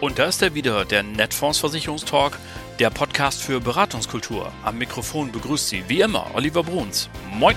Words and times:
Und 0.00 0.18
da 0.18 0.24
ist 0.24 0.42
er 0.42 0.54
wieder, 0.54 0.84
der 0.84 1.02
Netfonds 1.02 1.58
Versicherungstalk, 1.58 2.38
der 2.80 2.90
Podcast 2.90 3.42
für 3.42 3.60
Beratungskultur. 3.60 4.50
Am 4.64 4.78
Mikrofon 4.78 5.30
begrüßt 5.30 5.68
Sie 5.68 5.84
wie 5.88 6.00
immer 6.00 6.34
Oliver 6.34 6.64
Bruns. 6.64 7.08
Moin! 7.30 7.54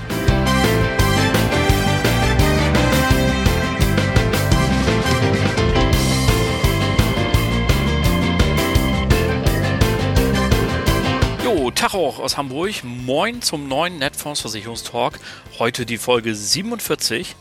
Auch 11.92 12.18
aus 12.18 12.38
Hamburg. 12.38 12.84
Moin 12.84 13.42
zum 13.42 13.68
neuen 13.68 14.00
Netfonds 14.00 14.40
Versicherungstalk. 14.40 15.20
Heute 15.60 15.86
die 15.86 15.98
Folge 15.98 16.34
47. 16.34 17.36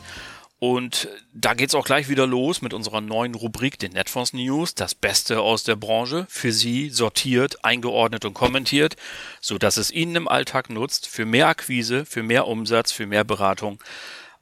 Und 0.58 1.08
da 1.32 1.54
geht's 1.54 1.76
auch 1.76 1.84
gleich 1.84 2.08
wieder 2.08 2.26
los 2.26 2.60
mit 2.60 2.74
unserer 2.74 3.00
neuen 3.00 3.36
Rubrik, 3.36 3.78
den 3.78 3.92
Netfonds 3.92 4.32
News, 4.32 4.74
das 4.74 4.96
Beste 4.96 5.40
aus 5.40 5.62
der 5.62 5.76
Branche, 5.76 6.26
für 6.28 6.50
Sie 6.50 6.90
sortiert, 6.90 7.64
eingeordnet 7.64 8.24
und 8.24 8.34
kommentiert, 8.34 8.96
so 9.40 9.58
dass 9.58 9.76
es 9.76 9.92
Ihnen 9.92 10.16
im 10.16 10.28
Alltag 10.28 10.70
nutzt, 10.70 11.06
für 11.06 11.24
mehr 11.24 11.46
Akquise, 11.46 12.04
für 12.04 12.24
mehr 12.24 12.48
Umsatz, 12.48 12.90
für 12.90 13.06
mehr 13.06 13.24
Beratung. 13.24 13.78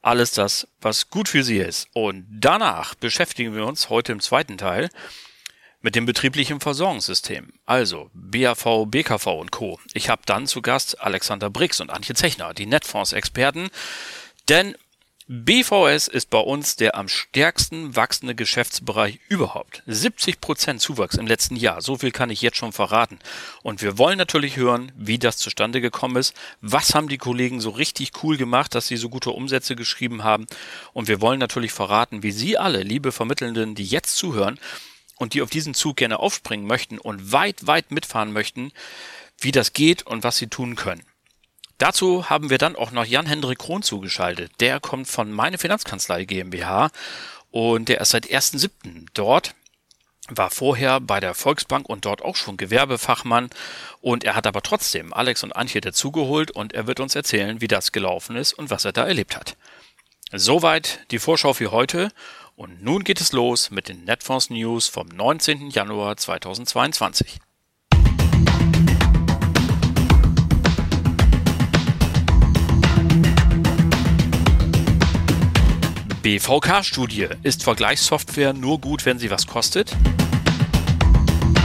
Alles 0.01 0.33
das, 0.33 0.67
was 0.81 1.11
gut 1.11 1.29
für 1.29 1.45
Sie 1.45 1.59
ist. 1.59 1.89
Und 1.93 2.27
danach 2.31 2.95
beschäftigen 2.95 3.55
wir 3.55 3.67
uns 3.67 3.91
heute 3.91 4.13
im 4.13 4.21
zweiten 4.21 4.57
Teil 4.57 4.89
mit 5.83 5.95
dem 5.95 6.07
betrieblichen 6.07 6.61
Versorgungssystem. 6.61 7.53
Also 7.67 8.11
BAV, 8.13 8.87
BKV 8.87 9.27
und 9.27 9.51
Co. 9.51 9.79
Ich 9.95 10.09
habe 10.09 10.23
dann 10.27 10.47
zu 10.47 10.63
Gast 10.63 11.01
Alexander 11.01 11.51
Brix 11.51 11.81
und 11.81 11.91
Antje 11.91 12.15
Zechner, 12.15 12.55
die 12.55 12.67
Netfonds-Experten. 12.67 13.71
Denn 14.49 14.75
BVS 15.33 16.09
ist 16.09 16.29
bei 16.29 16.41
uns 16.41 16.75
der 16.75 16.97
am 16.97 17.07
stärksten 17.07 17.95
wachsende 17.95 18.35
Geschäftsbereich 18.35 19.21
überhaupt. 19.29 19.85
70 19.87 20.41
Prozent 20.41 20.81
Zuwachs 20.81 21.15
im 21.15 21.29
letzten 21.29 21.55
Jahr. 21.55 21.83
So 21.83 21.99
viel 21.99 22.11
kann 22.11 22.31
ich 22.31 22.43
jetzt 22.43 22.57
schon 22.57 22.73
verraten. 22.73 23.21
Und 23.63 23.81
wir 23.81 23.97
wollen 23.97 24.19
natürlich 24.19 24.57
hören, 24.57 24.91
wie 24.97 25.21
das 25.21 25.37
zustande 25.37 25.81
gekommen 25.81 26.17
ist. 26.17 26.35
Was 26.63 26.97
haben 26.97 27.09
die 27.09 27.17
Kollegen 27.17 27.61
so 27.61 27.71
richtig 27.71 28.11
cool 28.25 28.39
gemacht, 28.39 28.75
dass 28.75 28.89
sie 28.89 28.97
so 28.97 29.09
gute 29.09 29.31
Umsätze 29.31 29.77
geschrieben 29.77 30.25
haben? 30.25 30.47
Und 30.95 31.07
wir 31.07 31.21
wollen 31.21 31.39
natürlich 31.39 31.71
verraten, 31.71 32.25
wie 32.25 32.33
Sie 32.33 32.59
alle, 32.59 32.83
liebe 32.83 33.13
Vermittelnden, 33.13 33.77
die 33.77 33.85
jetzt 33.87 34.17
zuhören 34.17 34.59
und 35.21 35.35
die 35.35 35.43
auf 35.43 35.51
diesen 35.51 35.75
Zug 35.75 35.97
gerne 35.97 36.19
aufspringen 36.19 36.67
möchten 36.67 36.99
und 36.99 37.31
weit, 37.31 37.67
weit 37.67 37.91
mitfahren 37.91 38.33
möchten, 38.33 38.73
wie 39.39 39.53
das 39.53 39.75
geht 39.75 40.07
und 40.07 40.25
was 40.25 40.39
sie 40.39 40.47
tun 40.47 40.77
können. 40.77 41.05
Dazu 41.77 42.31
haben 42.31 42.51
wir 42.51 42.59
dann 42.59 42.75
auch 42.75 42.91
noch 42.91 43.05
Jan-Hendrik 43.05 43.59
Krohn 43.59 43.83
zugeschaltet. 43.83 44.51
Der 44.61 44.81
kommt 44.81 45.09
von 45.09 45.31
Meine 45.31 45.59
Finanzkanzlei 45.59 46.25
GmbH 46.25 46.91
und 47.51 47.91
der 47.91 48.01
ist 48.01 48.11
seit 48.11 48.27
1.7. 48.27 49.07
dort 49.15 49.55
war 50.33 50.51
vorher 50.51 51.01
bei 51.01 51.21
der 51.21 51.35
Volksbank 51.35 51.89
und 51.89 52.05
dort 52.05 52.23
auch 52.23 52.37
schon 52.37 52.57
Gewerbefachmann 52.57 53.51
und 54.01 54.25
er 54.25 54.37
hat 54.37 54.47
aber 54.47 54.63
trotzdem 54.63 55.13
Alex 55.13 55.43
und 55.43 55.53
Antje 55.53 55.81
dazugeholt 55.81 56.51
und 56.51 56.73
er 56.73 56.87
wird 56.87 57.01
uns 57.01 57.15
erzählen, 57.15 57.61
wie 57.61 57.69
das 57.69 57.93
gelaufen 57.93 58.37
ist 58.37 58.53
und 58.53 58.71
was 58.71 58.85
er 58.85 58.93
da 58.93 59.07
erlebt 59.07 59.37
hat. 59.37 59.57
Soweit 60.33 61.01
die 61.11 61.19
Vorschau 61.19 61.55
für 61.55 61.73
heute 61.73 62.13
und 62.61 62.83
nun 62.83 63.05
geht 63.05 63.23
es 63.23 63.33
los 63.33 63.71
mit 63.71 63.89
den 63.89 64.05
Netfonds 64.05 64.51
News 64.51 64.87
vom 64.87 65.09
19. 65.09 65.71
Januar 65.71 66.19
2022. 66.19 67.39
BVK-Studie. 76.23 77.29
Ist 77.43 77.63
Vergleichssoftware 77.63 78.53
nur 78.53 78.79
gut, 78.79 79.07
wenn 79.07 79.19
sie 79.19 79.31
was 79.31 79.47
kostet? 79.47 79.97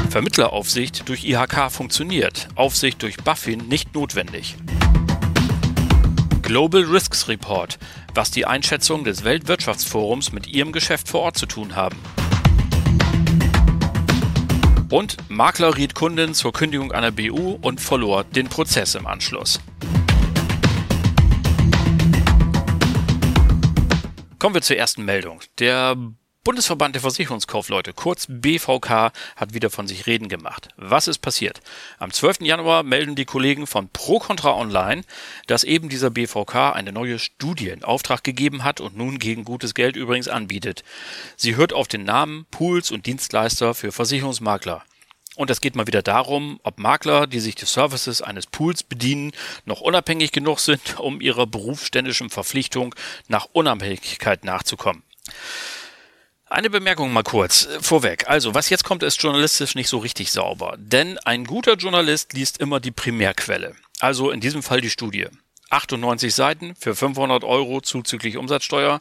Vermittleraufsicht 0.09 1.09
durch 1.09 1.25
IHK 1.25 1.69
funktioniert, 1.72 2.48
Aufsicht 2.56 3.03
durch 3.03 3.18
BaFin 3.18 3.68
nicht 3.68 3.94
notwendig. 3.94 4.56
Global 6.42 6.84
Risks 6.84 7.28
Report, 7.28 7.80
was 8.16 8.31
die 8.31 8.46
Einschätzung 8.46 9.03
des 9.03 9.24
Weltwirtschaftsforums 9.24 10.31
mit 10.31 10.48
ihrem 10.48 10.72
Geschäft 10.72 11.09
vor 11.09 11.22
Ort 11.22 11.38
zu 11.38 11.46
tun 11.46 11.76
haben. 11.76 11.98
Und 14.90 15.18
Makler 15.30 15.76
riet 15.76 15.96
Kunden 15.96 16.34
zur 16.34 16.54
Kündigung 16.54 16.92
einer 16.92 17.12
BU 17.12 17.58
und 17.62 17.81
verlor 17.81 18.24
den 18.24 18.48
Prozess 18.48 18.96
im 18.96 19.06
Anschluss. 19.08 19.59
Kommen 24.40 24.56
wir 24.56 24.62
zur 24.62 24.78
ersten 24.78 25.04
Meldung. 25.04 25.42
Der 25.59 25.98
Bundesverband 26.45 26.94
der 26.94 27.01
Versicherungskaufleute, 27.01 27.94
kurz 27.94 28.28
BVK, 28.29 29.11
hat 29.35 29.56
wieder 29.56 29.72
von 29.72 29.88
sich 29.88 30.06
reden 30.06 30.29
gemacht. 30.29 30.69
Was 30.78 31.07
ist 31.07 31.17
passiert? 31.17 31.59
Am 31.97 32.11
12. 32.11 32.41
Januar 32.41 32.83
melden 32.83 33.16
die 33.16 33.25
Kollegen 33.25 33.66
von 33.66 33.89
ProContra 33.89 34.53
Online, 34.53 35.01
dass 35.47 35.63
eben 35.63 35.89
dieser 35.89 36.11
BVK 36.11 36.73
eine 36.75 36.91
neue 36.91 37.17
Studie 37.17 37.69
in 37.69 37.83
Auftrag 37.83 38.23
gegeben 38.23 38.63
hat 38.63 38.79
und 38.79 38.95
nun 38.95 39.17
gegen 39.17 39.44
gutes 39.44 39.73
Geld 39.73 39.95
übrigens 39.95 40.28
anbietet. 40.28 40.83
Sie 41.35 41.56
hört 41.56 41.73
auf 41.73 41.88
den 41.88 42.03
Namen 42.03 42.45
Pools 42.51 42.91
und 42.91 43.07
Dienstleister 43.07 43.73
für 43.73 43.91
Versicherungsmakler. 43.91 44.83
Und 45.35 45.50
es 45.50 45.62
geht 45.62 45.75
mal 45.75 45.88
wieder 45.88 46.03
darum, 46.03 46.59
ob 46.62 46.77
Makler, 46.77 47.25
die 47.25 47.39
sich 47.39 47.56
des 47.56 47.73
Services 47.73 48.22
eines 48.22 48.45
Pools 48.45 48.83
bedienen, 48.83 49.31
noch 49.66 49.81
unabhängig 49.81 50.31
genug 50.31 50.59
sind, 50.59 51.00
um 51.00 51.22
ihrer 51.22 51.47
berufsständischen 51.47 52.29
Verpflichtung 52.29 52.94
nach 53.29 53.47
Unabhängigkeit 53.51 54.44
nachzukommen. 54.45 55.01
Eine 56.47 56.69
Bemerkung 56.69 57.11
mal 57.11 57.23
kurz 57.23 57.67
vorweg. 57.81 58.29
Also, 58.29 58.53
was 58.53 58.69
jetzt 58.69 58.83
kommt, 58.83 59.01
ist 59.01 59.22
journalistisch 59.22 59.73
nicht 59.73 59.89
so 59.89 59.97
richtig 59.97 60.31
sauber. 60.31 60.75
Denn 60.78 61.17
ein 61.19 61.44
guter 61.44 61.73
Journalist 61.73 62.33
liest 62.33 62.59
immer 62.59 62.79
die 62.79 62.91
Primärquelle. 62.91 63.75
Also 64.00 64.29
in 64.29 64.41
diesem 64.41 64.61
Fall 64.61 64.79
die 64.79 64.91
Studie. 64.91 65.25
98 65.72 66.35
Seiten 66.35 66.75
für 66.75 66.95
500 66.95 67.44
Euro 67.44 67.81
zuzüglich 67.81 68.38
Umsatzsteuer. 68.38 69.00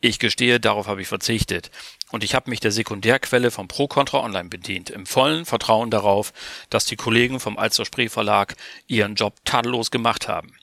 Ich 0.00 0.20
gestehe, 0.20 0.60
darauf 0.60 0.86
habe 0.86 1.02
ich 1.02 1.08
verzichtet. 1.08 1.72
Und 2.12 2.22
ich 2.22 2.36
habe 2.36 2.48
mich 2.48 2.60
der 2.60 2.70
Sekundärquelle 2.70 3.50
vom 3.50 3.66
Pro 3.66 3.88
Contra 3.88 4.20
Online 4.20 4.48
bedient, 4.48 4.88
im 4.88 5.04
vollen 5.04 5.46
Vertrauen 5.46 5.90
darauf, 5.90 6.32
dass 6.70 6.84
die 6.84 6.94
Kollegen 6.94 7.40
vom 7.40 7.58
Alster 7.58 7.86
Spree 7.86 8.08
Verlag 8.08 8.54
ihren 8.86 9.16
Job 9.16 9.34
tadellos 9.44 9.90
gemacht 9.90 10.28
haben. 10.28 10.54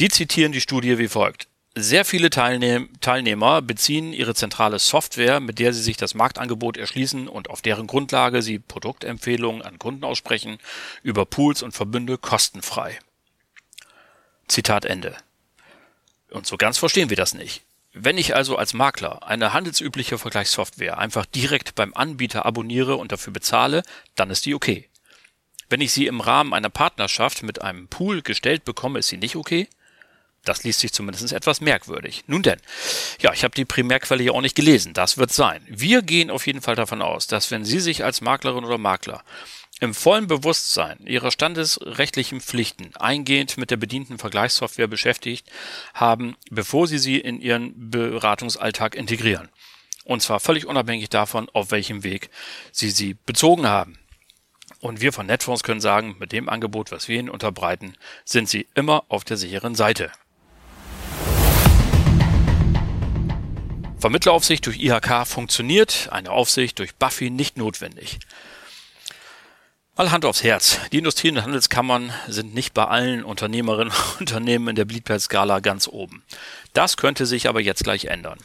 Die 0.00 0.08
zitieren 0.08 0.52
die 0.52 0.62
Studie 0.62 0.96
wie 0.96 1.08
folgt. 1.08 1.46
Sehr 1.80 2.04
viele 2.04 2.28
Teilnehm 2.28 2.88
Teilnehmer 3.00 3.62
beziehen 3.62 4.12
ihre 4.12 4.34
zentrale 4.34 4.80
Software, 4.80 5.38
mit 5.38 5.60
der 5.60 5.72
sie 5.72 5.80
sich 5.80 5.96
das 5.96 6.12
Marktangebot 6.12 6.76
erschließen 6.76 7.28
und 7.28 7.50
auf 7.50 7.62
deren 7.62 7.86
Grundlage 7.86 8.42
sie 8.42 8.58
Produktempfehlungen 8.58 9.62
an 9.62 9.78
Kunden 9.78 10.02
aussprechen, 10.02 10.58
über 11.04 11.24
Pools 11.24 11.62
und 11.62 11.70
Verbünde 11.70 12.18
kostenfrei. 12.18 12.98
Zitat 14.48 14.86
Ende. 14.86 15.16
Und 16.30 16.48
so 16.48 16.56
ganz 16.56 16.78
verstehen 16.78 17.10
wir 17.10 17.16
das 17.16 17.32
nicht. 17.32 17.62
Wenn 17.92 18.18
ich 18.18 18.34
also 18.34 18.56
als 18.56 18.74
Makler 18.74 19.28
eine 19.28 19.52
handelsübliche 19.52 20.18
Vergleichssoftware 20.18 20.98
einfach 20.98 21.26
direkt 21.26 21.76
beim 21.76 21.94
Anbieter 21.94 22.44
abonniere 22.44 22.96
und 22.96 23.12
dafür 23.12 23.32
bezahle, 23.32 23.84
dann 24.16 24.30
ist 24.30 24.46
die 24.46 24.54
okay. 24.56 24.88
Wenn 25.68 25.80
ich 25.80 25.92
sie 25.92 26.08
im 26.08 26.20
Rahmen 26.20 26.54
einer 26.54 26.70
Partnerschaft 26.70 27.44
mit 27.44 27.62
einem 27.62 27.86
Pool 27.86 28.22
gestellt 28.22 28.64
bekomme, 28.64 28.98
ist 28.98 29.08
sie 29.08 29.16
nicht 29.16 29.36
okay? 29.36 29.68
Das 30.48 30.64
liest 30.64 30.80
sich 30.80 30.92
zumindest 30.92 31.32
etwas 31.32 31.60
merkwürdig. 31.60 32.24
Nun 32.26 32.42
denn, 32.42 32.58
ja, 33.20 33.32
ich 33.34 33.44
habe 33.44 33.54
die 33.54 33.66
Primärquelle 33.66 34.22
ja 34.22 34.32
auch 34.32 34.40
nicht 34.40 34.54
gelesen. 34.54 34.94
Das 34.94 35.18
wird 35.18 35.30
sein. 35.30 35.62
Wir 35.68 36.00
gehen 36.00 36.30
auf 36.30 36.46
jeden 36.46 36.62
Fall 36.62 36.74
davon 36.74 37.02
aus, 37.02 37.26
dass 37.26 37.50
wenn 37.50 37.66
Sie 37.66 37.80
sich 37.80 38.02
als 38.02 38.22
Maklerin 38.22 38.64
oder 38.64 38.78
Makler 38.78 39.22
im 39.80 39.94
vollen 39.94 40.26
Bewusstsein 40.26 40.98
ihrer 41.04 41.30
standesrechtlichen 41.30 42.40
Pflichten 42.40 42.96
eingehend 42.96 43.58
mit 43.58 43.70
der 43.70 43.76
bedienten 43.76 44.18
Vergleichssoftware 44.18 44.88
beschäftigt 44.88 45.48
haben, 45.94 46.36
bevor 46.50 46.88
sie 46.88 46.98
sie 46.98 47.18
in 47.18 47.40
ihren 47.40 47.90
Beratungsalltag 47.90 48.94
integrieren. 48.94 49.50
Und 50.04 50.22
zwar 50.22 50.40
völlig 50.40 50.66
unabhängig 50.66 51.10
davon, 51.10 51.48
auf 51.52 51.70
welchem 51.70 52.02
Weg 52.02 52.30
sie 52.72 52.90
sie 52.90 53.14
bezogen 53.14 53.66
haben. 53.66 53.98
Und 54.80 55.00
wir 55.00 55.12
von 55.12 55.26
Netfonds 55.26 55.62
können 55.62 55.80
sagen, 55.80 56.16
mit 56.18 56.32
dem 56.32 56.48
Angebot, 56.48 56.90
was 56.90 57.08
wir 57.08 57.18
ihnen 57.18 57.30
unterbreiten, 57.30 57.94
sind 58.24 58.48
sie 58.48 58.66
immer 58.74 59.04
auf 59.08 59.24
der 59.24 59.36
sicheren 59.36 59.74
Seite. 59.74 60.10
Vermittleraufsicht 63.98 64.64
durch 64.66 64.78
IHK 64.78 65.26
funktioniert, 65.26 66.08
eine 66.12 66.30
Aufsicht 66.30 66.78
durch 66.78 66.94
Buffy 66.94 67.30
nicht 67.30 67.56
notwendig. 67.56 68.20
Mal 69.96 70.12
Hand 70.12 70.24
aufs 70.24 70.44
Herz. 70.44 70.78
Die 70.92 70.98
Industrie- 70.98 71.32
und 71.32 71.42
Handelskammern 71.42 72.12
sind 72.28 72.54
nicht 72.54 72.72
bei 72.72 72.84
allen 72.84 73.24
Unternehmerinnen 73.24 73.92
und 73.92 74.20
Unternehmen 74.20 74.68
in 74.68 74.76
der 74.76 74.84
Beliebtheitsskala 74.84 75.58
ganz 75.58 75.88
oben. 75.88 76.22
Das 76.72 76.96
könnte 76.96 77.26
sich 77.26 77.48
aber 77.48 77.60
jetzt 77.60 77.82
gleich 77.82 78.04
ändern. 78.04 78.38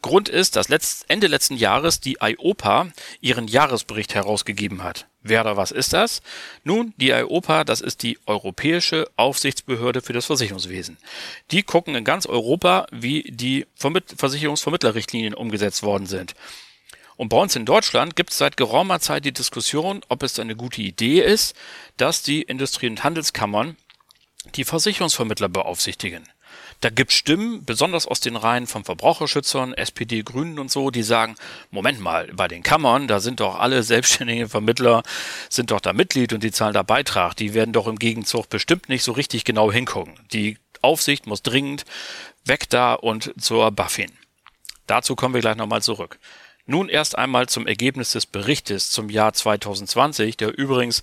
Grund 0.00 0.28
ist, 0.28 0.56
dass 0.56 0.68
letzt, 0.68 1.04
Ende 1.08 1.26
letzten 1.26 1.56
Jahres 1.56 2.00
die 2.00 2.18
IOPA 2.20 2.88
ihren 3.20 3.48
Jahresbericht 3.48 4.14
herausgegeben 4.14 4.82
hat. 4.82 5.06
Wer 5.22 5.42
oder 5.42 5.56
was 5.56 5.70
ist 5.70 5.92
das? 5.92 6.22
Nun, 6.64 6.94
die 6.96 7.10
IOPA, 7.10 7.64
das 7.64 7.80
ist 7.80 8.02
die 8.02 8.18
Europäische 8.26 9.10
Aufsichtsbehörde 9.16 10.00
für 10.00 10.14
das 10.14 10.26
Versicherungswesen. 10.26 10.96
Die 11.50 11.62
gucken 11.62 11.94
in 11.94 12.04
ganz 12.04 12.26
Europa, 12.26 12.86
wie 12.90 13.22
die 13.30 13.66
Vermitt 13.74 14.14
Versicherungsvermittlerrichtlinien 14.16 15.34
umgesetzt 15.34 15.82
worden 15.82 16.06
sind. 16.06 16.34
Und 17.16 17.28
bei 17.28 17.36
uns 17.36 17.54
in 17.54 17.66
Deutschland 17.66 18.16
gibt 18.16 18.30
es 18.30 18.38
seit 18.38 18.56
geraumer 18.56 18.98
Zeit 18.98 19.26
die 19.26 19.32
Diskussion, 19.32 20.00
ob 20.08 20.22
es 20.22 20.38
eine 20.38 20.56
gute 20.56 20.80
Idee 20.80 21.20
ist, 21.20 21.54
dass 21.98 22.22
die 22.22 22.40
Industrie- 22.40 22.88
und 22.88 23.04
Handelskammern 23.04 23.76
die 24.54 24.64
Versicherungsvermittler 24.64 25.50
beaufsichtigen. 25.50 26.26
Da 26.80 26.88
gibt 26.88 27.12
Stimmen, 27.12 27.62
besonders 27.64 28.06
aus 28.06 28.20
den 28.20 28.36
Reihen 28.36 28.66
von 28.66 28.84
Verbraucherschützern, 28.84 29.74
SPD, 29.74 30.22
Grünen 30.22 30.58
und 30.58 30.70
so, 30.70 30.90
die 30.90 31.02
sagen, 31.02 31.36
Moment 31.70 32.00
mal, 32.00 32.28
bei 32.32 32.48
den 32.48 32.62
Kammern, 32.62 33.06
da 33.06 33.20
sind 33.20 33.40
doch 33.40 33.58
alle 33.58 33.82
selbstständigen 33.84 34.48
Vermittler, 34.48 35.02
sind 35.50 35.70
doch 35.70 35.80
da 35.80 35.92
Mitglied 35.92 36.32
und 36.32 36.42
die 36.42 36.52
zahlen 36.52 36.72
da 36.72 36.82
Beitrag. 36.82 37.36
Die 37.36 37.52
werden 37.52 37.74
doch 37.74 37.86
im 37.86 37.98
Gegenzug 37.98 38.48
bestimmt 38.48 38.88
nicht 38.88 39.02
so 39.02 39.12
richtig 39.12 39.44
genau 39.44 39.70
hingucken. 39.70 40.14
Die 40.32 40.56
Aufsicht 40.80 41.26
muss 41.26 41.42
dringend 41.42 41.84
weg 42.46 42.70
da 42.70 42.94
und 42.94 43.34
zur 43.38 43.70
Buffin. 43.70 44.10
Dazu 44.86 45.14
kommen 45.14 45.34
wir 45.34 45.42
gleich 45.42 45.56
nochmal 45.56 45.82
zurück. 45.82 46.18
Nun 46.64 46.88
erst 46.88 47.18
einmal 47.18 47.48
zum 47.48 47.66
Ergebnis 47.66 48.12
des 48.12 48.26
Berichtes 48.26 48.90
zum 48.90 49.10
Jahr 49.10 49.32
2020, 49.32 50.36
der 50.36 50.56
übrigens 50.56 51.02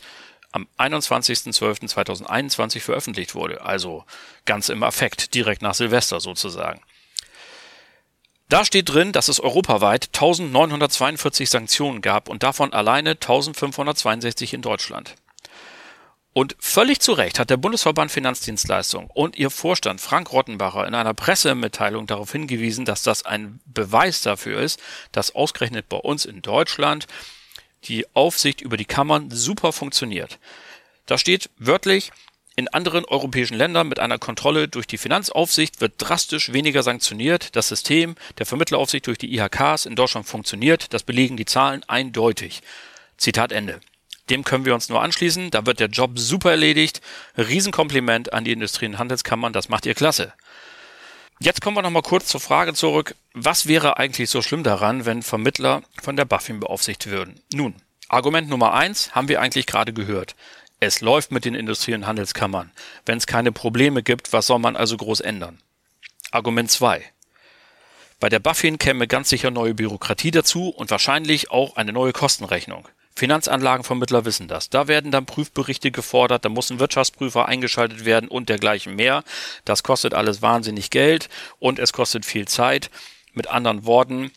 am 0.57 0.67
21.12.2021 0.91 2.79
veröffentlicht 2.79 3.35
wurde, 3.35 3.61
also 3.61 4.03
ganz 4.45 4.69
im 4.69 4.81
Affekt, 4.83 5.33
direkt 5.35 5.61
nach 5.61 5.75
Silvester 5.75 6.19
sozusagen. 6.19 6.81
Da 8.49 8.65
steht 8.65 8.89
drin, 8.89 9.11
dass 9.11 9.27
es 9.27 9.39
europaweit 9.39 10.07
1942 10.13 11.49
Sanktionen 11.49 12.01
gab 12.01 12.29
und 12.29 12.43
davon 12.43 12.73
alleine 12.73 13.11
1562 13.11 14.53
in 14.53 14.61
Deutschland. 14.61 15.15
Und 16.33 16.55
völlig 16.59 16.99
zu 17.01 17.13
Recht 17.13 17.39
hat 17.39 17.49
der 17.49 17.57
Bundesverband 17.57 18.11
Finanzdienstleistung 18.11 19.09
und 19.13 19.37
ihr 19.37 19.49
Vorstand 19.49 19.99
Frank 19.99 20.31
Rottenbacher 20.31 20.87
in 20.87 20.93
einer 20.93 21.15
Pressemitteilung 21.15 22.07
darauf 22.07 22.31
hingewiesen, 22.31 22.85
dass 22.85 23.01
das 23.03 23.25
ein 23.25 23.59
Beweis 23.65 24.21
dafür 24.21 24.61
ist, 24.61 24.79
dass 25.11 25.35
ausgerechnet 25.35 25.89
bei 25.89 25.97
uns 25.97 26.25
in 26.25 26.41
Deutschland 26.41 27.07
die 27.87 28.05
Aufsicht 28.13 28.61
über 28.61 28.77
die 28.77 28.85
Kammern 28.85 29.29
super 29.31 29.71
funktioniert. 29.73 30.39
Da 31.05 31.17
steht 31.17 31.49
wörtlich, 31.57 32.11
in 32.59 32.67
anderen 32.67 33.05
europäischen 33.05 33.55
Ländern 33.55 33.87
mit 33.87 33.99
einer 33.99 34.17
Kontrolle 34.17 34.67
durch 34.67 34.87
die 34.87 34.97
Finanzaufsicht 34.97 35.79
wird 35.79 35.93
drastisch 35.99 36.53
weniger 36.53 36.81
sanktioniert. 36.81 37.55
Das 37.55 37.67
System 37.67 38.15
der 38.39 38.47
Vermittleraufsicht 38.47 39.05
durch 39.05 39.19
die 39.19 39.31
IHKs 39.37 39.85
in 39.85 39.95
Deutschland 39.95 40.27
funktioniert. 40.27 40.91
Das 40.91 41.03
belegen 41.03 41.37
die 41.37 41.45
Zahlen 41.45 41.83
eindeutig. 41.87 42.61
Zitat 43.15 43.51
Ende. 43.51 43.79
Dem 44.31 44.43
können 44.43 44.65
wir 44.65 44.73
uns 44.73 44.89
nur 44.89 45.03
anschließen. 45.03 45.51
Da 45.51 45.67
wird 45.67 45.79
der 45.79 45.89
Job 45.89 46.17
super 46.17 46.49
erledigt. 46.49 47.01
Riesenkompliment 47.37 48.33
an 48.33 48.43
die 48.43 48.53
Industrie- 48.53 48.87
und 48.87 48.97
Handelskammern. 48.97 49.53
Das 49.53 49.69
macht 49.69 49.85
ihr 49.85 49.93
klasse. 49.93 50.33
Jetzt 51.39 51.61
kommen 51.61 51.77
wir 51.77 51.83
nochmal 51.83 52.01
kurz 52.01 52.27
zur 52.27 52.41
Frage 52.41 52.73
zurück. 52.73 53.15
Was 53.33 53.67
wäre 53.67 53.97
eigentlich 53.97 54.29
so 54.29 54.41
schlimm 54.41 54.63
daran, 54.63 55.05
wenn 55.05 55.21
Vermittler 55.21 55.83
von 56.01 56.15
der 56.15 56.25
BaFin 56.25 56.59
beaufsichtigt 56.59 57.11
würden? 57.11 57.39
Nun, 57.53 57.75
Argument 58.09 58.49
Nummer 58.49 58.73
eins 58.73 59.13
haben 59.13 59.27
wir 59.27 59.39
eigentlich 59.39 59.67
gerade 59.67 59.93
gehört. 59.93 60.35
Es 60.79 61.01
läuft 61.01 61.31
mit 61.31 61.45
den 61.45 61.53
Industrie- 61.53 61.93
und 61.93 62.07
Handelskammern. 62.07 62.71
Wenn 63.05 63.19
es 63.19 63.27
keine 63.27 63.51
Probleme 63.51 64.01
gibt, 64.01 64.33
was 64.33 64.47
soll 64.47 64.57
man 64.57 64.75
also 64.75 64.97
groß 64.97 65.19
ändern? 65.19 65.59
Argument 66.31 66.71
zwei: 66.71 67.03
Bei 68.19 68.29
der 68.29 68.39
BaFin 68.39 68.79
käme 68.79 69.07
ganz 69.07 69.29
sicher 69.29 69.51
neue 69.51 69.75
Bürokratie 69.75 70.31
dazu 70.31 70.69
und 70.69 70.89
wahrscheinlich 70.89 71.51
auch 71.51 71.75
eine 71.75 71.93
neue 71.93 72.13
Kostenrechnung. 72.13 72.87
Finanzanlagenvermittler 73.17 74.25
wissen 74.25 74.47
das. 74.47 74.69
Da 74.69 74.87
werden 74.87 75.09
dann 75.09 75.25
Prüfberichte 75.25 75.89
gefordert, 75.89 76.45
da 76.45 76.49
muss 76.49 76.69
ein 76.69 76.79
Wirtschaftsprüfer 76.79 77.47
eingeschaltet 77.47 78.05
werden 78.05 78.29
und 78.29 78.47
dergleichen 78.47 78.95
mehr. 78.95 79.23
Das 79.65 79.81
kostet 79.81 80.13
alles 80.13 80.43
wahnsinnig 80.43 80.91
Geld 80.91 81.27
und 81.57 81.79
es 81.79 81.93
kostet 81.93 82.27
viel 82.27 82.47
Zeit. 82.47 82.91
Mit 83.33 83.47
anderen 83.47 83.85
Worten, 83.85 84.31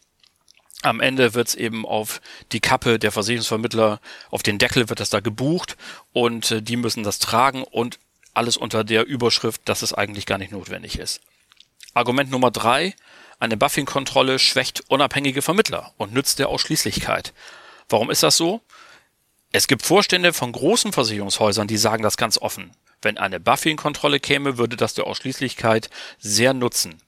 am 0.81 1.01
Ende 1.01 1.35
wird 1.35 1.49
es 1.49 1.55
eben 1.57 1.85
auf 1.85 2.23
die 2.53 2.61
Kappe 2.61 2.99
der 2.99 3.13
Versicherungsvermittler, 3.13 4.01
auf 4.31 4.43
den 4.43 4.57
Deckel 4.57 4.89
wird 4.89 5.01
das 5.01 5.11
da 5.11 5.21
gebucht 5.21 5.77
und 6.15 6.51
äh, 6.51 6.63
die 6.63 6.77
müssen 6.77 7.03
das 7.03 7.19
tragen 7.19 7.65
und 7.65 7.99
alles 8.33 8.57
unter 8.57 8.83
der 8.83 9.05
Überschrift, 9.05 9.61
dass 9.67 9.83
es 9.83 9.93
eigentlich 9.93 10.25
gar 10.25 10.39
nicht 10.39 10.53
notwendig 10.53 10.99
ist. 10.99 11.21
Argument 11.93 12.31
Nummer 12.31 12.51
drei. 12.51 12.95
Eine 13.41 13.59
Buffing-Kontrolle 13.59 14.39
schwächt 14.39 14.85
unabhängige 14.89 15.43
Vermittler 15.43 15.93
und 15.99 16.15
nützt 16.15 16.39
der 16.39 16.49
Ausschließlichkeit. 16.49 17.35
Warum 17.91 18.11
ist 18.11 18.23
das 18.23 18.37
so? 18.37 18.61
Es 19.53 19.67
gibt 19.67 19.83
Vorstände 19.83 20.33
von 20.33 20.53
großen 20.53 20.93
Versicherungshäusern, 20.93 21.67
die 21.67 21.77
sagen 21.77 22.05
das 22.05 22.17
ganz 22.17 22.39
offen. 22.39 22.71
Wenn 23.03 23.19
eine 23.19 23.41
Buffing-Kontrolle 23.41 24.21
käme, 24.21 24.59
würde 24.59 24.77
das 24.77 24.95
der 24.95 25.07
Ausschließlichkeit 25.07 25.91
sehr 26.19 26.55
nutzen. 26.55 27.03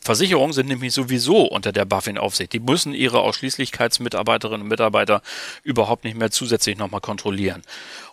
Versicherungen 0.00 0.52
sind 0.52 0.68
nämlich 0.68 0.92
sowieso 0.94 1.42
unter 1.44 1.70
der 1.70 1.84
BaFin-Aufsicht. 1.84 2.52
Die 2.52 2.60
müssen 2.60 2.94
ihre 2.94 3.20
Ausschließlichkeitsmitarbeiterinnen 3.20 4.62
und 4.62 4.68
Mitarbeiter 4.68 5.22
überhaupt 5.62 6.04
nicht 6.04 6.16
mehr 6.16 6.30
zusätzlich 6.30 6.78
nochmal 6.78 7.00
kontrollieren. 7.00 7.62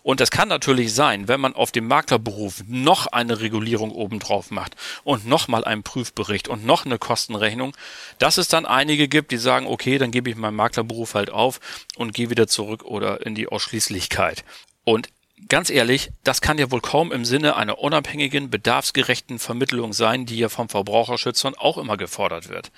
Und 0.02 0.20
es 0.20 0.30
kann 0.30 0.48
natürlich 0.48 0.94
sein, 0.94 1.26
wenn 1.26 1.40
man 1.40 1.54
auf 1.54 1.72
dem 1.72 1.88
Maklerberuf 1.88 2.62
noch 2.66 3.06
eine 3.06 3.40
Regulierung 3.40 3.92
obendrauf 3.92 4.50
macht 4.50 4.76
und 5.04 5.26
nochmal 5.26 5.64
einen 5.64 5.82
Prüfbericht 5.82 6.48
und 6.48 6.64
noch 6.64 6.84
eine 6.84 6.98
Kostenrechnung, 6.98 7.76
dass 8.18 8.38
es 8.38 8.48
dann 8.48 8.66
einige 8.66 9.08
gibt, 9.08 9.32
die 9.32 9.38
sagen, 9.38 9.66
okay, 9.66 9.98
dann 9.98 10.10
gebe 10.10 10.30
ich 10.30 10.36
meinen 10.36 10.56
Maklerberuf 10.56 11.14
halt 11.14 11.30
auf 11.30 11.60
und 11.96 12.14
gehe 12.14 12.30
wieder 12.30 12.46
zurück 12.46 12.84
oder 12.84 13.24
in 13.24 13.34
die 13.34 13.48
Ausschließlichkeit. 13.48 14.44
Und 14.84 15.08
Ganz 15.48 15.70
ehrlich, 15.70 16.10
das 16.22 16.40
kann 16.40 16.58
ja 16.58 16.70
wohl 16.70 16.80
kaum 16.80 17.12
im 17.12 17.24
Sinne 17.24 17.56
einer 17.56 17.78
unabhängigen, 17.78 18.50
bedarfsgerechten 18.50 19.38
Vermittlung 19.38 19.92
sein, 19.92 20.26
die 20.26 20.38
ja 20.38 20.48
vom 20.48 20.68
Verbraucherschützern 20.68 21.54
auch 21.54 21.78
immer 21.78 21.96
gefordert 21.96 22.48
wird. 22.48 22.70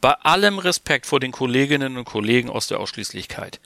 Bei 0.00 0.12
allem 0.12 0.58
Respekt 0.58 1.06
vor 1.06 1.20
den 1.20 1.32
Kolleginnen 1.32 1.96
und 1.96 2.04
Kollegen 2.04 2.50
aus 2.50 2.68
der 2.68 2.80
Ausschließlichkeit. 2.80 3.60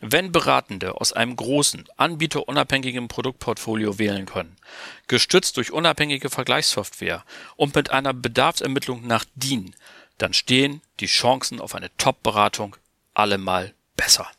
Wenn 0.00 0.32
Beratende 0.32 0.98
aus 0.98 1.12
einem 1.12 1.36
großen, 1.36 1.84
anbieterunabhängigen 1.96 3.08
Produktportfolio 3.08 3.98
wählen 3.98 4.24
können, 4.24 4.56
gestützt 5.08 5.58
durch 5.58 5.72
unabhängige 5.72 6.30
Vergleichssoftware 6.30 7.24
und 7.56 7.74
mit 7.74 7.90
einer 7.90 8.14
Bedarfsermittlung 8.14 9.06
nach 9.06 9.26
DIN, 9.34 9.74
dann 10.16 10.32
stehen 10.32 10.80
die 11.00 11.06
Chancen 11.06 11.60
auf 11.60 11.74
eine 11.74 11.94
Top-Beratung 11.98 12.76
allemal 13.14 13.74
besser. 13.96 14.30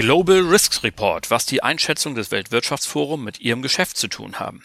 Global 0.00 0.40
Risks 0.40 0.82
Report, 0.82 1.30
was 1.30 1.44
die 1.44 1.62
Einschätzung 1.62 2.14
des 2.14 2.30
Weltwirtschaftsforums 2.30 3.22
mit 3.22 3.40
ihrem 3.40 3.60
Geschäft 3.60 3.98
zu 3.98 4.08
tun 4.08 4.40
haben. 4.40 4.64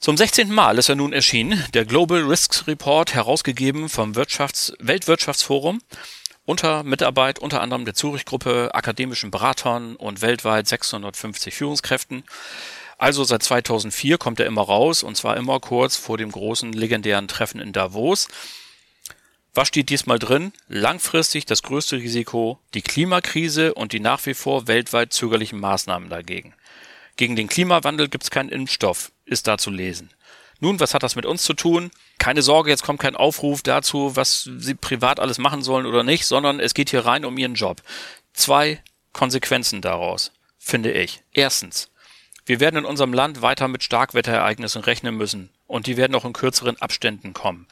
Zum 0.00 0.16
16. 0.16 0.50
Mal 0.50 0.76
ist 0.76 0.88
er 0.88 0.96
nun 0.96 1.12
erschienen, 1.12 1.64
der 1.72 1.84
Global 1.84 2.22
Risks 2.22 2.66
Report, 2.66 3.14
herausgegeben 3.14 3.88
vom 3.88 4.16
Wirtschafts 4.16 4.72
Weltwirtschaftsforum 4.80 5.80
unter 6.44 6.82
Mitarbeit 6.82 7.38
unter 7.38 7.60
anderem 7.60 7.84
der 7.84 7.94
Zurich-Gruppe, 7.94 8.70
akademischen 8.74 9.30
Beratern 9.30 9.94
und 9.94 10.20
weltweit 10.20 10.66
650 10.66 11.54
Führungskräften. 11.54 12.24
Also 12.98 13.22
seit 13.22 13.44
2004 13.44 14.18
kommt 14.18 14.40
er 14.40 14.46
immer 14.46 14.62
raus 14.62 15.04
und 15.04 15.16
zwar 15.16 15.36
immer 15.36 15.60
kurz 15.60 15.94
vor 15.94 16.18
dem 16.18 16.32
großen 16.32 16.72
legendären 16.72 17.28
Treffen 17.28 17.60
in 17.60 17.72
Davos. 17.72 18.26
Was 19.54 19.68
steht 19.68 19.88
diesmal 19.88 20.18
drin? 20.18 20.52
Langfristig 20.68 21.46
das 21.46 21.62
größte 21.62 21.96
Risiko 21.96 22.58
die 22.74 22.82
Klimakrise 22.82 23.72
und 23.74 23.92
die 23.92 24.00
nach 24.00 24.26
wie 24.26 24.34
vor 24.34 24.66
weltweit 24.66 25.12
zögerlichen 25.12 25.60
Maßnahmen 25.60 26.10
dagegen. 26.10 26.54
Gegen 27.16 27.36
den 27.36 27.46
Klimawandel 27.46 28.08
gibt 28.08 28.24
es 28.24 28.30
keinen 28.30 28.48
Impfstoff, 28.48 29.12
ist 29.24 29.46
da 29.46 29.56
zu 29.56 29.70
lesen. 29.70 30.10
Nun, 30.58 30.80
was 30.80 30.92
hat 30.92 31.04
das 31.04 31.14
mit 31.14 31.24
uns 31.24 31.44
zu 31.44 31.54
tun? 31.54 31.92
Keine 32.18 32.42
Sorge, 32.42 32.70
jetzt 32.70 32.82
kommt 32.82 32.98
kein 32.98 33.14
Aufruf 33.14 33.62
dazu, 33.62 34.16
was 34.16 34.50
Sie 34.56 34.74
privat 34.74 35.20
alles 35.20 35.38
machen 35.38 35.62
sollen 35.62 35.86
oder 35.86 36.02
nicht, 36.02 36.26
sondern 36.26 36.58
es 36.58 36.74
geht 36.74 36.90
hier 36.90 37.06
rein 37.06 37.24
um 37.24 37.38
Ihren 37.38 37.54
Job. 37.54 37.80
Zwei 38.32 38.82
Konsequenzen 39.12 39.82
daraus, 39.82 40.32
finde 40.58 40.90
ich. 40.90 41.22
Erstens, 41.32 41.90
wir 42.44 42.58
werden 42.58 42.78
in 42.78 42.84
unserem 42.84 43.12
Land 43.12 43.40
weiter 43.40 43.68
mit 43.68 43.84
Starkwetterereignissen 43.84 44.82
rechnen 44.82 45.16
müssen 45.16 45.50
und 45.68 45.86
die 45.86 45.96
werden 45.96 46.14
auch 46.16 46.24
in 46.24 46.32
kürzeren 46.32 46.80
Abständen 46.80 47.34
kommen. 47.34 47.68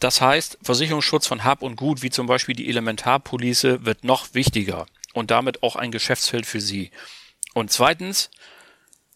Das 0.00 0.22
heißt, 0.22 0.58
Versicherungsschutz 0.62 1.26
von 1.26 1.44
Hab 1.44 1.62
und 1.62 1.76
Gut, 1.76 2.02
wie 2.02 2.10
zum 2.10 2.26
Beispiel 2.26 2.56
die 2.56 2.68
Elementarpolice, 2.68 3.84
wird 3.84 4.02
noch 4.02 4.32
wichtiger 4.32 4.86
und 5.12 5.30
damit 5.30 5.62
auch 5.62 5.76
ein 5.76 5.92
Geschäftsfeld 5.92 6.46
für 6.46 6.60
Sie. 6.60 6.90
Und 7.52 7.70
zweitens, 7.70 8.30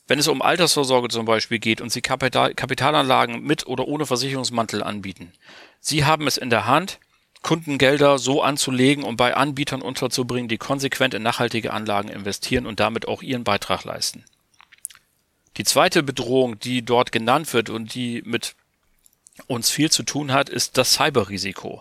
wenn 0.06 0.18
es 0.18 0.28
um 0.28 0.42
Altersvorsorge 0.42 1.08
zum 1.08 1.24
Beispiel 1.24 1.58
geht 1.58 1.80
und 1.80 1.90
Sie 1.90 2.02
Kapital 2.02 2.54
Kapitalanlagen 2.54 3.42
mit 3.42 3.66
oder 3.66 3.88
ohne 3.88 4.04
Versicherungsmantel 4.04 4.82
anbieten, 4.82 5.32
Sie 5.80 6.04
haben 6.04 6.26
es 6.26 6.36
in 6.36 6.50
der 6.50 6.66
Hand, 6.66 6.98
Kundengelder 7.40 8.18
so 8.18 8.42
anzulegen 8.42 9.04
und 9.04 9.16
bei 9.16 9.34
Anbietern 9.34 9.82
unterzubringen, 9.82 10.48
die 10.48 10.58
konsequent 10.58 11.14
in 11.14 11.22
nachhaltige 11.22 11.72
Anlagen 11.72 12.08
investieren 12.08 12.66
und 12.66 12.80
damit 12.80 13.08
auch 13.08 13.22
ihren 13.22 13.44
Beitrag 13.44 13.84
leisten. 13.84 14.24
Die 15.56 15.64
zweite 15.64 16.02
Bedrohung, 16.02 16.58
die 16.58 16.84
dort 16.84 17.12
genannt 17.12 17.52
wird 17.52 17.70
und 17.70 17.94
die 17.94 18.22
mit 18.24 18.56
uns 19.46 19.70
viel 19.70 19.90
zu 19.90 20.02
tun 20.02 20.32
hat, 20.32 20.48
ist 20.48 20.78
das 20.78 20.94
Cyberrisiko. 20.94 21.80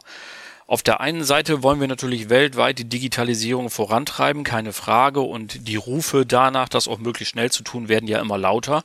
Auf 0.66 0.82
der 0.82 1.02
einen 1.02 1.24
Seite 1.24 1.62
wollen 1.62 1.80
wir 1.82 1.88
natürlich 1.88 2.30
weltweit 2.30 2.80
die 2.80 2.90
Digitalisierung 2.90 3.70
vorantreiben, 3.70 4.44
keine 4.44 4.74
Frage, 4.74 5.20
und 5.20 5.68
die 5.68 5.76
Rufe 5.76 6.26
danach, 6.26 6.70
das 6.70 6.88
auch 6.88 7.00
möglichst 7.00 7.34
schnell 7.34 7.52
zu 7.52 7.64
tun, 7.64 7.90
werden 7.90 8.08
ja 8.08 8.20
immer 8.20 8.38
lauter. 8.38 8.84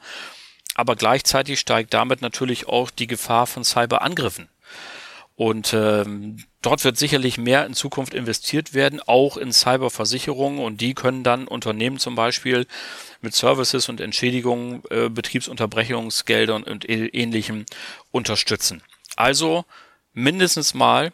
Aber 0.75 0.96
gleichzeitig 0.96 1.58
steigt 1.58 1.94
damit 1.94 2.20
natürlich 2.20 2.68
auch 2.68 2.90
die 2.90 3.06
Gefahr 3.06 3.46
von 3.46 3.64
Cyberangriffen. 3.64 4.48
Und 5.38 5.73
ähm, 5.73 6.45
dort 6.62 6.83
wird 6.83 6.99
sicherlich 6.99 7.38
mehr 7.38 7.64
in 7.64 7.73
Zukunft 7.73 8.12
investiert 8.12 8.75
werden, 8.75 9.00
auch 9.00 9.37
in 9.37 9.52
Cyberversicherungen. 9.52 10.59
Und 10.59 10.80
die 10.80 10.95
können 10.95 11.23
dann 11.23 11.47
Unternehmen 11.47 12.00
zum 12.00 12.16
Beispiel 12.16 12.66
mit 13.21 13.37
Services 13.37 13.88
und 13.88 14.00
Entschädigungen, 14.00 14.83
äh, 14.90 15.09
Betriebsunterbrechungsgeldern 15.09 16.64
und 16.64 16.88
ähnlichem 16.88 17.66
unterstützen. 18.11 18.83
Also 19.14 19.64
mindestens 20.12 20.75
mal 20.75 21.12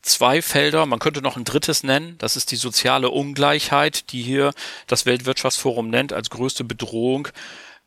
zwei 0.00 0.40
Felder, 0.40 0.86
man 0.86 0.98
könnte 0.98 1.20
noch 1.20 1.36
ein 1.36 1.44
drittes 1.44 1.82
nennen, 1.82 2.14
das 2.16 2.36
ist 2.36 2.52
die 2.52 2.56
soziale 2.56 3.10
Ungleichheit, 3.10 4.10
die 4.12 4.22
hier 4.22 4.54
das 4.86 5.04
Weltwirtschaftsforum 5.04 5.90
nennt 5.90 6.14
als 6.14 6.30
größte 6.30 6.64
Bedrohung 6.64 7.28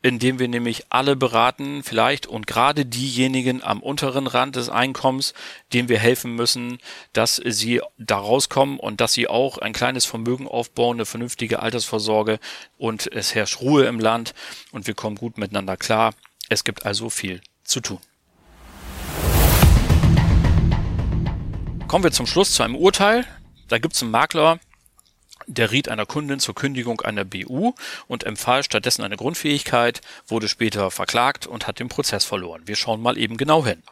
indem 0.03 0.37
wir 0.37 0.49
nämlich 0.49 0.83
alle 0.89 1.15
beraten, 1.15 1.81
vielleicht 1.81 2.27
und 2.27 2.45
gerade 2.45 2.85
diejenigen 2.85 3.63
am 3.63 3.81
unteren 3.81 4.27
Rand 4.27 4.57
des 4.57 4.67
Einkommens, 4.69 5.33
denen 5.71 5.87
wir 5.87 5.97
helfen 5.97 6.35
müssen, 6.35 6.79
dass 7.13 7.37
sie 7.37 7.81
da 7.97 8.17
rauskommen 8.17 8.79
und 8.79 8.99
dass 8.99 9.13
sie 9.13 9.29
auch 9.29 9.57
ein 9.57 9.71
kleines 9.71 10.05
Vermögen 10.05 10.47
aufbauen, 10.47 10.97
eine 10.97 11.05
vernünftige 11.05 11.61
Altersvorsorge 11.61 12.39
und 12.77 13.11
es 13.11 13.33
herrscht 13.33 13.61
Ruhe 13.61 13.85
im 13.85 13.99
Land 13.99 14.33
und 14.71 14.87
wir 14.87 14.93
kommen 14.93 15.15
gut 15.15 15.37
miteinander 15.37 15.77
klar. 15.77 16.13
Es 16.49 16.65
gibt 16.65 16.85
also 16.85 17.09
viel 17.09 17.41
zu 17.63 17.79
tun. 17.79 17.99
Kommen 21.87 22.03
wir 22.03 22.11
zum 22.11 22.27
Schluss 22.27 22.53
zu 22.53 22.63
einem 22.63 22.75
Urteil. 22.75 23.25
Da 23.69 23.77
gibt 23.77 23.95
es 23.95 24.01
einen 24.01 24.11
Makler, 24.11 24.59
der 25.47 25.71
riet 25.71 25.89
einer 25.89 26.05
Kundin 26.05 26.39
zur 26.39 26.55
Kündigung 26.55 27.01
einer 27.01 27.25
BU 27.25 27.73
und 28.07 28.23
empfahl 28.23 28.63
stattdessen 28.63 29.03
eine 29.03 29.17
Grundfähigkeit, 29.17 30.01
wurde 30.27 30.47
später 30.47 30.91
verklagt 30.91 31.47
und 31.47 31.67
hat 31.67 31.79
den 31.79 31.89
Prozess 31.89 32.25
verloren. 32.25 32.63
Wir 32.65 32.75
schauen 32.75 33.01
mal 33.01 33.17
eben 33.17 33.37
genau 33.37 33.65
hin. 33.65 33.83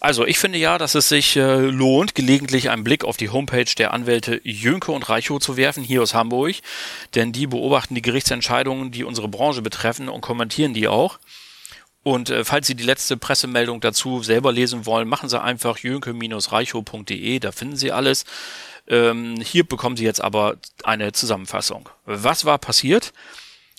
Also, 0.00 0.24
ich 0.24 0.38
finde 0.38 0.58
ja, 0.58 0.78
dass 0.78 0.94
es 0.94 1.08
sich 1.08 1.36
äh, 1.36 1.56
lohnt, 1.56 2.14
gelegentlich 2.14 2.70
einen 2.70 2.84
Blick 2.84 3.04
auf 3.04 3.16
die 3.16 3.30
Homepage 3.30 3.64
der 3.76 3.92
Anwälte 3.92 4.40
Jönke 4.44 4.92
und 4.92 5.08
Reichow 5.08 5.40
zu 5.40 5.56
werfen, 5.56 5.82
hier 5.82 6.02
aus 6.02 6.14
Hamburg, 6.14 6.54
denn 7.16 7.32
die 7.32 7.48
beobachten 7.48 7.96
die 7.96 8.02
Gerichtsentscheidungen, 8.02 8.92
die 8.92 9.02
unsere 9.02 9.26
Branche 9.26 9.60
betreffen 9.60 10.08
und 10.08 10.20
kommentieren 10.20 10.72
die 10.72 10.86
auch. 10.86 11.18
Und 12.02 12.30
äh, 12.30 12.44
falls 12.44 12.66
Sie 12.66 12.74
die 12.74 12.84
letzte 12.84 13.16
Pressemeldung 13.16 13.80
dazu 13.80 14.22
selber 14.22 14.52
lesen 14.52 14.86
wollen, 14.86 15.08
machen 15.08 15.28
Sie 15.28 15.40
einfach 15.40 15.78
jönke-reichow.de, 15.78 17.38
da 17.38 17.52
finden 17.52 17.76
Sie 17.76 17.92
alles. 17.92 18.24
Ähm, 18.86 19.40
hier 19.40 19.64
bekommen 19.64 19.96
Sie 19.96 20.04
jetzt 20.04 20.22
aber 20.22 20.56
eine 20.84 21.12
Zusammenfassung. 21.12 21.88
Was 22.06 22.44
war 22.44 22.58
passiert? 22.58 23.12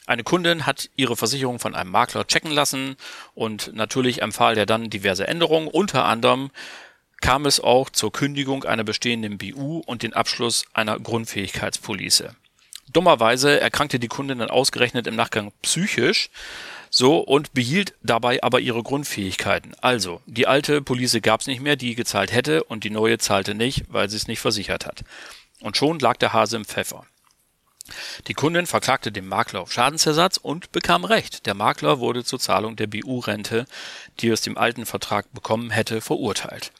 Eine 0.05 0.23
Kundin 0.23 0.65
hat 0.65 0.89
ihre 0.95 1.15
Versicherung 1.15 1.59
von 1.59 1.75
einem 1.75 1.91
Makler 1.91 2.25
checken 2.25 2.51
lassen 2.51 2.95
und 3.35 3.73
natürlich 3.75 4.21
empfahl 4.21 4.57
er 4.57 4.65
dann 4.65 4.89
diverse 4.89 5.27
Änderungen. 5.27 5.67
Unter 5.67 6.05
anderem 6.05 6.49
kam 7.21 7.45
es 7.45 7.59
auch 7.59 7.89
zur 7.89 8.11
Kündigung 8.11 8.63
einer 8.63 8.83
bestehenden 8.83 9.37
BU 9.37 9.83
und 9.85 10.03
den 10.03 10.13
Abschluss 10.13 10.65
einer 10.73 10.99
Grundfähigkeitspolice. 10.99 12.35
Dummerweise 12.91 13.59
erkrankte 13.59 13.99
die 13.99 14.07
Kundin 14.07 14.39
dann 14.39 14.49
ausgerechnet 14.49 15.05
im 15.05 15.15
Nachgang 15.15 15.51
psychisch, 15.61 16.29
so, 16.89 17.19
und 17.19 17.53
behielt 17.53 17.93
dabei 18.01 18.41
aber 18.43 18.59
ihre 18.59 18.83
Grundfähigkeiten. 18.83 19.73
Also, 19.81 20.21
die 20.25 20.47
alte 20.47 20.81
Police 20.81 21.19
gab's 21.21 21.47
nicht 21.47 21.61
mehr, 21.61 21.75
die 21.75 21.95
gezahlt 21.95 22.31
hätte, 22.31 22.63
und 22.63 22.83
die 22.83 22.89
neue 22.89 23.17
zahlte 23.17 23.53
nicht, 23.53 23.85
weil 23.89 24.09
sie 24.09 24.17
es 24.17 24.27
nicht 24.27 24.39
versichert 24.39 24.85
hat. 24.85 25.03
Und 25.61 25.77
schon 25.77 25.99
lag 25.99 26.17
der 26.17 26.33
Hase 26.33 26.55
im 26.57 26.65
Pfeffer. 26.65 27.05
Die 28.27 28.33
Kundin 28.33 28.67
verklagte 28.67 29.11
den 29.11 29.27
Makler 29.27 29.61
auf 29.61 29.71
Schadensersatz 29.71 30.37
und 30.37 30.71
bekam 30.71 31.05
Recht. 31.05 31.45
Der 31.45 31.55
Makler 31.55 31.99
wurde 31.99 32.23
zur 32.23 32.39
Zahlung 32.39 32.75
der 32.75 32.87
BU-Rente, 32.87 33.65
die 34.19 34.29
er 34.29 34.33
aus 34.33 34.41
dem 34.41 34.57
alten 34.57 34.85
Vertrag 34.85 35.31
bekommen 35.33 35.71
hätte, 35.71 36.01
verurteilt. 36.01 36.71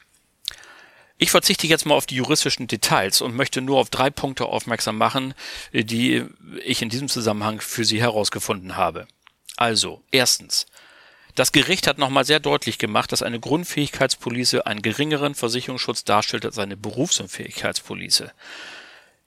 Ich 1.18 1.30
verzichte 1.30 1.66
jetzt 1.66 1.84
mal 1.84 1.96
auf 1.96 2.06
die 2.06 2.14
juristischen 2.14 2.66
Details 2.66 3.20
und 3.20 3.36
möchte 3.36 3.60
nur 3.60 3.78
auf 3.78 3.90
drei 3.90 4.08
Punkte 4.08 4.46
aufmerksam 4.46 4.96
machen, 4.96 5.34
die 5.72 6.24
ich 6.64 6.80
in 6.80 6.88
diesem 6.88 7.08
Zusammenhang 7.08 7.60
für 7.60 7.84
Sie 7.84 8.00
herausgefunden 8.00 8.76
habe. 8.76 9.06
Also, 9.60 10.02
erstens. 10.10 10.64
Das 11.34 11.52
Gericht 11.52 11.86
hat 11.86 11.98
nochmal 11.98 12.24
sehr 12.24 12.40
deutlich 12.40 12.78
gemacht, 12.78 13.12
dass 13.12 13.22
eine 13.22 13.38
Grundfähigkeitspolice 13.38 14.66
einen 14.66 14.80
geringeren 14.80 15.34
Versicherungsschutz 15.34 16.04
darstellt 16.04 16.46
als 16.46 16.58
eine 16.58 16.78
Berufsunfähigkeitspolice. 16.78 18.32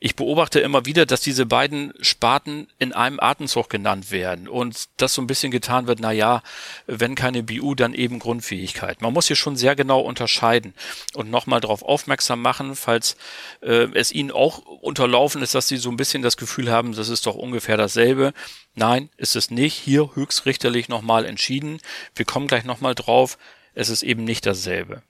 Ich 0.06 0.18
beobachte 0.18 0.60
immer 0.60 0.86
wieder, 0.86 1.06
dass 1.06 1.22
diese 1.22 1.46
beiden 1.46 1.94
Sparten 2.02 2.68
in 2.78 2.92
einem 2.92 3.22
Atemzug 3.22 3.70
genannt 3.70 4.12
werden 4.12 4.50
und 4.50 4.90
das 4.98 5.14
so 5.14 5.22
ein 5.22 5.28
bisschen 5.28 5.50
getan 5.50 5.88
wird, 5.88 6.02
na 6.02 6.12
ja, 6.12 6.44
wenn 6.88 7.16
keine 7.16 7.42
BU, 7.42 7.74
dann 7.74 7.94
eben 7.94 8.20
Grundfähigkeit. 8.20 9.02
Man 9.02 9.14
muss 9.14 9.28
hier 9.28 9.38
schon 9.38 9.56
sehr 9.56 9.78
genau 9.78 10.02
unterscheiden 10.02 10.74
und 11.14 11.32
nochmal 11.32 11.62
darauf 11.62 11.84
aufmerksam 11.84 12.42
machen, 12.42 12.76
falls 12.76 13.16
äh, 13.62 13.88
es 13.94 14.12
Ihnen 14.12 14.32
auch 14.32 14.58
unterlaufen 14.58 15.42
ist, 15.42 15.56
dass 15.56 15.70
Sie 15.70 15.78
so 15.78 15.90
ein 15.90 15.96
bisschen 15.96 16.22
das 16.22 16.36
Gefühl 16.36 16.70
haben, 16.70 16.94
das 16.94 17.08
ist 17.08 17.26
doch 17.26 17.36
ungefähr 17.36 17.78
dasselbe. 17.78 18.34
Nein, 18.76 19.10
ist 19.16 19.38
es 19.38 19.52
nicht. 19.52 19.76
Hier 19.76 20.14
höchstrichterlich 20.16 20.90
nochmal 20.90 21.24
entschieden. 21.24 21.80
Wir 22.14 22.26
kommen 22.26 22.48
gleich 22.48 22.66
nochmal 22.66 22.94
drauf. 22.94 23.38
Es 23.74 23.88
ist 23.88 24.04
eben 24.04 24.26
nicht 24.26 24.46
dasselbe. 24.46 25.02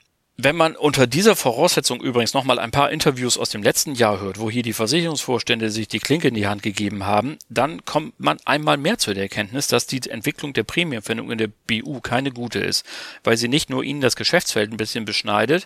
Wenn 0.43 0.57
man 0.57 0.75
unter 0.75 1.07
dieser 1.07 1.37
Voraussetzung 1.37 2.01
übrigens 2.01 2.33
nochmal 2.33 2.59
ein 2.59 2.71
paar 2.71 2.91
Interviews 2.91 3.37
aus 3.37 3.49
dem 3.49 3.63
letzten 3.63 3.95
Jahr 3.95 4.19
hört, 4.19 4.41
wo 4.41 4.49
hier 4.49 4.61
die 4.61 4.73
Versicherungsvorstände 4.73 5.69
sich 5.69 5.87
die 5.87 5.99
Klinke 5.99 6.27
in 6.27 6.33
die 6.33 6.47
Hand 6.47 6.63
gegeben 6.63 7.05
haben, 7.05 7.37
dann 7.47 7.85
kommt 7.85 8.19
man 8.19 8.39
einmal 8.43 8.75
mehr 8.75 8.97
zu 8.97 9.13
der 9.13 9.23
Erkenntnis, 9.23 9.67
dass 9.69 9.87
die 9.87 10.01
Entwicklung 10.09 10.51
der 10.51 10.63
Prämienfindung 10.63 11.31
in 11.31 11.37
der 11.37 11.47
BU 11.47 12.01
keine 12.01 12.31
gute 12.31 12.59
ist, 12.59 12.85
weil 13.23 13.37
sie 13.37 13.47
nicht 13.47 13.69
nur 13.69 13.85
ihnen 13.85 14.01
das 14.01 14.17
Geschäftsfeld 14.17 14.69
ein 14.69 14.75
bisschen 14.75 15.05
beschneidet, 15.05 15.65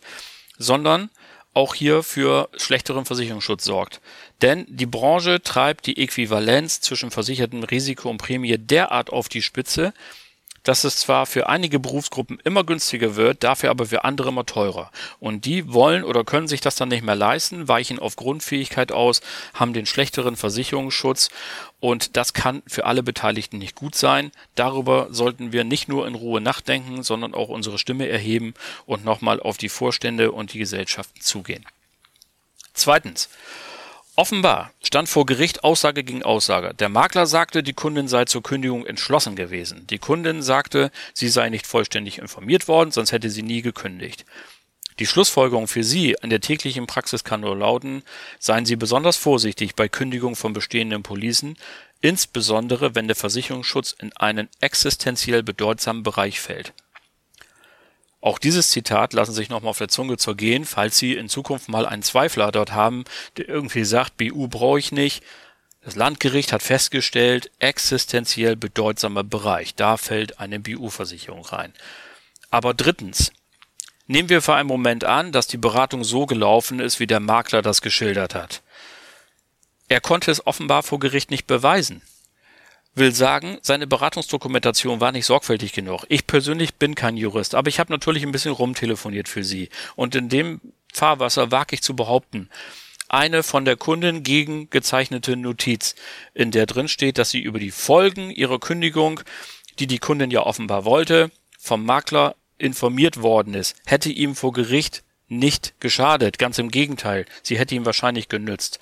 sondern 0.60 1.10
auch 1.56 1.74
hier 1.74 2.04
für 2.04 2.48
schlechteren 2.56 3.06
Versicherungsschutz 3.06 3.64
sorgt. 3.64 4.00
Denn 4.44 4.68
die 4.70 4.86
Branche 4.86 5.42
treibt 5.42 5.88
die 5.88 5.98
Äquivalenz 5.98 6.82
zwischen 6.82 7.10
versichertem 7.10 7.64
Risiko 7.64 8.12
und 8.12 8.20
Prämie 8.20 8.60
derart 8.60 9.10
auf 9.10 9.28
die 9.28 9.42
Spitze, 9.42 9.92
dass 10.68 10.84
es 10.84 10.98
zwar 10.98 11.26
für 11.26 11.48
einige 11.48 11.80
Berufsgruppen 11.80 12.40
immer 12.44 12.66
günstiger 12.66 13.16
wird, 13.16 13.44
dafür 13.44 13.70
aber 13.70 13.86
für 13.86 14.04
andere 14.04 14.30
immer 14.30 14.46
teurer. 14.46 14.92
Und 15.20 15.46
die 15.46 15.72
wollen 15.72 16.04
oder 16.04 16.26
können 16.26 16.50
sich 16.50 16.60
das 16.60 16.76
dann 16.76 16.90
nicht 16.90 17.04
mehr 17.04 17.16
leisten, 17.16 17.70
weichen 17.70 18.00
auf 18.00 18.18
Grundfähigkeit 18.18 18.92
aus, 18.92 19.22
haben 19.54 19.72
den 19.72 19.86
schlechteren 19.86 20.36
Versicherungsschutz 20.36 21.30
und 21.80 22.18
das 22.18 22.34
kann 22.34 22.64
für 22.68 22.86
alle 22.86 23.02
Beteiligten 23.02 23.60
nicht 23.60 23.76
gut 23.76 23.96
sein. 23.96 24.32
Darüber 24.56 25.08
sollten 25.10 25.54
wir 25.54 25.64
nicht 25.64 25.88
nur 25.88 26.06
in 26.06 26.16
Ruhe 26.16 26.42
nachdenken, 26.42 27.02
sondern 27.02 27.34
auch 27.34 27.48
unsere 27.48 27.78
Stimme 27.78 28.10
erheben 28.10 28.54
und 28.86 29.06
nochmal 29.06 29.40
auf 29.40 29.58
die 29.58 29.70
Vorstände 29.70 30.32
und 30.34 30.54
die 30.54 30.60
Gesellschaften 30.60 31.22
zugehen. 31.22 31.66
Zweitens. 32.74 33.30
Offenbar 34.20 34.74
stand 34.82 35.10
vor 35.10 35.28
Gericht 35.28 35.64
Aussage 35.64 36.04
gegen 36.04 36.24
Aussage. 36.24 36.74
Der 36.74 36.90
Makler 36.90 37.28
sagte, 37.28 37.62
die 37.62 37.74
Kundin 37.74 38.08
sei 38.08 38.26
zur 38.26 38.42
Kündigung 38.42 38.84
entschlossen 38.84 39.36
gewesen. 39.36 39.86
Die 39.92 40.00
Kundin 40.00 40.42
sagte, 40.42 40.90
sie 41.14 41.30
sei 41.30 41.50
nicht 41.50 41.68
vollständig 41.68 42.18
informiert 42.18 42.68
worden, 42.68 42.90
sonst 42.90 43.12
hätte 43.12 43.30
sie 43.30 43.44
nie 43.44 43.62
gekündigt. 43.62 44.26
Die 44.98 45.06
Schlussfolgerung 45.06 45.68
für 45.68 45.84
Sie 45.84 46.20
an 46.24 46.32
der 46.32 46.42
täglichen 46.42 46.88
Praxis 46.88 47.24
kann 47.24 47.42
nur 47.42 47.56
lauten, 47.56 48.02
seien 48.40 48.66
Sie 48.66 48.76
besonders 48.76 49.18
vorsichtig 49.18 49.76
bei 49.76 49.88
Kündigung 49.88 50.36
von 50.36 50.52
bestehenden 50.52 51.04
Policen, 51.04 51.56
insbesondere 52.02 52.96
wenn 52.96 53.06
der 53.06 53.16
Versicherungsschutz 53.16 53.96
in 54.00 54.12
einen 54.18 54.50
existenziell 54.62 55.44
bedeutsamen 55.44 56.02
Bereich 56.02 56.40
fällt. 56.40 56.74
Auch 58.28 58.40
dieses 58.40 58.72
Zitat 58.72 59.14
lassen 59.14 59.32
sich 59.32 59.48
nochmal 59.48 59.70
auf 59.70 59.78
der 59.78 59.88
Zunge 59.88 60.18
zergehen, 60.18 60.66
falls 60.66 60.98
Sie 60.98 61.14
in 61.14 61.30
Zukunft 61.30 61.70
mal 61.70 61.86
einen 61.86 62.04
Zweifler 62.04 62.52
dort 62.52 62.74
haben, 62.74 63.06
der 63.38 63.48
irgendwie 63.48 63.86
sagt, 63.86 64.18
BU 64.18 64.50
brauche 64.50 64.80
ich 64.80 64.92
nicht. 64.92 65.24
Das 65.80 65.96
Landgericht 65.96 66.52
hat 66.52 66.62
festgestellt, 66.62 67.50
existenziell 67.60 68.58
bedeutsamer 68.58 69.24
Bereich, 69.24 69.76
da 69.76 69.96
fällt 69.96 70.42
eine 70.42 70.60
BU-Versicherung 70.60 71.46
rein. 71.46 71.72
Aber 72.50 72.74
drittens, 72.74 73.32
nehmen 74.08 74.28
wir 74.28 74.42
für 74.42 74.56
einen 74.56 74.68
Moment 74.68 75.06
an, 75.06 75.32
dass 75.32 75.48
die 75.48 75.56
Beratung 75.56 76.04
so 76.04 76.26
gelaufen 76.26 76.82
ist, 76.82 77.00
wie 77.00 77.08
der 77.08 77.22
Makler 77.22 77.62
das 77.62 77.82
geschildert 77.82 78.36
hat. 78.36 78.62
Er 79.88 80.02
konnte 80.02 80.32
es 80.32 80.46
offenbar 80.46 80.84
vor 80.84 81.00
Gericht 81.00 81.32
nicht 81.32 81.48
beweisen 81.48 82.02
will 82.98 83.14
sagen, 83.14 83.58
seine 83.62 83.88
Beratungsdokumentation 83.88 85.00
war 85.00 85.12
nicht 85.12 85.26
sorgfältig 85.26 85.74
genug. 85.74 86.06
Ich 86.10 86.28
persönlich 86.28 86.76
bin 86.76 86.96
kein 86.96 87.18
Jurist, 87.18 87.56
aber 87.56 87.70
ich 87.70 87.80
habe 87.80 87.92
natürlich 87.92 88.24
ein 88.24 88.32
bisschen 88.32 88.52
rumtelefoniert 88.52 89.30
für 89.30 89.44
Sie. 89.44 89.70
Und 89.96 90.16
in 90.16 90.30
dem 90.30 90.62
Fahrwasser 90.94 91.52
wage 91.52 91.76
ich 91.76 91.82
zu 91.82 91.96
behaupten, 91.96 92.50
eine 93.10 93.44
von 93.44 93.64
der 93.64 93.78
Kundin 93.78 94.24
gegengezeichnete 94.24 95.38
Notiz, 95.38 95.96
in 96.34 96.52
der 96.52 96.66
drin 96.66 96.88
steht, 96.88 97.18
dass 97.18 97.30
sie 97.30 97.40
über 97.40 97.60
die 97.60 97.72
Folgen 97.72 98.32
ihrer 98.32 98.60
Kündigung, 98.60 99.22
die 99.80 99.88
die 99.88 100.00
Kundin 100.00 100.32
ja 100.32 100.42
offenbar 100.42 100.84
wollte, 100.84 101.32
vom 101.58 101.86
Makler 101.86 102.36
informiert 102.58 103.22
worden 103.22 103.54
ist, 103.54 103.76
hätte 103.86 104.10
ihm 104.10 104.36
vor 104.36 104.52
Gericht 104.52 105.04
nicht 105.30 105.80
geschadet, 105.80 106.38
ganz 106.38 106.58
im 106.58 106.70
Gegenteil, 106.70 107.26
sie 107.44 107.58
hätte 107.58 107.76
ihm 107.76 107.86
wahrscheinlich 107.86 108.28
genützt. 108.30 108.80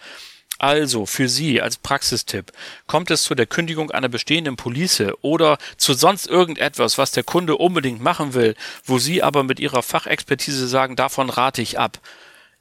Also 0.58 1.06
für 1.06 1.28
Sie 1.28 1.62
als 1.62 1.78
Praxistipp, 1.78 2.52
kommt 2.88 3.12
es 3.12 3.24
zu 3.24 3.36
der 3.36 3.46
Kündigung 3.46 3.92
einer 3.92 4.08
bestehenden 4.08 4.56
Police 4.56 5.04
oder 5.22 5.58
zu 5.78 5.94
sonst 5.94 6.28
irgendetwas, 6.28 6.98
was 6.98 7.12
der 7.12 7.24
Kunde 7.24 7.58
unbedingt 7.58 8.02
machen 8.02 8.34
will, 8.34 8.56
wo 8.86 8.98
Sie 8.98 9.22
aber 9.22 9.44
mit 9.44 9.60
Ihrer 9.60 9.84
Fachexpertise 9.84 10.68
sagen, 10.68 10.96
davon 10.96 11.30
rate 11.30 11.62
ich 11.62 11.78
ab, 11.78 12.00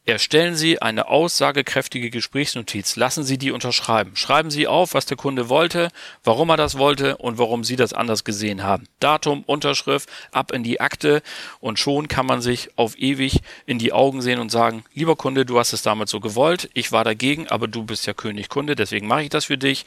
Erstellen 0.07 0.55
Sie 0.55 0.83
eine 0.83 1.09
aussagekräftige 1.09 2.11
Gesprächsnotiz. 2.11 2.97
Lassen 2.97 3.25
Sie 3.25 3.39
die 3.39 3.53
unterschreiben. 3.53 4.17
Schreiben 4.17 4.51
Sie 4.51 4.67
auf, 4.67 4.93
was 4.93 5.07
der 5.07 5.17
Kunde 5.17 5.49
wollte, 5.49 5.89
warum 6.23 6.51
er 6.51 6.59
das 6.59 6.77
wollte 6.77 7.17
und 7.17 7.39
warum 7.39 7.65
Sie 7.65 7.77
das 7.77 7.95
anders 7.95 8.23
gesehen 8.23 8.63
haben. 8.63 8.87
Datum, 9.01 9.45
Unterschrift, 9.47 10.11
ab 10.31 10.53
in 10.53 10.63
die 10.63 10.79
Akte 10.79 11.23
und 11.59 11.79
schon 11.79 12.07
kann 12.07 12.27
man 12.27 12.43
sich 12.43 12.69
auf 12.77 12.99
ewig 12.99 13.41
in 13.65 13.79
die 13.79 13.95
Augen 13.95 14.21
sehen 14.21 14.41
und 14.41 14.51
sagen, 14.51 14.85
lieber 14.93 15.17
Kunde, 15.17 15.47
du 15.47 15.59
hast 15.59 15.73
es 15.73 15.81
damals 15.81 16.11
so 16.11 16.21
gewollt, 16.21 16.69
ich 16.75 16.93
war 16.93 17.05
dagegen, 17.05 17.49
aber 17.49 17.67
du 17.67 17.85
bist 17.85 18.07
ja 18.07 18.13
König 18.13 18.51
Kunde, 18.51 18.77
deswegen 18.77 19.07
mache 19.07 19.23
ich 19.23 19.31
das 19.31 19.47
für 19.47 19.57
dich. 19.57 19.87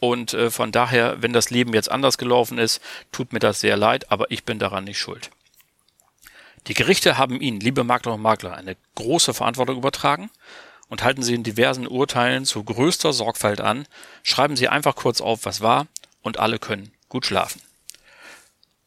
Und 0.00 0.34
äh, 0.34 0.50
von 0.50 0.72
daher, 0.72 1.22
wenn 1.22 1.32
das 1.32 1.50
Leben 1.50 1.74
jetzt 1.74 1.92
anders 1.92 2.18
gelaufen 2.18 2.58
ist, 2.58 2.82
tut 3.12 3.32
mir 3.32 3.38
das 3.38 3.60
sehr 3.60 3.76
leid, 3.76 4.10
aber 4.10 4.32
ich 4.32 4.42
bin 4.42 4.58
daran 4.58 4.82
nicht 4.82 4.98
schuld. 4.98 5.30
Die 6.66 6.74
Gerichte 6.74 7.18
haben 7.18 7.40
Ihnen, 7.40 7.60
liebe 7.60 7.84
Makler 7.84 8.14
und 8.14 8.22
Makler, 8.22 8.54
eine 8.54 8.76
große 8.94 9.34
Verantwortung 9.34 9.76
übertragen 9.76 10.30
und 10.88 11.02
halten 11.02 11.22
Sie 11.22 11.34
in 11.34 11.42
diversen 11.42 11.86
Urteilen 11.86 12.44
zu 12.44 12.64
größter 12.64 13.12
Sorgfalt 13.12 13.60
an. 13.60 13.86
Schreiben 14.22 14.56
Sie 14.56 14.68
einfach 14.68 14.96
kurz 14.96 15.20
auf, 15.20 15.44
was 15.44 15.60
war 15.60 15.86
und 16.22 16.38
alle 16.38 16.58
können 16.58 16.92
gut 17.08 17.26
schlafen. 17.26 17.60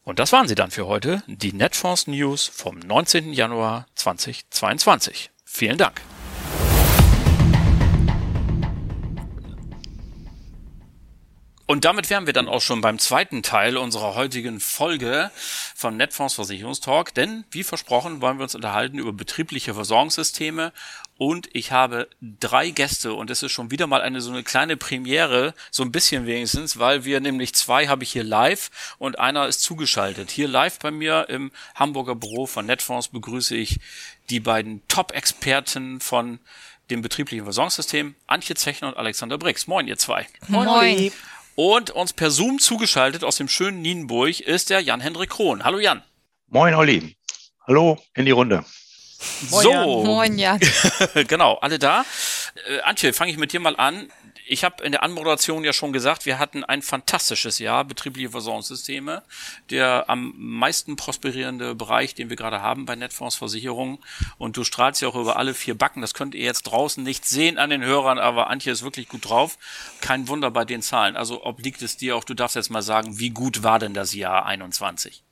Und 0.04 0.20
das 0.20 0.32
waren 0.32 0.48
sie 0.48 0.56
dann 0.56 0.72
für 0.72 0.88
heute, 0.88 1.22
die 1.28 1.52
Netfonds 1.52 2.08
News 2.08 2.46
vom 2.46 2.80
19. 2.80 3.34
Januar 3.34 3.88
2022. 3.96 5.32
Vielen 5.44 5.78
Dank. 5.78 6.02
Und 11.70 11.84
damit 11.84 12.10
wären 12.10 12.26
wir 12.26 12.34
dann 12.34 12.48
auch 12.48 12.62
schon 12.62 12.80
beim 12.80 12.98
zweiten 12.98 13.44
Teil 13.44 13.76
unserer 13.76 14.16
heutigen 14.16 14.62
Folge 14.62 15.32
vom 15.76 15.98
Netfonds 15.98 16.36
Versicherungstalk. 16.36 17.14
Denn, 17.14 17.44
wie 17.52 17.64
versprochen, 17.64 18.22
wollen 18.22 18.38
wir 18.38 18.44
uns 18.44 18.56
unterhalten 18.56 18.98
über 18.98 19.12
betriebliche 19.12 19.74
Versorgungssysteme. 19.74 20.72
Und 21.18 21.50
ich 21.52 21.74
habe 21.74 22.08
drei 22.22 22.70
Gäste 22.70 23.14
und 23.14 23.30
es 23.30 23.44
ist 23.44 23.52
schon 23.52 23.70
wieder 23.70 23.86
mal 23.86 24.02
eine 24.02 24.22
so 24.22 24.32
eine 24.32 24.44
kleine 24.44 24.78
Premiere, 24.78 25.54
so 25.70 25.84
ein 25.84 25.92
bisschen 25.92 26.26
wenigstens, 26.26 26.80
weil 26.80 27.04
wir 27.04 27.20
nämlich 27.20 27.54
zwei 27.54 27.88
habe 27.88 28.04
ich 28.04 28.14
hier 28.14 28.24
live 28.24 28.96
und 28.98 29.20
einer 29.20 29.48
ist 29.48 29.62
zugeschaltet. 29.62 30.32
Hier 30.32 30.48
live 30.48 30.80
bei 30.80 30.92
mir 30.92 31.28
im 31.28 31.52
Hamburger 31.76 32.16
Büro 32.16 32.46
von 32.46 32.66
Netfonds 32.66 33.10
begrüße 33.10 33.58
ich 33.58 33.80
die 34.30 34.40
beiden 34.40 34.88
Top-Experten 34.88 36.00
von 36.00 36.40
dem 36.90 37.02
betrieblichen 37.02 37.44
Versorgungssystem, 37.44 38.16
Antje 38.28 38.56
Zechner 38.56 38.88
und 38.90 38.98
Alexander 38.98 39.38
Brix. 39.38 39.68
Moin, 39.68 39.88
ihr 39.88 39.98
zwei. 39.98 40.28
Moin. 40.48 40.66
Moin. 40.66 41.12
Und 41.60 41.90
uns 41.90 42.14
per 42.14 42.30
Zoom 42.30 42.60
zugeschaltet 42.60 43.24
aus 43.24 43.38
dem 43.38 43.48
schönen 43.48 43.82
Nienburg 43.82 44.42
ist 44.42 44.70
der 44.70 44.80
Jan-Hendrik 44.80 45.32
Krohn. 45.32 45.64
Hallo 45.64 45.80
Jan. 45.80 46.04
Moin 46.50 46.76
Olli. 46.76 47.18
Hallo 47.66 47.98
in 48.14 48.26
die 48.26 48.32
Runde. 48.32 48.64
Moin 49.50 49.64
so. 49.64 49.72
Jan. 49.72 49.90
Moin 49.90 50.38
Jan. 50.38 50.60
genau, 51.28 51.56
alle 51.56 51.80
da. 51.80 52.06
Äh, 52.68 52.82
Antje, 52.82 53.12
fange 53.12 53.32
ich 53.32 53.40
mit 53.40 53.54
dir 53.54 53.60
mal 53.60 53.76
an 53.76 54.12
ich 54.48 54.64
habe 54.64 54.84
in 54.84 54.94
der 54.94 55.04
Anmoderation 55.04 55.64
ja 55.64 55.74
schon 55.74 55.94
gesagt, 55.94 56.26
wir 56.26 56.40
hatten 56.40 56.64
ein 56.64 56.82
fantastisches 56.82 57.60
Jahr, 57.60 57.84
betriebliche 57.84 58.30
Versorgungssysteme, 58.30 59.24
der 59.70 60.10
am 60.10 60.34
meisten 60.38 60.96
prosperierende 60.96 61.76
Bereich, 61.76 62.16
den 62.16 62.30
wir 62.30 62.38
gerade 62.38 62.62
haben 62.62 62.86
bei 62.86 62.96
Netfonds 62.96 63.36
Versicherungen. 63.36 64.00
Und 64.38 64.58
du 64.58 64.64
strahlst 64.64 65.02
ja 65.02 65.10
auch 65.10 65.16
über 65.16 65.38
alle 65.38 65.54
vier 65.54 65.78
Backen. 65.78 66.02
Das 66.02 66.14
könnt 66.14 66.34
ihr 66.34 66.44
jetzt 66.44 66.64
draußen 66.64 67.04
nicht 67.04 67.26
sehen 67.26 67.58
an 67.58 67.70
den 67.70 67.84
Hörern, 67.84 68.20
aber 68.20 68.50
Antje 68.50 68.72
ist 68.72 68.84
wirklich 68.84 69.10
gut 69.10 69.30
drauf. 69.30 69.58
Kein 70.02 70.28
Wunder 70.28 70.50
bei 70.50 70.66
den 70.66 70.82
Zahlen. 70.82 71.18
Also 71.18 71.44
obliegt 71.44 71.82
es 71.82 71.98
dir 71.98 72.16
auch, 72.16 72.24
du 72.24 72.34
darfst 72.34 72.56
jetzt 72.56 72.70
mal 72.70 72.82
sagen, 72.82 73.20
wie 73.20 73.32
gut 73.32 73.64
war 73.64 73.80
denn 73.80 73.94
das 73.94 74.14
Jahr 74.14 74.46
21? 74.46 75.24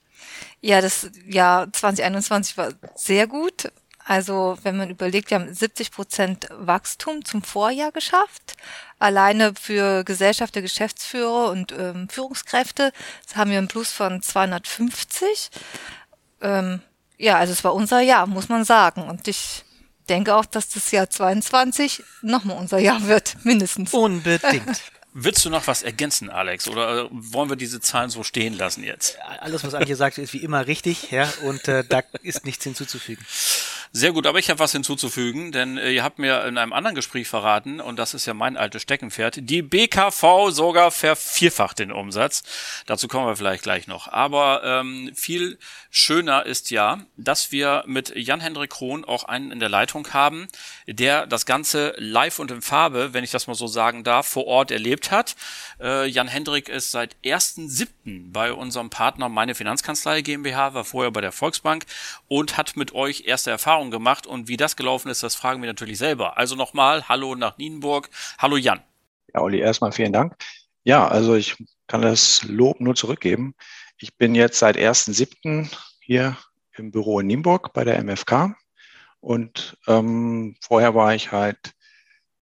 Ja, 0.61 0.81
das 0.81 1.09
Jahr 1.27 1.71
2021 1.71 2.57
war 2.57 2.73
sehr 2.95 3.27
gut. 3.27 3.71
Also 4.07 4.57
wenn 4.61 4.77
man 4.77 4.91
überlegt, 4.91 5.31
wir 5.31 5.39
haben 5.39 5.51
70 5.51 5.91
Prozent 5.91 6.47
Wachstum 6.51 7.25
zum 7.25 7.41
Vorjahr 7.41 7.91
geschafft. 7.91 8.55
Alleine 8.99 9.53
für 9.59 10.03
Gesellschafter, 10.03 10.61
Geschäftsführer 10.61 11.49
und 11.49 11.71
ähm, 11.71 12.07
Führungskräfte 12.07 12.93
haben 13.33 13.49
wir 13.49 13.57
einen 13.57 13.67
Plus 13.67 13.91
von 13.91 14.21
250. 14.21 15.49
Ähm, 16.41 16.81
ja, 17.17 17.37
also 17.37 17.51
es 17.51 17.63
war 17.63 17.73
unser 17.73 17.99
Jahr, 17.99 18.27
muss 18.27 18.47
man 18.47 18.63
sagen. 18.63 19.01
Und 19.01 19.27
ich 19.27 19.65
denke 20.07 20.35
auch, 20.35 20.45
dass 20.45 20.69
das 20.69 20.91
Jahr 20.91 21.09
22 21.09 22.03
nochmal 22.21 22.57
unser 22.57 22.77
Jahr 22.77 23.07
wird, 23.07 23.37
mindestens. 23.43 23.91
Unbedingt. 23.91 24.81
Willst 25.17 25.45
du 25.45 25.49
noch 25.49 25.65
was 25.65 25.81
ergänzen, 25.81 26.29
Alex? 26.29 26.67
Oder 26.67 27.07
wollen 27.09 27.49
wir 27.49 27.55
diese 27.55 27.79
Zahlen 27.79 28.09
so 28.09 28.23
stehen 28.23 28.55
lassen 28.55 28.83
jetzt? 28.83 29.17
Alles, 29.39 29.63
was 29.63 29.73
Antje 29.73 29.95
sagt, 29.95 30.17
ist 30.17 30.33
wie 30.33 30.43
immer 30.43 30.67
richtig, 30.67 31.09
ja, 31.09 31.31
und 31.43 31.69
äh, 31.69 31.85
da 31.87 32.03
ist 32.21 32.43
nichts 32.43 32.65
hinzuzufügen. 32.65 33.25
Sehr 33.97 34.11
gut, 34.11 34.27
aber 34.27 34.39
ich 34.39 34.49
habe 34.49 34.59
was 34.59 34.73
hinzuzufügen, 34.73 35.53
denn 35.53 35.77
äh, 35.77 35.89
ihr 35.93 36.03
habt 36.03 36.19
mir 36.19 36.43
in 36.43 36.57
einem 36.57 36.73
anderen 36.73 36.97
Gespräch 36.97 37.29
verraten, 37.29 37.79
und 37.79 37.97
das 37.97 38.13
ist 38.13 38.25
ja 38.25 38.33
mein 38.33 38.57
altes 38.57 38.81
Steckenpferd, 38.81 39.49
die 39.49 39.61
BKV 39.61 40.49
sogar 40.49 40.91
vervierfacht 40.91 41.79
den 41.79 41.93
Umsatz. 41.93 42.43
Dazu 42.87 43.07
kommen 43.07 43.25
wir 43.25 43.37
vielleicht 43.37 43.63
gleich 43.63 43.87
noch. 43.87 44.09
Aber 44.09 44.63
ähm, 44.65 45.11
viel 45.15 45.57
schöner 45.89 46.45
ist 46.45 46.71
ja, 46.71 47.05
dass 47.15 47.53
wir 47.53 47.85
mit 47.87 48.13
Jan-Hendrik 48.13 48.71
Krohn 48.71 49.05
auch 49.05 49.23
einen 49.23 49.51
in 49.51 49.61
der 49.61 49.69
Leitung 49.69 50.11
haben, 50.11 50.49
der 50.87 51.25
das 51.25 51.45
Ganze 51.45 51.93
live 51.95 52.39
und 52.39 52.51
in 52.51 52.61
Farbe, 52.61 53.13
wenn 53.13 53.23
ich 53.23 53.31
das 53.31 53.47
mal 53.47 53.55
so 53.55 53.67
sagen 53.67 54.03
darf, 54.03 54.27
vor 54.27 54.45
Ort 54.45 54.71
erlebt 54.71 55.09
hat. 55.09 55.37
Äh, 55.79 56.07
Jan-Hendrik 56.07 56.67
ist 56.67 56.91
seit 56.91 57.15
1.7. 57.23 58.33
bei 58.33 58.51
unserem 58.51 58.89
Partner 58.89 59.29
Meine 59.29 59.55
Finanzkanzlei 59.55 60.19
GmbH, 60.19 60.73
war 60.73 60.83
vorher 60.83 61.11
bei 61.11 61.21
der 61.21 61.31
Volksbank 61.31 61.85
und 62.27 62.57
hat 62.57 62.75
mit 62.75 62.93
euch 62.93 63.23
erste 63.25 63.51
Erfahrungen 63.51 63.84
gemacht. 63.91 64.27
Und 64.27 64.47
wie 64.47 64.57
das 64.57 64.75
gelaufen 64.75 65.09
ist, 65.09 65.23
das 65.23 65.35
fragen 65.35 65.61
wir 65.61 65.67
natürlich 65.67 65.97
selber. 65.97 66.37
Also 66.37 66.55
nochmal, 66.55 67.07
hallo 67.07 67.35
nach 67.35 67.57
Nienburg. 67.57 68.09
Hallo 68.37 68.57
Jan. 68.57 68.81
Ja, 69.33 69.41
Olli, 69.41 69.59
erstmal 69.59 69.91
vielen 69.91 70.13
Dank. 70.13 70.35
Ja, 70.83 71.07
also 71.07 71.35
ich 71.35 71.55
kann 71.87 72.01
das 72.01 72.43
Lob 72.43 72.79
nur 72.79 72.95
zurückgeben. 72.95 73.55
Ich 73.97 74.17
bin 74.17 74.35
jetzt 74.35 74.59
seit 74.59 74.77
1.7. 74.77 75.69
hier 75.99 76.37
im 76.77 76.91
Büro 76.91 77.19
in 77.19 77.27
Nienburg 77.27 77.73
bei 77.73 77.83
der 77.83 78.01
MFK. 78.03 78.55
Und 79.19 79.77
ähm, 79.87 80.55
vorher 80.61 80.93
war 80.93 81.15
ich 81.15 81.31
halt 81.31 81.73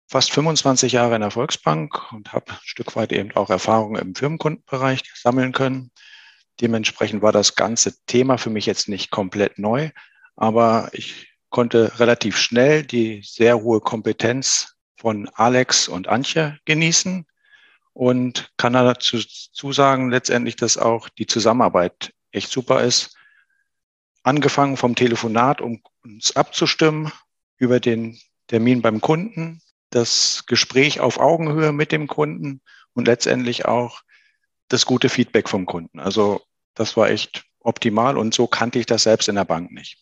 fast 0.08 0.32
25 0.32 0.92
Jahre 0.92 1.14
in 1.14 1.20
der 1.20 1.30
Volksbank 1.30 2.12
und 2.12 2.32
habe 2.32 2.52
ein 2.52 2.58
Stück 2.62 2.96
weit 2.96 3.12
eben 3.12 3.34
auch 3.36 3.50
Erfahrungen 3.50 4.00
im 4.00 4.14
Firmenkundenbereich 4.14 5.02
sammeln 5.14 5.52
können. 5.52 5.90
Dementsprechend 6.60 7.22
war 7.22 7.32
das 7.32 7.54
ganze 7.54 7.94
Thema 8.06 8.38
für 8.38 8.50
mich 8.50 8.66
jetzt 8.66 8.88
nicht 8.88 9.10
komplett 9.10 9.58
neu, 9.58 9.90
aber 10.36 10.90
ich 10.92 11.28
konnte 11.50 11.98
relativ 11.98 12.36
schnell 12.36 12.82
die 12.82 13.22
sehr 13.24 13.60
hohe 13.62 13.80
Kompetenz 13.80 14.76
von 14.96 15.28
Alex 15.34 15.88
und 15.88 16.08
Antje 16.08 16.58
genießen 16.64 17.26
und 17.92 18.52
kann 18.58 18.74
dazu 18.74 19.72
sagen 19.72 20.10
letztendlich, 20.10 20.56
dass 20.56 20.76
auch 20.76 21.08
die 21.08 21.26
Zusammenarbeit 21.26 22.12
echt 22.30 22.50
super 22.50 22.82
ist. 22.82 23.16
Angefangen 24.22 24.76
vom 24.76 24.94
Telefonat, 24.94 25.60
um 25.60 25.82
uns 26.04 26.36
abzustimmen 26.36 27.10
über 27.56 27.80
den 27.80 28.18
Termin 28.48 28.82
beim 28.82 29.00
Kunden, 29.00 29.62
das 29.90 30.44
Gespräch 30.46 31.00
auf 31.00 31.18
Augenhöhe 31.18 31.72
mit 31.72 31.92
dem 31.92 32.06
Kunden 32.06 32.60
und 32.92 33.06
letztendlich 33.06 33.64
auch 33.64 34.02
das 34.68 34.84
gute 34.84 35.08
Feedback 35.08 35.48
vom 35.48 35.64
Kunden. 35.64 36.00
Also 36.00 36.42
das 36.74 36.96
war 36.96 37.08
echt 37.08 37.44
optimal 37.60 38.18
und 38.18 38.34
so 38.34 38.46
kannte 38.46 38.78
ich 38.78 38.86
das 38.86 39.04
selbst 39.04 39.28
in 39.28 39.36
der 39.36 39.44
Bank 39.44 39.70
nicht. 39.70 39.98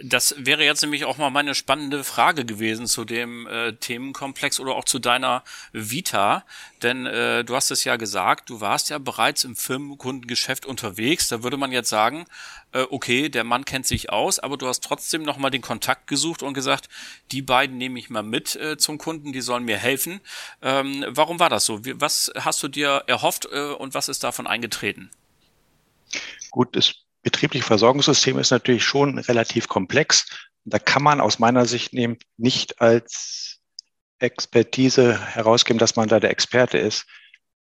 Das 0.00 0.32
wäre 0.38 0.64
jetzt 0.64 0.82
nämlich 0.82 1.04
auch 1.04 1.16
mal 1.16 1.30
meine 1.30 1.56
spannende 1.56 2.04
Frage 2.04 2.44
gewesen 2.44 2.86
zu 2.86 3.04
dem 3.04 3.48
äh, 3.48 3.72
Themenkomplex 3.72 4.60
oder 4.60 4.76
auch 4.76 4.84
zu 4.84 5.00
deiner 5.00 5.42
Vita. 5.72 6.44
Denn 6.84 7.04
äh, 7.04 7.44
du 7.44 7.56
hast 7.56 7.72
es 7.72 7.82
ja 7.82 7.96
gesagt, 7.96 8.48
du 8.48 8.60
warst 8.60 8.90
ja 8.90 8.98
bereits 8.98 9.42
im 9.42 9.56
Firmenkundengeschäft 9.56 10.66
unterwegs. 10.66 11.26
Da 11.26 11.42
würde 11.42 11.56
man 11.56 11.72
jetzt 11.72 11.88
sagen, 11.88 12.26
äh, 12.72 12.82
okay, 12.90 13.28
der 13.28 13.42
Mann 13.42 13.64
kennt 13.64 13.88
sich 13.88 14.10
aus, 14.10 14.38
aber 14.38 14.56
du 14.56 14.68
hast 14.68 14.84
trotzdem 14.84 15.24
nochmal 15.24 15.50
den 15.50 15.62
Kontakt 15.62 16.06
gesucht 16.06 16.44
und 16.44 16.54
gesagt, 16.54 16.88
die 17.32 17.42
beiden 17.42 17.76
nehme 17.76 17.98
ich 17.98 18.08
mal 18.08 18.22
mit 18.22 18.54
äh, 18.54 18.76
zum 18.76 18.98
Kunden, 18.98 19.32
die 19.32 19.40
sollen 19.40 19.64
mir 19.64 19.78
helfen. 19.78 20.20
Ähm, 20.62 21.04
warum 21.08 21.40
war 21.40 21.48
das 21.48 21.64
so? 21.64 21.84
Wie, 21.84 22.00
was 22.00 22.30
hast 22.36 22.62
du 22.62 22.68
dir 22.68 23.02
erhofft 23.08 23.48
äh, 23.50 23.72
und 23.72 23.94
was 23.94 24.08
ist 24.08 24.22
davon 24.22 24.46
eingetreten? 24.46 25.10
Gut, 26.52 26.76
es 26.76 27.07
betriebliche 27.28 27.66
Versorgungssystem 27.66 28.38
ist 28.38 28.52
natürlich 28.52 28.84
schon 28.84 29.18
relativ 29.18 29.68
komplex. 29.68 30.24
Da 30.64 30.78
kann 30.78 31.02
man 31.02 31.20
aus 31.20 31.38
meiner 31.38 31.66
Sicht 31.66 31.92
nicht 31.92 32.80
als 32.80 33.58
Expertise 34.18 35.20
herausgeben, 35.20 35.78
dass 35.78 35.94
man 35.94 36.08
da 36.08 36.20
der 36.20 36.30
Experte 36.30 36.78
ist. 36.78 37.04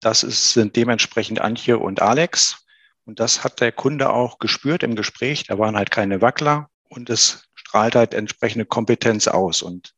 Das 0.01 0.23
ist, 0.23 0.53
sind 0.53 0.77
dementsprechend 0.77 1.41
Antje 1.41 1.79
und 1.79 2.03
Alex. 2.03 2.67
Und 3.07 3.21
das 3.21 3.43
hat 3.43 3.63
der 3.63 3.73
Kunde 3.73 4.11
auch 4.11 4.39
gespürt 4.39 4.83
im 4.83 4.97
Gespräch. 4.97 5.45
Da 5.45 5.59
waren 5.59 5.77
halt 5.77 5.91
keine 5.91 6.21
Wackler 6.21 6.69
und 6.91 7.09
es 7.09 7.49
strahlt 7.55 7.95
halt 7.95 8.13
entsprechende 8.13 8.67
Kompetenz 8.67 9.29
aus. 9.29 9.63
Und 9.63 9.95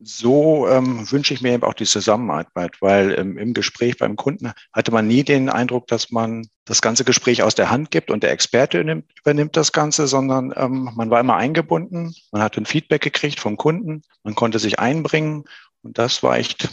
so 0.00 0.68
ähm, 0.68 1.10
wünsche 1.10 1.34
ich 1.34 1.42
mir 1.42 1.52
eben 1.52 1.62
auch 1.62 1.74
die 1.74 1.84
Zusammenarbeit, 1.84 2.76
weil 2.80 3.18
ähm, 3.18 3.38
im 3.38 3.54
Gespräch 3.54 3.98
beim 3.98 4.16
Kunden 4.16 4.52
hatte 4.72 4.92
man 4.92 5.06
nie 5.06 5.24
den 5.24 5.48
Eindruck, 5.48 5.86
dass 5.86 6.10
man 6.10 6.48
das 6.64 6.82
ganze 6.82 7.04
Gespräch 7.04 7.42
aus 7.42 7.54
der 7.54 7.70
Hand 7.70 7.90
gibt 7.90 8.10
und 8.10 8.22
der 8.22 8.30
Experte 8.32 8.78
übernimmt, 8.78 9.10
übernimmt 9.20 9.56
das 9.56 9.72
Ganze, 9.72 10.06
sondern 10.06 10.52
ähm, 10.56 10.90
man 10.94 11.10
war 11.10 11.20
immer 11.20 11.36
eingebunden, 11.36 12.14
man 12.32 12.42
hat 12.42 12.56
ein 12.56 12.66
Feedback 12.66 13.02
gekriegt 13.02 13.40
vom 13.40 13.56
Kunden, 13.56 14.02
man 14.22 14.34
konnte 14.34 14.58
sich 14.58 14.78
einbringen. 14.78 15.44
Und 15.82 15.98
das 15.98 16.22
war 16.22 16.38
echt 16.38 16.68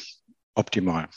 optimal. 0.56 1.10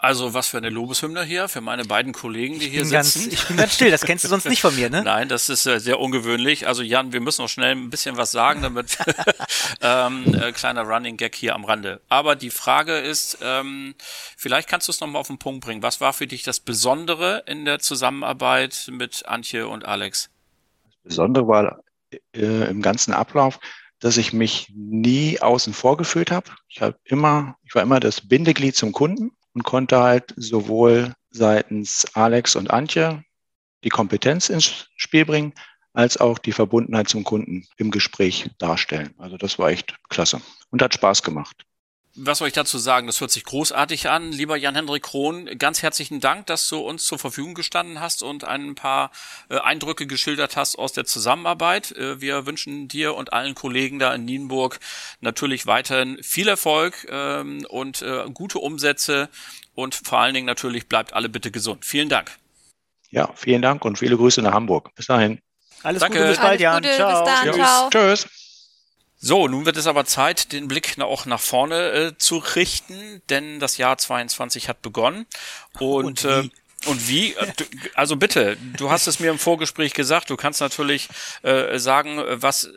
Also 0.00 0.32
was 0.32 0.46
für 0.46 0.58
eine 0.58 0.70
Lobeshymne 0.70 1.24
hier 1.24 1.48
für 1.48 1.60
meine 1.60 1.84
beiden 1.84 2.12
Kollegen, 2.12 2.60
die 2.60 2.68
hier 2.68 2.84
sitzen. 2.84 2.92
Ganz, 2.92 3.26
ich 3.26 3.48
bin 3.48 3.56
ganz 3.56 3.74
still, 3.74 3.90
das 3.90 4.02
kennst 4.02 4.22
du 4.22 4.28
sonst 4.28 4.44
nicht 4.48 4.60
von 4.60 4.74
mir, 4.76 4.88
ne? 4.88 5.02
Nein, 5.02 5.28
das 5.28 5.48
ist 5.48 5.66
äh, 5.66 5.80
sehr 5.80 5.98
ungewöhnlich. 5.98 6.68
Also 6.68 6.84
Jan, 6.84 7.12
wir 7.12 7.20
müssen 7.20 7.42
noch 7.42 7.48
schnell 7.48 7.74
ein 7.74 7.90
bisschen 7.90 8.16
was 8.16 8.30
sagen, 8.30 8.62
damit 8.62 8.96
ähm, 9.80 10.34
äh, 10.40 10.52
kleiner 10.52 10.82
Running 10.82 11.16
Gag 11.16 11.34
hier 11.34 11.56
am 11.56 11.64
Rande. 11.64 12.00
Aber 12.08 12.36
die 12.36 12.50
Frage 12.50 12.96
ist, 12.98 13.38
ähm, 13.42 13.96
vielleicht 14.36 14.68
kannst 14.68 14.86
du 14.86 14.92
es 14.92 15.00
nochmal 15.00 15.18
auf 15.18 15.26
den 15.26 15.38
Punkt 15.38 15.64
bringen. 15.64 15.82
Was 15.82 16.00
war 16.00 16.12
für 16.12 16.28
dich 16.28 16.44
das 16.44 16.60
Besondere 16.60 17.42
in 17.46 17.64
der 17.64 17.80
Zusammenarbeit 17.80 18.88
mit 18.92 19.26
Antje 19.26 19.66
und 19.66 19.84
Alex? 19.84 20.30
Das 20.92 21.02
Besondere 21.02 21.48
war 21.48 21.80
äh, 22.36 22.70
im 22.70 22.82
ganzen 22.82 23.12
Ablauf, 23.12 23.58
dass 23.98 24.16
ich 24.16 24.32
mich 24.32 24.72
nie 24.76 25.40
außen 25.40 25.74
vor 25.74 25.96
gefühlt 25.96 26.30
habe. 26.30 26.52
Ich 26.68 26.82
habe 26.82 26.96
immer, 27.02 27.56
ich 27.64 27.74
war 27.74 27.82
immer 27.82 27.98
das 27.98 28.20
Bindeglied 28.20 28.76
zum 28.76 28.92
Kunden 28.92 29.32
und 29.54 29.64
konnte 29.64 29.98
halt 30.00 30.34
sowohl 30.36 31.14
seitens 31.30 32.06
Alex 32.14 32.56
und 32.56 32.70
Antje 32.70 33.22
die 33.84 33.90
Kompetenz 33.90 34.48
ins 34.48 34.88
Spiel 34.96 35.24
bringen, 35.24 35.54
als 35.92 36.18
auch 36.18 36.38
die 36.38 36.52
Verbundenheit 36.52 37.08
zum 37.08 37.24
Kunden 37.24 37.66
im 37.76 37.90
Gespräch 37.90 38.50
darstellen. 38.58 39.14
Also 39.18 39.36
das 39.36 39.58
war 39.58 39.70
echt 39.70 39.96
klasse 40.08 40.40
und 40.70 40.82
hat 40.82 40.94
Spaß 40.94 41.22
gemacht 41.22 41.67
was 42.20 42.38
soll 42.38 42.48
ich 42.48 42.54
dazu 42.54 42.78
sagen? 42.78 43.06
Das 43.06 43.20
hört 43.20 43.30
sich 43.30 43.44
großartig 43.44 44.08
an. 44.08 44.32
Lieber 44.32 44.56
Jan-Hendrik 44.56 45.04
Krohn, 45.04 45.46
ganz 45.58 45.82
herzlichen 45.82 46.20
Dank, 46.20 46.46
dass 46.46 46.68
du 46.68 46.78
uns 46.78 47.04
zur 47.04 47.18
Verfügung 47.18 47.54
gestanden 47.54 48.00
hast 48.00 48.22
und 48.22 48.44
ein 48.44 48.74
paar 48.74 49.10
äh, 49.48 49.58
Eindrücke 49.58 50.06
geschildert 50.06 50.56
hast 50.56 50.78
aus 50.78 50.92
der 50.92 51.04
Zusammenarbeit. 51.04 51.92
Äh, 51.92 52.20
wir 52.20 52.46
wünschen 52.46 52.88
dir 52.88 53.14
und 53.14 53.32
allen 53.32 53.54
Kollegen 53.54 53.98
da 53.98 54.14
in 54.14 54.24
Nienburg 54.24 54.80
natürlich 55.20 55.66
weiterhin 55.66 56.22
viel 56.22 56.48
Erfolg 56.48 57.06
ähm, 57.10 57.64
und 57.68 58.02
äh, 58.02 58.24
gute 58.32 58.58
Umsätze 58.58 59.28
und 59.74 59.94
vor 59.94 60.18
allen 60.18 60.34
Dingen 60.34 60.46
natürlich 60.46 60.88
bleibt 60.88 61.12
alle 61.12 61.28
bitte 61.28 61.50
gesund. 61.50 61.84
Vielen 61.84 62.08
Dank. 62.08 62.32
Ja, 63.10 63.30
vielen 63.34 63.62
Dank 63.62 63.84
und 63.84 63.98
viele 63.98 64.16
Grüße 64.16 64.42
nach 64.42 64.52
Hamburg. 64.52 64.94
Bis 64.94 65.06
dahin. 65.06 65.40
Alles 65.82 66.00
Danke. 66.00 66.18
Gute, 66.18 66.30
bis 66.30 66.38
bald, 66.38 66.60
Jan. 66.60 66.82
Gute, 66.82 66.94
Ciao. 66.94 67.24
Bis 67.24 67.34
dann, 67.34 67.54
ciao. 67.54 67.90
Tschüss. 67.90 68.47
So, 69.20 69.48
nun 69.48 69.66
wird 69.66 69.76
es 69.76 69.88
aber 69.88 70.04
Zeit, 70.04 70.52
den 70.52 70.68
Blick 70.68 70.96
auch 71.00 71.26
nach 71.26 71.40
vorne 71.40 71.90
äh, 71.90 72.18
zu 72.18 72.38
richten, 72.38 73.20
denn 73.30 73.58
das 73.58 73.76
Jahr 73.76 73.98
22 73.98 74.68
hat 74.68 74.80
begonnen. 74.80 75.26
Und, 75.78 76.24
und 76.24 76.24
wie? 76.24 76.28
Äh, 76.28 76.50
und 76.86 77.08
wie? 77.08 77.34
Äh, 77.34 77.52
also 77.94 78.14
bitte, 78.14 78.56
du 78.76 78.90
hast 78.90 79.08
es 79.08 79.18
mir 79.18 79.30
im 79.30 79.38
Vorgespräch 79.38 79.92
gesagt, 79.92 80.30
du 80.30 80.36
kannst 80.36 80.60
natürlich 80.60 81.08
äh, 81.42 81.78
sagen, 81.78 82.22
was, 82.28 82.70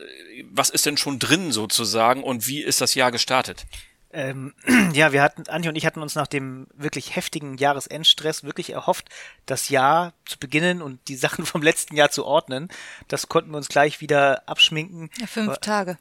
was 0.50 0.70
ist 0.70 0.84
denn 0.86 0.96
schon 0.96 1.20
drin 1.20 1.52
sozusagen 1.52 2.24
und 2.24 2.48
wie 2.48 2.60
ist 2.60 2.80
das 2.80 2.96
Jahr 2.96 3.12
gestartet? 3.12 3.64
Ähm, 4.12 4.54
ja, 4.92 5.12
wir 5.12 5.22
hatten, 5.22 5.48
Antje 5.48 5.70
und 5.70 5.76
ich 5.76 5.86
hatten 5.86 6.02
uns 6.02 6.14
nach 6.14 6.26
dem 6.26 6.66
wirklich 6.74 7.16
heftigen 7.16 7.56
Jahresendstress 7.56 8.44
wirklich 8.44 8.70
erhofft, 8.70 9.08
das 9.46 9.70
Jahr 9.70 10.12
zu 10.26 10.38
beginnen 10.38 10.82
und 10.82 11.00
die 11.08 11.16
Sachen 11.16 11.46
vom 11.46 11.62
letzten 11.62 11.96
Jahr 11.96 12.10
zu 12.10 12.24
ordnen. 12.24 12.68
Das 13.08 13.28
konnten 13.28 13.50
wir 13.50 13.56
uns 13.56 13.68
gleich 13.68 14.00
wieder 14.00 14.42
abschminken. 14.46 15.10
Ja, 15.18 15.26
fünf 15.26 15.58
Tage. 15.58 15.96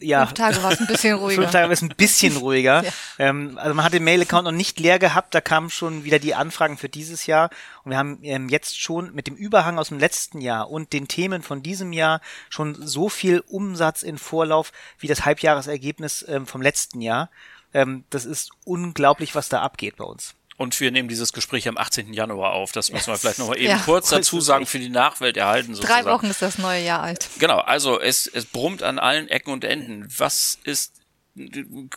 Ja. 0.00 0.26
Fünf 0.26 0.34
Tage 0.34 0.62
war 0.62 0.72
es 0.72 0.80
ein 0.80 0.86
bisschen 0.86 1.14
ruhiger. 1.18 1.42
fünf 1.42 1.52
Tage 1.52 1.66
war 1.66 1.72
es 1.72 1.82
ein 1.82 1.88
bisschen 1.90 2.36
ruhiger. 2.38 2.84
ja. 2.84 2.92
ähm, 3.18 3.58
also 3.58 3.74
man 3.74 3.84
hat 3.84 3.92
den 3.92 4.04
Mail-Account 4.04 4.44
noch 4.44 4.52
nicht 4.52 4.80
leer 4.80 4.98
gehabt, 4.98 5.34
da 5.34 5.40
kamen 5.40 5.70
schon 5.70 6.04
wieder 6.04 6.18
die 6.18 6.34
Anfragen 6.34 6.78
für 6.78 6.88
dieses 6.88 7.26
Jahr 7.26 7.50
und 7.84 7.90
wir 7.90 7.98
haben 7.98 8.18
ähm, 8.22 8.48
jetzt 8.48 8.80
schon 8.80 9.14
mit 9.14 9.26
dem 9.26 9.36
Überhang 9.36 9.78
aus 9.78 9.88
dem 9.88 9.98
letzten 9.98 10.40
Jahr 10.40 10.70
und 10.70 10.92
den 10.92 11.06
Themen 11.06 11.42
von 11.42 11.62
diesem 11.62 11.92
Jahr 11.92 12.20
schon 12.48 12.74
so 12.74 13.08
viel 13.08 13.44
Umsatz 13.46 14.02
in 14.02 14.18
Vorlauf 14.18 14.72
wie 14.98 15.06
das 15.06 15.24
Halbjahresergebnis 15.24 16.24
ähm, 16.28 16.46
vom 16.46 16.62
letzten 16.62 17.00
Jahr. 17.00 17.25
Ähm, 17.74 18.04
das 18.10 18.24
ist 18.24 18.50
unglaublich, 18.64 19.34
was 19.34 19.48
da 19.48 19.62
abgeht 19.62 19.96
bei 19.96 20.04
uns. 20.04 20.34
Und 20.56 20.80
wir 20.80 20.90
nehmen 20.90 21.08
dieses 21.08 21.34
Gespräch 21.34 21.68
am 21.68 21.76
18. 21.76 22.14
Januar 22.14 22.52
auf. 22.52 22.72
Das 22.72 22.90
müssen 22.90 23.08
wir 23.08 23.18
vielleicht 23.18 23.38
noch 23.38 23.48
mal 23.48 23.58
eben 23.58 23.68
ja, 23.68 23.78
kurz 23.84 24.08
dazu 24.08 24.40
sagen, 24.40 24.64
für 24.64 24.78
die 24.78 24.88
Nachwelt 24.88 25.36
erhalten. 25.36 25.74
Sozusagen. 25.74 26.04
Drei 26.04 26.10
Wochen 26.10 26.26
ist 26.26 26.40
das 26.40 26.56
neue 26.56 26.82
Jahr 26.82 27.02
alt. 27.02 27.28
Genau, 27.38 27.58
also 27.58 28.00
es, 28.00 28.26
es 28.26 28.46
brummt 28.46 28.82
an 28.82 28.98
allen 28.98 29.28
Ecken 29.28 29.52
und 29.52 29.64
Enden. 29.64 30.08
Was 30.16 30.58
ist, 30.64 30.94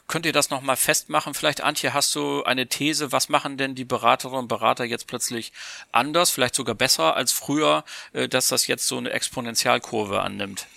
könnt 0.07 0.25
ihr 0.25 0.33
das 0.33 0.49
nochmal 0.49 0.75
festmachen? 0.75 1.33
Vielleicht, 1.33 1.61
Antje, 1.61 1.93
hast 1.93 2.13
du 2.15 2.43
eine 2.43 2.67
These, 2.67 3.13
was 3.13 3.29
machen 3.29 3.55
denn 3.55 3.75
die 3.75 3.85
Beraterinnen 3.85 4.41
und 4.41 4.47
Berater 4.49 4.83
jetzt 4.83 5.07
plötzlich 5.07 5.53
anders, 5.93 6.29
vielleicht 6.29 6.55
sogar 6.55 6.75
besser 6.75 7.15
als 7.15 7.31
früher, 7.31 7.85
äh, 8.11 8.27
dass 8.27 8.49
das 8.49 8.67
jetzt 8.67 8.87
so 8.87 8.97
eine 8.97 9.11
Exponentialkurve 9.11 10.19
annimmt? 10.19 10.67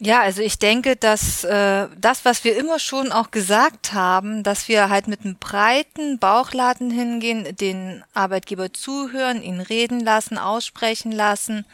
Ja, 0.00 0.22
also 0.22 0.42
ich 0.42 0.58
denke, 0.58 0.96
dass 0.96 1.44
äh, 1.44 1.88
das, 1.96 2.24
was 2.24 2.42
wir 2.42 2.56
immer 2.56 2.80
schon 2.80 3.12
auch 3.12 3.30
gesagt 3.30 3.92
haben, 3.92 4.42
dass 4.42 4.66
wir 4.66 4.88
halt 4.88 5.06
mit 5.06 5.20
einem 5.24 5.36
breiten 5.36 6.18
Bauchladen 6.18 6.90
hingehen, 6.90 7.56
den 7.56 8.02
Arbeitgeber 8.12 8.72
zuhören, 8.72 9.40
ihn 9.40 9.60
reden 9.60 10.00
lassen, 10.00 10.36
aussprechen 10.36 11.12
lassen, 11.12 11.64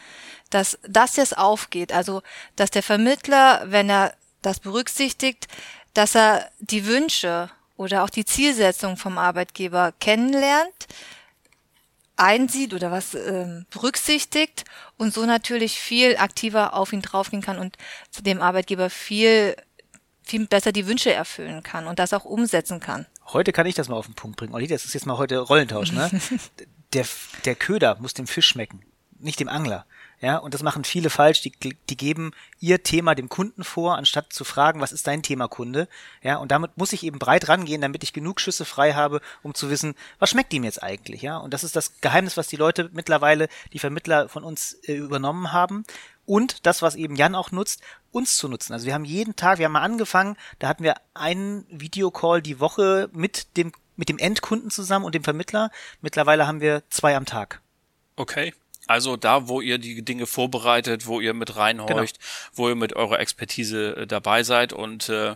dass 0.51 0.77
das 0.87 1.15
jetzt 1.15 1.35
aufgeht. 1.35 1.91
Also, 1.93 2.21
dass 2.55 2.69
der 2.69 2.83
Vermittler, 2.83 3.63
wenn 3.65 3.89
er 3.89 4.13
das 4.43 4.59
berücksichtigt, 4.59 5.47
dass 5.95 6.15
er 6.15 6.47
die 6.59 6.85
Wünsche 6.85 7.49
oder 7.75 8.03
auch 8.03 8.09
die 8.11 8.25
Zielsetzung 8.25 8.97
vom 8.97 9.17
Arbeitgeber 9.17 9.93
kennenlernt, 9.99 10.87
einsieht 12.21 12.73
oder 12.73 12.91
was 12.91 13.15
ähm, 13.15 13.65
berücksichtigt 13.71 14.63
und 14.97 15.13
so 15.13 15.25
natürlich 15.25 15.79
viel 15.79 16.17
aktiver 16.17 16.75
auf 16.75 16.93
ihn 16.93 17.01
draufgehen 17.01 17.41
kann 17.41 17.57
und 17.57 17.77
dem 18.19 18.41
Arbeitgeber 18.41 18.89
viel 18.89 19.55
viel 20.23 20.47
besser 20.47 20.71
die 20.71 20.87
Wünsche 20.87 21.11
erfüllen 21.11 21.63
kann 21.63 21.87
und 21.87 21.99
das 21.99 22.13
auch 22.13 22.23
umsetzen 22.23 22.79
kann. 22.79 23.07
Heute 23.33 23.51
kann 23.51 23.65
ich 23.65 23.75
das 23.75 23.89
mal 23.89 23.95
auf 23.95 24.05
den 24.05 24.15
Punkt 24.15 24.37
bringen, 24.37 24.53
Olli. 24.53 24.67
Das 24.67 24.85
ist 24.85 24.93
jetzt 24.93 25.05
mal 25.05 25.17
heute 25.17 25.39
Rollentausch, 25.39 25.91
ne? 25.91 26.09
der, 26.93 27.05
der 27.43 27.55
Köder 27.55 27.97
muss 27.99 28.13
dem 28.13 28.27
Fisch 28.27 28.47
schmecken, 28.47 28.81
nicht 29.19 29.39
dem 29.39 29.49
Angler. 29.49 29.85
Ja, 30.21 30.37
und 30.37 30.53
das 30.53 30.61
machen 30.61 30.83
viele 30.83 31.09
falsch. 31.09 31.41
Die, 31.41 31.51
die 31.89 31.97
geben 31.97 32.31
ihr 32.59 32.83
Thema 32.83 33.15
dem 33.15 33.27
Kunden 33.27 33.63
vor, 33.63 33.97
anstatt 33.97 34.31
zu 34.31 34.43
fragen, 34.43 34.79
was 34.79 34.91
ist 34.91 35.07
dein 35.07 35.23
Thema 35.23 35.47
Kunde? 35.47 35.87
Ja, 36.21 36.37
und 36.37 36.51
damit 36.51 36.77
muss 36.77 36.93
ich 36.93 37.03
eben 37.03 37.17
breit 37.17 37.49
rangehen, 37.49 37.81
damit 37.81 38.03
ich 38.03 38.13
genug 38.13 38.39
Schüsse 38.39 38.63
frei 38.63 38.93
habe, 38.93 39.19
um 39.41 39.55
zu 39.55 39.71
wissen, 39.71 39.95
was 40.19 40.29
schmeckt 40.29 40.53
ihm 40.53 40.63
jetzt 40.63 40.83
eigentlich? 40.83 41.23
Ja, 41.23 41.37
und 41.37 41.55
das 41.55 41.63
ist 41.63 41.75
das 41.75 41.99
Geheimnis, 42.01 42.37
was 42.37 42.47
die 42.47 42.55
Leute 42.55 42.91
mittlerweile, 42.93 43.47
die 43.73 43.79
Vermittler 43.79 44.29
von 44.29 44.43
uns 44.43 44.73
äh, 44.83 44.93
übernommen 44.93 45.53
haben. 45.53 45.85
Und 46.27 46.67
das, 46.67 46.83
was 46.83 46.95
eben 46.95 47.15
Jan 47.15 47.33
auch 47.33 47.51
nutzt, 47.51 47.81
uns 48.11 48.37
zu 48.37 48.47
nutzen. 48.47 48.73
Also 48.73 48.85
wir 48.85 48.93
haben 48.93 49.05
jeden 49.05 49.35
Tag, 49.35 49.57
wir 49.57 49.65
haben 49.65 49.73
mal 49.73 49.81
angefangen, 49.81 50.37
da 50.59 50.67
hatten 50.67 50.83
wir 50.83 50.95
einen 51.15 51.65
Videocall 51.69 52.43
die 52.43 52.59
Woche 52.59 53.09
mit 53.11 53.57
dem, 53.57 53.71
mit 53.95 54.07
dem 54.07 54.19
Endkunden 54.19 54.69
zusammen 54.69 55.05
und 55.05 55.15
dem 55.15 55.23
Vermittler. 55.23 55.71
Mittlerweile 55.99 56.45
haben 56.45 56.61
wir 56.61 56.83
zwei 56.89 57.15
am 57.15 57.25
Tag. 57.25 57.61
Okay. 58.17 58.53
Also 58.91 59.15
da, 59.15 59.47
wo 59.47 59.61
ihr 59.61 59.77
die 59.77 60.03
Dinge 60.03 60.25
vorbereitet, 60.25 61.07
wo 61.07 61.21
ihr 61.21 61.33
mit 61.33 61.55
reinhorcht, 61.55 62.19
genau. 62.19 62.29
wo 62.53 62.69
ihr 62.69 62.75
mit 62.75 62.93
eurer 62.93 63.19
Expertise 63.19 63.95
äh, 63.95 64.05
dabei 64.05 64.43
seid. 64.43 64.73
Und 64.73 65.07
äh, 65.07 65.35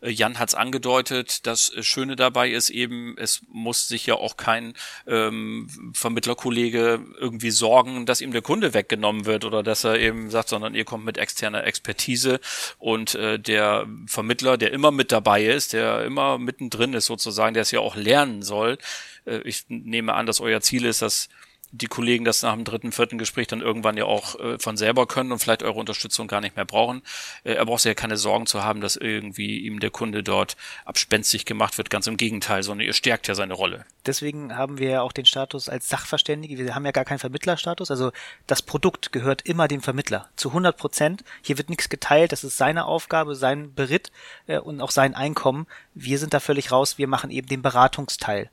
Jan 0.00 0.38
hat 0.38 0.48
es 0.48 0.54
angedeutet, 0.54 1.46
das 1.46 1.70
Schöne 1.80 2.16
dabei 2.16 2.48
ist 2.48 2.70
eben, 2.70 3.14
es 3.18 3.42
muss 3.48 3.88
sich 3.88 4.06
ja 4.06 4.14
auch 4.14 4.38
kein 4.38 4.72
ähm, 5.06 5.92
Vermittlerkollege 5.92 7.04
irgendwie 7.20 7.50
sorgen, 7.50 8.06
dass 8.06 8.22
ihm 8.22 8.32
der 8.32 8.40
Kunde 8.40 8.72
weggenommen 8.72 9.26
wird 9.26 9.44
oder 9.44 9.62
dass 9.62 9.84
er 9.84 9.98
eben 9.98 10.30
sagt, 10.30 10.48
sondern 10.48 10.74
ihr 10.74 10.86
kommt 10.86 11.04
mit 11.04 11.18
externer 11.18 11.64
Expertise 11.64 12.40
und 12.78 13.14
äh, 13.16 13.38
der 13.38 13.86
Vermittler, 14.06 14.56
der 14.56 14.72
immer 14.72 14.90
mit 14.90 15.12
dabei 15.12 15.44
ist, 15.44 15.74
der 15.74 16.04
immer 16.04 16.38
mittendrin 16.38 16.94
ist 16.94 17.04
sozusagen, 17.04 17.52
der 17.52 17.62
es 17.62 17.70
ja 17.70 17.80
auch 17.80 17.96
lernen 17.96 18.42
soll. 18.42 18.78
Äh, 19.26 19.40
ich 19.44 19.64
nehme 19.68 20.14
an, 20.14 20.24
dass 20.24 20.40
euer 20.40 20.62
Ziel 20.62 20.86
ist, 20.86 21.02
dass 21.02 21.28
die 21.74 21.88
Kollegen 21.88 22.24
das 22.24 22.42
nach 22.42 22.54
dem 22.54 22.64
dritten, 22.64 22.92
vierten 22.92 23.18
Gespräch 23.18 23.48
dann 23.48 23.60
irgendwann 23.60 23.96
ja 23.96 24.04
auch 24.04 24.38
äh, 24.38 24.58
von 24.58 24.76
selber 24.76 25.06
können 25.06 25.32
und 25.32 25.40
vielleicht 25.40 25.64
eure 25.64 25.78
Unterstützung 25.78 26.28
gar 26.28 26.40
nicht 26.40 26.54
mehr 26.54 26.64
brauchen. 26.64 27.02
Äh, 27.42 27.54
er 27.54 27.66
braucht 27.66 27.80
sich 27.80 27.90
ja 27.90 27.94
keine 27.94 28.16
Sorgen 28.16 28.46
zu 28.46 28.62
haben, 28.62 28.80
dass 28.80 28.94
irgendwie 28.96 29.58
ihm 29.58 29.80
der 29.80 29.90
Kunde 29.90 30.22
dort 30.22 30.56
abspenstig 30.84 31.44
gemacht 31.44 31.76
wird. 31.76 31.90
Ganz 31.90 32.06
im 32.06 32.16
Gegenteil, 32.16 32.62
sondern 32.62 32.86
ihr 32.86 32.92
stärkt 32.92 33.26
ja 33.26 33.34
seine 33.34 33.54
Rolle. 33.54 33.84
Deswegen 34.06 34.56
haben 34.56 34.78
wir 34.78 34.88
ja 34.88 35.02
auch 35.02 35.12
den 35.12 35.26
Status 35.26 35.68
als 35.68 35.88
Sachverständige. 35.88 36.56
Wir 36.58 36.76
haben 36.76 36.86
ja 36.86 36.92
gar 36.92 37.04
keinen 37.04 37.18
Vermittlerstatus. 37.18 37.90
Also 37.90 38.12
das 38.46 38.62
Produkt 38.62 39.10
gehört 39.10 39.42
immer 39.42 39.66
dem 39.66 39.82
Vermittler 39.82 40.28
zu 40.36 40.50
100 40.50 40.76
Prozent. 40.76 41.24
Hier 41.42 41.58
wird 41.58 41.70
nichts 41.70 41.88
geteilt. 41.88 42.30
Das 42.30 42.44
ist 42.44 42.56
seine 42.56 42.84
Aufgabe, 42.84 43.34
sein 43.34 43.74
Beritt 43.74 44.12
äh, 44.46 44.58
und 44.58 44.80
auch 44.80 44.92
sein 44.92 45.14
Einkommen. 45.14 45.66
Wir 45.94 46.20
sind 46.20 46.34
da 46.34 46.40
völlig 46.40 46.70
raus. 46.70 46.98
Wir 46.98 47.08
machen 47.08 47.30
eben 47.30 47.48
den 47.48 47.62
Beratungsteil. 47.62 48.50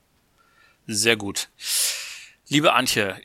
Sehr 0.87 1.15
gut. 1.15 1.49
Liebe 2.51 2.73
Antje, 2.73 3.15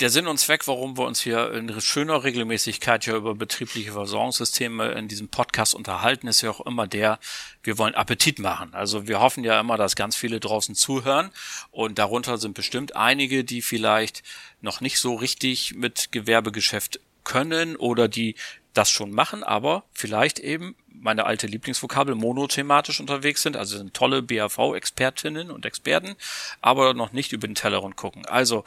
der 0.00 0.10
Sinn 0.10 0.26
und 0.26 0.38
Zweck, 0.38 0.66
warum 0.66 0.98
wir 0.98 1.06
uns 1.06 1.20
hier 1.20 1.52
in 1.52 1.80
schöner 1.80 2.24
Regelmäßigkeit 2.24 3.06
ja 3.06 3.14
über 3.14 3.36
betriebliche 3.36 3.92
Versorgungssysteme 3.92 4.90
in 4.90 5.06
diesem 5.06 5.28
Podcast 5.28 5.72
unterhalten, 5.72 6.26
ist 6.26 6.40
ja 6.40 6.50
auch 6.50 6.66
immer 6.66 6.88
der, 6.88 7.20
wir 7.62 7.78
wollen 7.78 7.94
Appetit 7.94 8.40
machen. 8.40 8.74
Also 8.74 9.06
wir 9.06 9.20
hoffen 9.20 9.44
ja 9.44 9.60
immer, 9.60 9.76
dass 9.76 9.94
ganz 9.94 10.16
viele 10.16 10.40
draußen 10.40 10.74
zuhören 10.74 11.30
und 11.70 12.00
darunter 12.00 12.38
sind 12.38 12.54
bestimmt 12.54 12.96
einige, 12.96 13.44
die 13.44 13.62
vielleicht 13.62 14.24
noch 14.60 14.80
nicht 14.80 14.98
so 14.98 15.14
richtig 15.14 15.76
mit 15.76 16.10
Gewerbegeschäft 16.10 16.98
können 17.22 17.76
oder 17.76 18.08
die 18.08 18.34
das 18.76 18.90
schon 18.90 19.10
machen, 19.10 19.42
aber 19.42 19.84
vielleicht 19.92 20.38
eben 20.38 20.76
meine 20.88 21.26
alte 21.26 21.46
Lieblingsvokabel 21.46 22.14
monothematisch 22.14 23.00
unterwegs 23.00 23.42
sind, 23.42 23.56
also 23.56 23.76
sind 23.76 23.94
tolle 23.94 24.22
BAV-Expertinnen 24.22 25.50
und 25.50 25.66
Experten, 25.66 26.16
aber 26.60 26.94
noch 26.94 27.12
nicht 27.12 27.32
über 27.32 27.46
den 27.46 27.54
Tellerrand 27.54 27.96
gucken. 27.96 28.26
Also, 28.26 28.64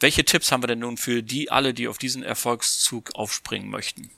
welche 0.00 0.24
Tipps 0.24 0.50
haben 0.50 0.62
wir 0.62 0.68
denn 0.68 0.78
nun 0.78 0.96
für 0.96 1.22
die 1.22 1.50
alle, 1.50 1.74
die 1.74 1.88
auf 1.88 1.98
diesen 1.98 2.22
Erfolgszug 2.22 3.14
aufspringen 3.14 3.68
möchten? 3.68 4.10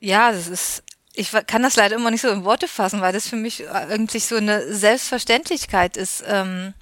Ja, 0.00 0.32
das 0.32 0.48
ist 0.48 0.84
ich 1.14 1.30
kann 1.46 1.62
das 1.62 1.76
leider 1.76 1.94
immer 1.94 2.10
nicht 2.10 2.22
so 2.22 2.28
in 2.28 2.44
Worte 2.44 2.66
fassen, 2.66 3.00
weil 3.00 3.12
das 3.12 3.28
für 3.28 3.36
mich 3.36 3.70
eigentlich 3.70 4.24
so 4.24 4.34
eine 4.34 4.74
Selbstverständlichkeit 4.74 5.96
ist. 5.96 6.24
Ähm, 6.26 6.74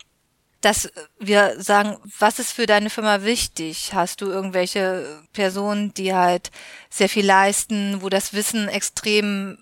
dass 0.63 0.91
wir 1.19 1.61
sagen, 1.61 1.99
was 2.19 2.39
ist 2.39 2.53
für 2.53 2.67
deine 2.67 2.89
Firma 2.89 3.23
wichtig? 3.23 3.93
Hast 3.93 4.21
du 4.21 4.27
irgendwelche 4.27 5.23
Personen, 5.33 5.93
die 5.95 6.15
halt 6.15 6.51
sehr 6.89 7.09
viel 7.09 7.27
leisten, 7.27 8.01
wo 8.01 8.09
das 8.09 8.33
Wissen 8.33 8.69
extrem 8.69 9.59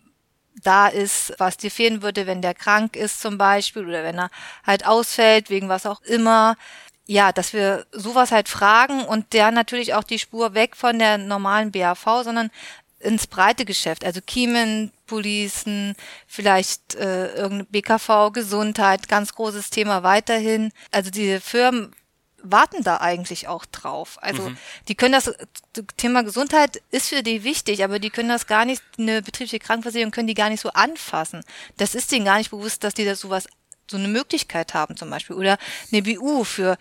da 0.62 0.88
ist, 0.88 1.32
was 1.38 1.56
dir 1.56 1.70
fehlen 1.70 2.02
würde, 2.02 2.26
wenn 2.26 2.42
der 2.42 2.54
krank 2.54 2.96
ist 2.96 3.20
zum 3.20 3.38
Beispiel 3.38 3.86
oder 3.86 4.04
wenn 4.04 4.18
er 4.18 4.30
halt 4.66 4.86
ausfällt, 4.86 5.48
wegen 5.48 5.68
was 5.68 5.86
auch 5.86 6.02
immer. 6.02 6.56
Ja, 7.06 7.32
dass 7.32 7.52
wir 7.52 7.86
sowas 7.92 8.30
halt 8.30 8.48
fragen 8.48 9.04
und 9.04 9.32
der 9.32 9.50
natürlich 9.50 9.94
auch 9.94 10.04
die 10.04 10.18
Spur 10.18 10.54
weg 10.54 10.76
von 10.76 10.98
der 10.98 11.18
normalen 11.18 11.72
BAV, 11.72 12.22
sondern 12.22 12.50
ins 13.00 13.26
breite 13.26 13.64
Geschäft, 13.64 14.04
also 14.04 14.20
Kiemen, 14.20 14.92
Policen, 15.06 15.94
vielleicht 16.26 16.94
äh, 16.94 17.34
irgendeine 17.34 17.64
BKV, 17.64 18.30
Gesundheit, 18.32 19.08
ganz 19.08 19.34
großes 19.34 19.70
Thema 19.70 20.02
weiterhin. 20.02 20.70
Also 20.90 21.10
diese 21.10 21.40
Firmen 21.40 21.92
warten 22.42 22.82
da 22.82 22.98
eigentlich 22.98 23.48
auch 23.48 23.64
drauf. 23.66 24.18
Also 24.20 24.50
mhm. 24.50 24.56
die 24.88 24.94
können 24.94 25.12
das 25.12 25.32
Thema 25.96 26.22
Gesundheit 26.22 26.82
ist 26.90 27.08
für 27.08 27.22
die 27.22 27.44
wichtig, 27.44 27.84
aber 27.84 27.98
die 27.98 28.10
können 28.10 28.28
das 28.28 28.46
gar 28.46 28.64
nicht, 28.64 28.82
eine 28.98 29.22
betriebliche 29.22 29.58
Krankenversicherung 29.58 30.10
können 30.10 30.28
die 30.28 30.34
gar 30.34 30.50
nicht 30.50 30.60
so 30.60 30.70
anfassen. 30.70 31.42
Das 31.76 31.94
ist 31.94 32.12
denen 32.12 32.24
gar 32.24 32.38
nicht 32.38 32.50
bewusst, 32.50 32.84
dass 32.84 32.94
die 32.94 33.04
da 33.04 33.14
sowas 33.14 33.46
so 33.90 33.96
eine 33.96 34.08
Möglichkeit 34.08 34.74
haben 34.74 34.96
zum 34.96 35.10
Beispiel. 35.10 35.36
Oder 35.36 35.58
eine 35.92 36.02
BU 36.02 36.44
für, 36.44 36.78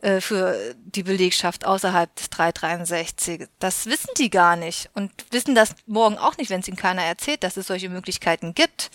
äh, 0.00 0.20
für 0.20 0.74
die 0.76 1.02
Belegschaft 1.02 1.64
außerhalb 1.64 2.14
des 2.16 2.30
363. 2.30 3.48
Das 3.58 3.86
wissen 3.86 4.10
die 4.18 4.30
gar 4.30 4.56
nicht 4.56 4.90
und 4.94 5.12
wissen 5.30 5.54
das 5.54 5.74
morgen 5.86 6.18
auch 6.18 6.36
nicht, 6.36 6.50
wenn 6.50 6.60
es 6.60 6.68
ihnen 6.68 6.76
keiner 6.76 7.02
erzählt, 7.02 7.42
dass 7.44 7.56
es 7.56 7.66
solche 7.66 7.88
Möglichkeiten 7.88 8.54
gibt. 8.54 8.90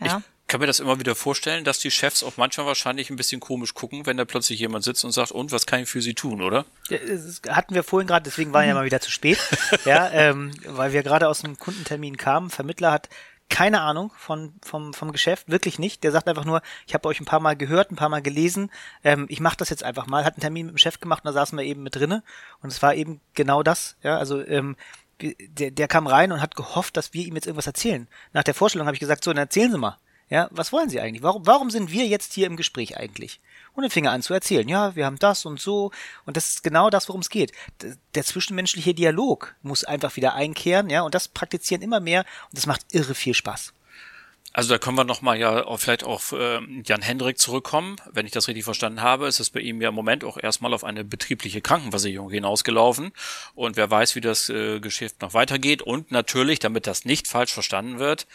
Ja. 0.00 0.22
Ich 0.46 0.48
kann 0.48 0.60
mir 0.60 0.66
das 0.66 0.78
immer 0.78 1.00
wieder 1.00 1.14
vorstellen, 1.14 1.64
dass 1.64 1.78
die 1.78 1.90
Chefs 1.90 2.22
auch 2.22 2.36
manchmal 2.36 2.66
wahrscheinlich 2.66 3.08
ein 3.08 3.16
bisschen 3.16 3.40
komisch 3.40 3.72
gucken, 3.72 4.04
wenn 4.04 4.18
da 4.18 4.26
plötzlich 4.26 4.60
jemand 4.60 4.84
sitzt 4.84 5.02
und 5.04 5.12
sagt, 5.12 5.32
und 5.32 5.52
was 5.52 5.64
kann 5.64 5.80
ich 5.80 5.88
für 5.88 6.02
sie 6.02 6.12
tun, 6.12 6.42
oder? 6.42 6.66
Das 6.90 7.40
hatten 7.48 7.74
wir 7.74 7.82
vorhin 7.82 8.06
gerade, 8.06 8.24
deswegen 8.24 8.52
war 8.52 8.62
ja 8.62 8.74
mal 8.74 8.84
wieder 8.84 9.00
zu 9.00 9.10
spät. 9.10 9.38
ja, 9.86 10.10
ähm, 10.12 10.52
weil 10.66 10.92
wir 10.92 11.02
gerade 11.02 11.28
aus 11.28 11.44
einem 11.44 11.58
Kundentermin 11.58 12.18
kamen. 12.18 12.50
Vermittler 12.50 12.92
hat 12.92 13.08
keine 13.54 13.82
Ahnung 13.82 14.10
von, 14.16 14.52
vom, 14.62 14.92
vom 14.92 15.12
Geschäft, 15.12 15.48
wirklich 15.48 15.78
nicht. 15.78 16.02
Der 16.02 16.10
sagt 16.10 16.26
einfach 16.26 16.44
nur, 16.44 16.60
ich 16.88 16.94
habe 16.94 17.06
euch 17.06 17.20
ein 17.20 17.24
paar 17.24 17.38
Mal 17.38 17.54
gehört, 17.54 17.92
ein 17.92 17.96
paar 17.96 18.08
Mal 18.08 18.20
gelesen, 18.20 18.68
ähm, 19.04 19.26
ich 19.28 19.38
mache 19.38 19.56
das 19.56 19.70
jetzt 19.70 19.84
einfach 19.84 20.08
mal. 20.08 20.24
Hat 20.24 20.34
einen 20.34 20.40
Termin 20.40 20.66
mit 20.66 20.74
dem 20.74 20.78
Chef 20.78 20.98
gemacht 20.98 21.22
und 21.24 21.28
da 21.28 21.32
saßen 21.32 21.56
wir 21.56 21.64
eben 21.64 21.84
mit 21.84 21.94
drinne 21.94 22.24
und 22.62 22.72
es 22.72 22.82
war 22.82 22.96
eben 22.96 23.20
genau 23.34 23.62
das. 23.62 23.96
Ja, 24.02 24.18
also 24.18 24.44
ähm, 24.44 24.74
der, 25.20 25.70
der 25.70 25.86
kam 25.86 26.08
rein 26.08 26.32
und 26.32 26.40
hat 26.40 26.56
gehofft, 26.56 26.96
dass 26.96 27.14
wir 27.14 27.24
ihm 27.24 27.36
jetzt 27.36 27.46
irgendwas 27.46 27.68
erzählen. 27.68 28.08
Nach 28.32 28.42
der 28.42 28.54
Vorstellung 28.54 28.88
habe 28.88 28.96
ich 28.96 29.00
gesagt, 29.00 29.22
so, 29.22 29.30
dann 29.30 29.44
erzählen 29.44 29.70
Sie 29.70 29.78
mal. 29.78 29.98
Ja, 30.34 30.48
was 30.50 30.72
wollen 30.72 30.90
Sie 30.90 31.00
eigentlich? 31.00 31.22
Warum, 31.22 31.46
warum 31.46 31.70
sind 31.70 31.92
wir 31.92 32.08
jetzt 32.08 32.32
hier 32.32 32.48
im 32.48 32.56
Gespräch 32.56 32.96
eigentlich? 32.96 33.38
Und 33.72 33.84
dann 33.84 33.90
fing 33.92 34.06
er 34.06 34.10
an 34.10 34.20
zu 34.20 34.34
erzählen, 34.34 34.68
ja, 34.68 34.96
wir 34.96 35.06
haben 35.06 35.20
das 35.20 35.46
und 35.46 35.60
so. 35.60 35.92
Und 36.26 36.36
das 36.36 36.48
ist 36.48 36.64
genau 36.64 36.90
das, 36.90 37.08
worum 37.08 37.20
es 37.20 37.30
geht. 37.30 37.52
Der 38.16 38.24
zwischenmenschliche 38.24 38.94
Dialog 38.94 39.54
muss 39.62 39.84
einfach 39.84 40.16
wieder 40.16 40.34
einkehren, 40.34 40.90
ja, 40.90 41.02
und 41.02 41.14
das 41.14 41.28
praktizieren 41.28 41.82
immer 41.82 42.00
mehr 42.00 42.24
und 42.50 42.58
das 42.58 42.66
macht 42.66 42.82
irre 42.90 43.14
viel 43.14 43.32
Spaß. 43.32 43.74
Also 44.52 44.70
da 44.70 44.78
können 44.78 44.96
wir 44.96 45.04
nochmal 45.04 45.38
ja 45.38 45.66
auch 45.66 45.78
vielleicht 45.78 46.02
auf 46.02 46.32
äh, 46.32 46.58
Jan 46.84 47.02
Hendrik 47.02 47.38
zurückkommen. 47.38 47.94
Wenn 48.10 48.26
ich 48.26 48.32
das 48.32 48.48
richtig 48.48 48.64
verstanden 48.64 49.02
habe, 49.02 49.28
ist 49.28 49.38
es 49.38 49.50
bei 49.50 49.60
ihm 49.60 49.80
ja 49.80 49.90
im 49.90 49.94
Moment 49.94 50.24
auch 50.24 50.36
erstmal 50.36 50.74
auf 50.74 50.82
eine 50.82 51.04
betriebliche 51.04 51.60
Krankenversicherung 51.60 52.32
hinausgelaufen. 52.32 53.12
Und 53.54 53.76
wer 53.76 53.88
weiß, 53.88 54.16
wie 54.16 54.20
das 54.20 54.48
äh, 54.48 54.80
Geschäft 54.80 55.22
noch 55.22 55.32
weitergeht. 55.32 55.80
Und 55.80 56.10
natürlich, 56.10 56.58
damit 56.58 56.88
das 56.88 57.04
nicht 57.04 57.28
falsch 57.28 57.52
verstanden 57.52 58.00
wird, 58.00 58.26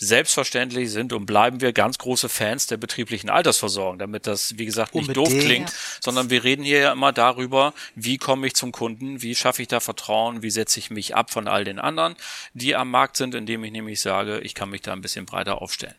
Selbstverständlich 0.00 0.92
sind 0.92 1.12
und 1.12 1.26
bleiben 1.26 1.60
wir 1.60 1.72
ganz 1.72 1.98
große 1.98 2.28
Fans 2.28 2.68
der 2.68 2.76
betrieblichen 2.76 3.30
Altersversorgung, 3.30 3.98
damit 3.98 4.28
das, 4.28 4.56
wie 4.56 4.64
gesagt, 4.64 4.94
nicht 4.94 5.08
Unbedingt. 5.08 5.26
doof 5.26 5.44
klingt, 5.44 5.72
sondern 6.00 6.30
wir 6.30 6.44
reden 6.44 6.62
hier 6.62 6.78
ja 6.78 6.92
immer 6.92 7.12
darüber, 7.12 7.74
wie 7.96 8.16
komme 8.16 8.46
ich 8.46 8.54
zum 8.54 8.70
Kunden, 8.70 9.22
wie 9.22 9.34
schaffe 9.34 9.60
ich 9.60 9.66
da 9.66 9.80
Vertrauen, 9.80 10.42
wie 10.42 10.50
setze 10.50 10.78
ich 10.78 10.90
mich 10.90 11.16
ab 11.16 11.32
von 11.32 11.48
all 11.48 11.64
den 11.64 11.80
anderen, 11.80 12.14
die 12.54 12.76
am 12.76 12.92
Markt 12.92 13.16
sind, 13.16 13.34
indem 13.34 13.64
ich 13.64 13.72
nämlich 13.72 14.00
sage, 14.00 14.38
ich 14.38 14.54
kann 14.54 14.70
mich 14.70 14.82
da 14.82 14.92
ein 14.92 15.00
bisschen 15.00 15.26
breiter 15.26 15.60
aufstellen. 15.60 15.96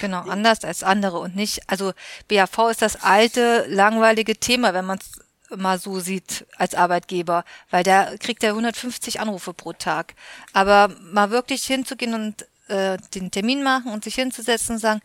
Genau, 0.00 0.20
anders 0.28 0.62
als 0.62 0.82
andere 0.82 1.18
und 1.18 1.34
nicht, 1.34 1.62
also 1.68 1.94
BAV 2.28 2.70
ist 2.70 2.82
das 2.82 3.02
alte, 3.02 3.64
langweilige 3.66 4.36
Thema, 4.36 4.74
wenn 4.74 4.84
man 4.84 4.98
es 4.98 5.22
mal 5.56 5.78
so 5.78 6.00
sieht 6.00 6.46
als 6.56 6.74
Arbeitgeber, 6.74 7.44
weil 7.70 7.82
da 7.82 8.16
kriegt 8.18 8.42
er 8.42 8.50
150 8.50 9.20
Anrufe 9.20 9.52
pro 9.54 9.72
Tag. 9.72 10.14
Aber 10.52 10.94
mal 11.00 11.30
wirklich 11.30 11.64
hinzugehen 11.64 12.14
und 12.14 12.46
äh, 12.68 12.98
den 13.14 13.30
Termin 13.30 13.62
machen 13.62 13.92
und 13.92 14.04
sich 14.04 14.14
hinzusetzen 14.14 14.76
und 14.76 14.80
sagen, 14.80 15.00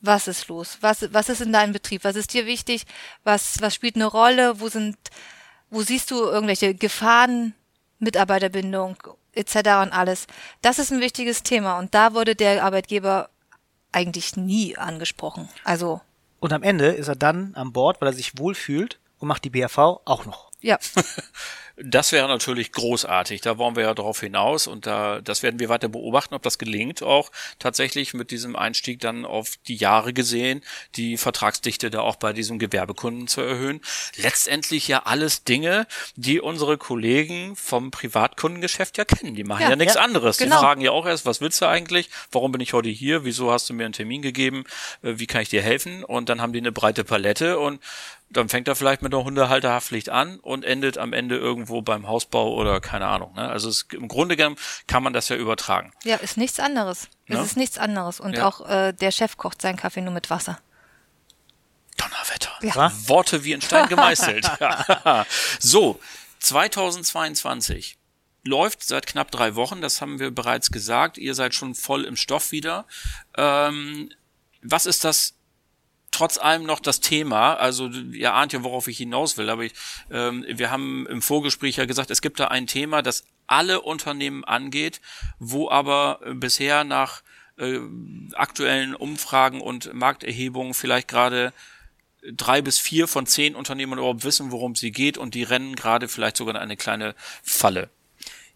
was 0.00 0.28
ist 0.28 0.48
los? 0.48 0.78
Was, 0.80 1.12
was 1.12 1.28
ist 1.28 1.40
in 1.40 1.52
deinem 1.52 1.72
Betrieb? 1.72 2.04
Was 2.04 2.16
ist 2.16 2.32
dir 2.32 2.46
wichtig? 2.46 2.86
Was, 3.24 3.60
was 3.60 3.74
spielt 3.74 3.96
eine 3.96 4.06
Rolle? 4.06 4.60
Wo 4.60 4.68
sind, 4.68 4.96
wo 5.68 5.82
siehst 5.82 6.10
du 6.10 6.16
irgendwelche 6.16 6.74
Gefahren, 6.74 7.54
Mitarbeiterbindung 7.98 8.96
etc. 9.32 9.56
und 9.56 9.92
alles? 9.92 10.26
Das 10.62 10.78
ist 10.78 10.90
ein 10.90 11.00
wichtiges 11.00 11.42
Thema 11.42 11.78
und 11.78 11.94
da 11.94 12.14
wurde 12.14 12.34
der 12.34 12.64
Arbeitgeber 12.64 13.28
eigentlich 13.92 14.36
nie 14.36 14.76
angesprochen. 14.76 15.48
Also. 15.64 16.00
Und 16.38 16.52
am 16.52 16.62
Ende 16.62 16.86
ist 16.86 17.08
er 17.08 17.16
dann 17.16 17.54
an 17.54 17.72
Bord, 17.72 18.00
weil 18.00 18.08
er 18.08 18.14
sich 18.14 18.38
wohlfühlt 18.38 18.98
und 19.18 19.28
macht 19.28 19.44
die 19.44 19.50
BAV 19.50 19.78
auch 19.78 20.24
noch. 20.24 20.50
Ja. 20.60 20.78
Das 21.82 22.12
wäre 22.12 22.28
natürlich 22.28 22.72
großartig. 22.72 23.40
Da 23.40 23.58
wollen 23.58 23.76
wir 23.76 23.84
ja 23.84 23.94
darauf 23.94 24.20
hinaus 24.20 24.66
und 24.66 24.86
da, 24.86 25.20
das 25.20 25.42
werden 25.42 25.58
wir 25.58 25.68
weiter 25.68 25.88
beobachten, 25.88 26.34
ob 26.34 26.42
das 26.42 26.58
gelingt, 26.58 27.02
auch 27.02 27.30
tatsächlich 27.58 28.14
mit 28.14 28.30
diesem 28.30 28.56
Einstieg 28.56 29.00
dann 29.00 29.24
auf 29.24 29.56
die 29.66 29.76
Jahre 29.76 30.12
gesehen, 30.12 30.62
die 30.96 31.16
Vertragsdichte 31.16 31.90
da 31.90 32.00
auch 32.00 32.16
bei 32.16 32.32
diesem 32.32 32.58
Gewerbekunden 32.58 33.28
zu 33.28 33.40
erhöhen. 33.40 33.80
Letztendlich 34.16 34.88
ja 34.88 35.04
alles 35.04 35.44
Dinge, 35.44 35.86
die 36.16 36.40
unsere 36.40 36.76
Kollegen 36.76 37.56
vom 37.56 37.90
Privatkundengeschäft 37.90 38.98
ja 38.98 39.04
kennen. 39.04 39.34
Die 39.34 39.44
machen 39.44 39.62
ja, 39.62 39.70
ja 39.70 39.76
nichts 39.76 39.94
ja, 39.94 40.02
anderes. 40.02 40.36
Genau. 40.36 40.56
Die 40.56 40.60
fragen 40.60 40.80
ja 40.80 40.90
auch 40.90 41.06
erst, 41.06 41.26
was 41.26 41.40
willst 41.40 41.60
du 41.62 41.66
eigentlich? 41.66 42.10
Warum 42.32 42.52
bin 42.52 42.60
ich 42.60 42.72
heute 42.72 42.88
hier? 42.88 43.24
Wieso 43.24 43.52
hast 43.52 43.70
du 43.70 43.74
mir 43.74 43.84
einen 43.84 43.94
Termin 43.94 44.22
gegeben? 44.22 44.64
Äh, 45.02 45.14
wie 45.16 45.26
kann 45.26 45.42
ich 45.42 45.48
dir 45.48 45.62
helfen? 45.62 46.04
Und 46.04 46.28
dann 46.28 46.40
haben 46.42 46.52
die 46.52 46.60
eine 46.60 46.72
breite 46.72 47.04
Palette 47.04 47.58
und 47.58 47.80
dann 48.30 48.48
fängt 48.48 48.68
er 48.68 48.76
vielleicht 48.76 49.02
mit 49.02 49.12
einer 49.12 49.24
Hundehalterhaftpflicht 49.24 50.08
an 50.08 50.38
und 50.38 50.64
endet 50.64 50.98
am 50.98 51.12
Ende 51.12 51.36
irgendwo 51.36 51.69
beim 51.80 52.06
Hausbau 52.08 52.54
oder 52.54 52.80
keine 52.80 53.06
Ahnung. 53.06 53.34
Ne? 53.34 53.48
Also 53.48 53.68
es, 53.68 53.86
im 53.92 54.08
Grunde 54.08 54.36
genommen 54.36 54.56
kann 54.86 55.02
man 55.02 55.12
das 55.12 55.28
ja 55.28 55.36
übertragen. 55.36 55.92
Ja, 56.04 56.16
ist 56.16 56.36
nichts 56.36 56.58
anderes. 56.58 57.08
Ne? 57.26 57.38
Es 57.38 57.46
ist 57.46 57.56
nichts 57.56 57.78
anderes. 57.78 58.20
Und 58.20 58.36
ja. 58.36 58.46
auch 58.46 58.68
äh, 58.68 58.92
der 58.92 59.10
Chef 59.12 59.36
kocht 59.36 59.62
seinen 59.62 59.76
Kaffee 59.76 60.02
nur 60.02 60.12
mit 60.12 60.30
Wasser. 60.30 60.58
Donnerwetter. 61.96 62.50
Ja. 62.62 62.92
Worte 63.08 63.44
wie 63.44 63.52
in 63.52 63.60
Stein 63.60 63.88
gemeißelt. 63.88 64.50
so, 65.58 66.00
2022 66.40 67.98
läuft 68.44 68.82
seit 68.82 69.06
knapp 69.06 69.30
drei 69.30 69.54
Wochen, 69.54 69.80
das 69.80 70.00
haben 70.00 70.18
wir 70.18 70.30
bereits 70.30 70.70
gesagt. 70.70 71.18
Ihr 71.18 71.34
seid 71.34 71.54
schon 71.54 71.74
voll 71.74 72.04
im 72.04 72.16
Stoff 72.16 72.52
wieder. 72.52 72.86
Ähm, 73.36 74.10
was 74.62 74.86
ist 74.86 75.04
das 75.04 75.34
trotz 76.20 76.36
allem 76.36 76.64
noch 76.64 76.80
das 76.80 77.00
Thema, 77.00 77.54
also 77.54 77.88
ihr 77.88 78.34
ahnt 78.34 78.52
ja, 78.52 78.62
worauf 78.62 78.88
ich 78.88 78.98
hinaus 78.98 79.38
will, 79.38 79.48
aber 79.48 79.62
ich, 79.62 79.72
ähm, 80.10 80.44
wir 80.46 80.70
haben 80.70 81.06
im 81.06 81.22
Vorgespräch 81.22 81.76
ja 81.76 81.86
gesagt, 81.86 82.10
es 82.10 82.20
gibt 82.20 82.38
da 82.38 82.48
ein 82.48 82.66
Thema, 82.66 83.00
das 83.00 83.24
alle 83.46 83.80
Unternehmen 83.80 84.44
angeht, 84.44 85.00
wo 85.38 85.70
aber 85.70 86.20
bisher 86.34 86.84
nach 86.84 87.22
äh, 87.56 87.78
aktuellen 88.34 88.94
Umfragen 88.94 89.62
und 89.62 89.94
Markterhebungen 89.94 90.74
vielleicht 90.74 91.08
gerade 91.08 91.54
drei 92.36 92.60
bis 92.60 92.78
vier 92.78 93.08
von 93.08 93.24
zehn 93.24 93.54
Unternehmen 93.54 93.94
überhaupt 93.94 94.22
wissen, 94.22 94.52
worum 94.52 94.74
sie 94.74 94.92
geht 94.92 95.16
und 95.16 95.34
die 95.34 95.42
rennen 95.42 95.74
gerade 95.74 96.06
vielleicht 96.06 96.36
sogar 96.36 96.54
in 96.54 96.60
eine 96.60 96.76
kleine 96.76 97.14
Falle. 97.42 97.88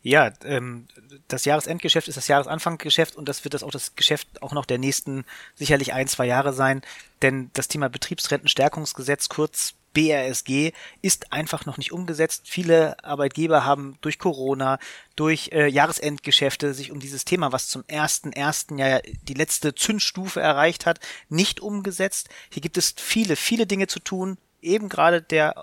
Ja, 0.05 0.31
ähm, 0.45 0.87
das 1.29 1.47
Jahresendgeschäft 1.47 2.09
ist 2.09 2.19
das 2.19 2.29
Jahresanfanggeschäft 2.29 3.17
und 3.17 3.27
das 3.27 3.43
wird 3.43 3.55
das 3.55 3.63
auch 3.63 3.71
das 3.71 3.97
Geschäft 3.97 4.43
auch 4.43 4.53
noch 4.53 4.67
der 4.67 4.77
nächsten 4.77 5.25
sicherlich 5.55 5.95
ein, 5.95 6.09
zwei 6.09 6.27
Jahre 6.27 6.53
sein, 6.53 6.83
denn 7.23 7.51
das 7.55 7.69
Thema 7.69 7.89
Betriebsrentenstärkungsgesetz, 7.89 9.31
kurz 9.31 9.73
BRSG 9.95 10.73
ist 11.01 11.33
einfach 11.33 11.65
noch 11.65 11.79
nicht 11.79 11.93
umgesetzt. 11.93 12.43
Viele 12.51 13.03
Arbeitgeber 13.03 13.65
haben 13.65 13.97
durch 14.03 14.19
Corona, 14.19 14.79
durch 15.17 15.51
äh, 15.53 15.69
Jahresendgeschäfte 15.69 16.75
sich 16.75 16.91
um 16.91 17.01
dieses 17.01 17.25
Thema, 17.25 17.53
was 17.53 17.69
zum 17.69 17.83
ersten 17.87 18.33
ersten 18.33 18.77
Jahr 18.77 19.01
die 19.23 19.35
letzte 19.35 19.75
Zündstufe 19.75 20.41
erreicht 20.41 20.85
hat, 20.85 21.01
nicht 21.31 21.61
umgesetzt. 21.61 22.29
Hier 22.51 22.61
gibt 22.61 22.77
es 22.77 22.95
viele, 22.99 23.37
viele 23.37 23.67
Dinge 23.67 23.87
zu 23.87 24.01
tun. 24.01 24.37
Eben 24.65 24.89
gerade 24.89 25.23
der, 25.23 25.55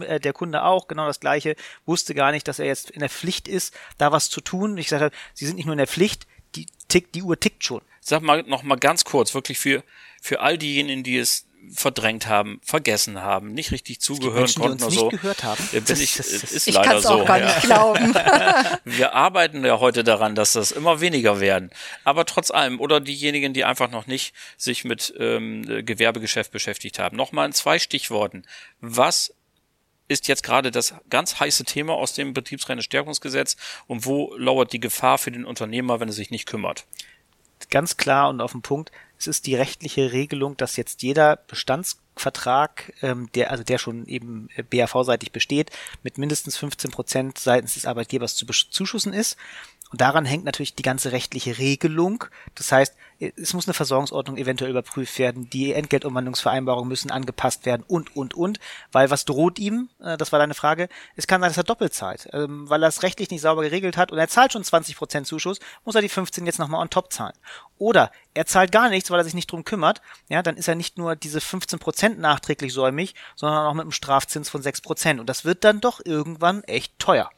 äh, 0.00 0.20
der 0.20 0.32
Kunde 0.32 0.64
auch, 0.64 0.88
genau 0.88 1.06
das 1.06 1.20
gleiche, 1.20 1.56
wusste 1.84 2.14
gar 2.14 2.32
nicht, 2.32 2.48
dass 2.48 2.58
er 2.58 2.66
jetzt 2.66 2.90
in 2.90 3.00
der 3.00 3.10
Pflicht 3.10 3.48
ist, 3.48 3.74
da 3.98 4.12
was 4.12 4.30
zu 4.30 4.40
tun. 4.40 4.76
Ich 4.78 4.88
sagte, 4.88 5.10
sie 5.34 5.46
sind 5.46 5.56
nicht 5.56 5.66
nur 5.66 5.74
in 5.74 5.78
der 5.78 5.86
Pflicht, 5.86 6.26
die, 6.54 6.66
tickt, 6.88 7.14
die 7.14 7.22
Uhr 7.22 7.38
tickt 7.38 7.64
schon. 7.64 7.82
Sag 8.00 8.22
mal 8.22 8.42
noch 8.44 8.62
mal 8.62 8.76
ganz 8.76 9.04
kurz, 9.04 9.34
wirklich 9.34 9.58
für, 9.58 9.84
für 10.22 10.40
all 10.40 10.58
diejenigen, 10.58 11.02
die 11.02 11.18
es 11.18 11.46
verdrängt 11.72 12.26
haben, 12.26 12.60
vergessen 12.64 13.20
haben, 13.22 13.52
nicht 13.52 13.70
richtig 13.72 14.00
zugehören 14.00 14.34
Menschen, 14.40 14.62
konnten 14.62 14.78
die 14.78 14.84
uns 14.84 14.92
oder 14.94 15.00
so. 15.00 15.10
nicht 15.10 15.20
gehört 15.22 15.44
haben. 15.44 15.68
Bin 15.72 15.84
Das- 15.86 16.00
ich, 16.00 16.16
das- 16.16 16.30
das- 16.30 16.52
ist 16.52 16.68
Ich 16.68 16.74
leider 16.74 16.88
kann 16.88 16.96
es 16.98 17.02
so. 17.04 17.08
auch 17.10 17.26
gar 17.26 17.38
ja. 17.38 17.46
nicht 17.46 17.62
glauben. 17.62 18.14
Wir 18.84 19.14
arbeiten 19.14 19.64
ja 19.64 19.78
heute 19.80 20.04
daran, 20.04 20.34
dass 20.34 20.52
das 20.52 20.70
immer 20.72 21.00
weniger 21.00 21.40
werden. 21.40 21.70
Aber 22.04 22.24
trotz 22.26 22.50
allem, 22.50 22.80
oder 22.80 23.00
diejenigen, 23.00 23.52
die 23.52 23.64
einfach 23.64 23.90
noch 23.90 24.06
nicht 24.06 24.34
sich 24.56 24.84
mit 24.84 25.12
ähm, 25.18 25.62
Gewerbegeschäft 25.84 26.52
beschäftigt 26.52 26.98
haben. 26.98 27.16
Nochmal 27.16 27.46
in 27.46 27.52
zwei 27.52 27.78
Stichworten. 27.78 28.44
Was 28.80 29.34
ist 30.08 30.28
jetzt 30.28 30.44
gerade 30.44 30.70
das 30.70 30.94
ganz 31.10 31.40
heiße 31.40 31.64
Thema 31.64 31.94
aus 31.94 32.14
dem 32.14 32.32
Betriebsrentenstärkungsgesetz 32.32 33.56
und 33.88 34.06
wo 34.06 34.34
lauert 34.36 34.72
die 34.72 34.78
Gefahr 34.80 35.18
für 35.18 35.32
den 35.32 35.44
Unternehmer, 35.44 35.98
wenn 36.00 36.08
er 36.08 36.12
sich 36.12 36.30
nicht 36.30 36.46
kümmert? 36.46 36.84
Ganz 37.70 37.96
klar 37.96 38.28
und 38.28 38.40
auf 38.40 38.52
den 38.52 38.62
Punkt. 38.62 38.92
Es 39.18 39.26
ist 39.26 39.46
die 39.46 39.54
rechtliche 39.54 40.12
Regelung, 40.12 40.56
dass 40.56 40.76
jetzt 40.76 41.02
jeder 41.02 41.36
Bestandsvertrag, 41.36 42.92
ähm, 43.02 43.30
der 43.34 43.50
also 43.50 43.64
der 43.64 43.78
schon 43.78 44.06
eben 44.06 44.48
äh, 44.56 44.62
BAV-seitig 44.62 45.32
besteht, 45.32 45.70
mit 46.02 46.18
mindestens 46.18 46.56
15 46.56 46.90
Prozent 46.90 47.38
seitens 47.38 47.74
des 47.74 47.86
Arbeitgebers 47.86 48.34
zu 48.34 48.46
bezuschussen 48.46 49.12
ist. 49.12 49.36
Und 49.90 50.00
daran 50.00 50.24
hängt 50.24 50.44
natürlich 50.44 50.74
die 50.74 50.82
ganze 50.82 51.12
rechtliche 51.12 51.58
Regelung. 51.58 52.24
Das 52.54 52.72
heißt, 52.72 52.94
es 53.18 53.54
muss 53.54 53.66
eine 53.66 53.74
Versorgungsordnung 53.74 54.36
eventuell 54.36 54.70
überprüft 54.70 55.18
werden, 55.18 55.48
die 55.50 55.72
Entgeltumwandlungsvereinbarungen 55.72 56.88
müssen 56.88 57.10
angepasst 57.10 57.66
werden 57.66 57.84
und, 57.86 58.14
und, 58.14 58.34
und. 58.34 58.60
Weil 58.92 59.10
was 59.10 59.24
droht 59.24 59.58
ihm? 59.58 59.88
Äh, 60.00 60.16
Das 60.16 60.32
war 60.32 60.38
deine 60.38 60.54
Frage. 60.54 60.88
Es 61.16 61.26
kann 61.26 61.40
sein, 61.40 61.50
dass 61.50 61.56
er 61.56 61.64
doppelt 61.64 61.94
zahlt, 61.94 62.28
ähm, 62.32 62.68
weil 62.68 62.82
er 62.82 62.88
es 62.88 63.02
rechtlich 63.02 63.30
nicht 63.30 63.40
sauber 63.40 63.62
geregelt 63.62 63.96
hat 63.96 64.12
und 64.12 64.18
er 64.18 64.28
zahlt 64.28 64.52
schon 64.52 64.62
20% 64.62 65.24
Zuschuss, 65.24 65.58
muss 65.84 65.94
er 65.94 66.02
die 66.02 66.08
15 66.08 66.46
jetzt 66.46 66.58
nochmal 66.58 66.82
on 66.82 66.90
top 66.90 67.12
zahlen. 67.12 67.34
Oder 67.78 68.10
er 68.34 68.46
zahlt 68.46 68.72
gar 68.72 68.88
nichts, 68.88 69.10
weil 69.10 69.20
er 69.20 69.24
sich 69.24 69.34
nicht 69.34 69.50
drum 69.50 69.64
kümmert. 69.64 70.00
Ja, 70.28 70.42
dann 70.42 70.56
ist 70.56 70.68
er 70.68 70.74
nicht 70.74 70.98
nur 70.98 71.16
diese 71.16 71.38
15% 71.40 72.16
nachträglich 72.16 72.72
säumig, 72.72 73.14
sondern 73.34 73.66
auch 73.66 73.74
mit 73.74 73.82
einem 73.82 73.92
Strafzins 73.92 74.48
von 74.48 74.62
6%. 74.62 75.20
Und 75.20 75.26
das 75.28 75.44
wird 75.44 75.64
dann 75.64 75.80
doch 75.80 76.00
irgendwann 76.04 76.62
echt 76.64 76.98
teuer. 76.98 77.30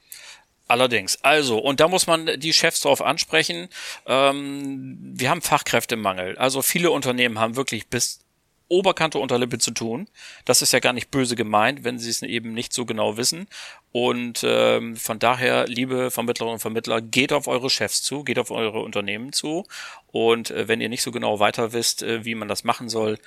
Allerdings. 0.68 1.18
Also, 1.24 1.58
und 1.58 1.80
da 1.80 1.88
muss 1.88 2.06
man 2.06 2.38
die 2.38 2.52
Chefs 2.52 2.82
drauf 2.82 3.00
ansprechen. 3.00 3.68
Ähm, 4.06 4.98
wir 5.00 5.30
haben 5.30 5.40
Fachkräftemangel. 5.40 6.36
Also 6.36 6.60
viele 6.60 6.90
Unternehmen 6.90 7.38
haben 7.38 7.56
wirklich 7.56 7.88
bis 7.88 8.20
Oberkante 8.68 9.18
Unterlippe 9.18 9.58
zu 9.58 9.70
tun. 9.70 10.08
Das 10.44 10.60
ist 10.60 10.74
ja 10.74 10.80
gar 10.80 10.92
nicht 10.92 11.10
böse 11.10 11.36
gemeint, 11.36 11.84
wenn 11.84 11.98
sie 11.98 12.10
es 12.10 12.20
eben 12.20 12.52
nicht 12.52 12.74
so 12.74 12.84
genau 12.84 13.16
wissen. 13.16 13.48
Und 13.90 14.40
ähm, 14.44 14.96
von 14.96 15.18
daher, 15.18 15.66
liebe 15.66 16.10
Vermittlerinnen 16.10 16.54
und 16.54 16.60
Vermittler, 16.60 17.00
geht 17.00 17.32
auf 17.32 17.46
eure 17.48 17.70
Chefs 17.70 18.02
zu, 18.02 18.22
geht 18.22 18.38
auf 18.38 18.50
eure 18.50 18.80
Unternehmen 18.80 19.32
zu. 19.32 19.66
Und 20.08 20.50
äh, 20.50 20.68
wenn 20.68 20.80
ihr 20.80 20.90
nicht 20.90 21.02
so 21.02 21.10
genau 21.10 21.40
weiter 21.40 21.72
wisst, 21.72 22.02
äh, 22.02 22.24
wie 22.24 22.34
man 22.34 22.48
das 22.48 22.64
machen 22.64 22.90
soll, 22.90 23.18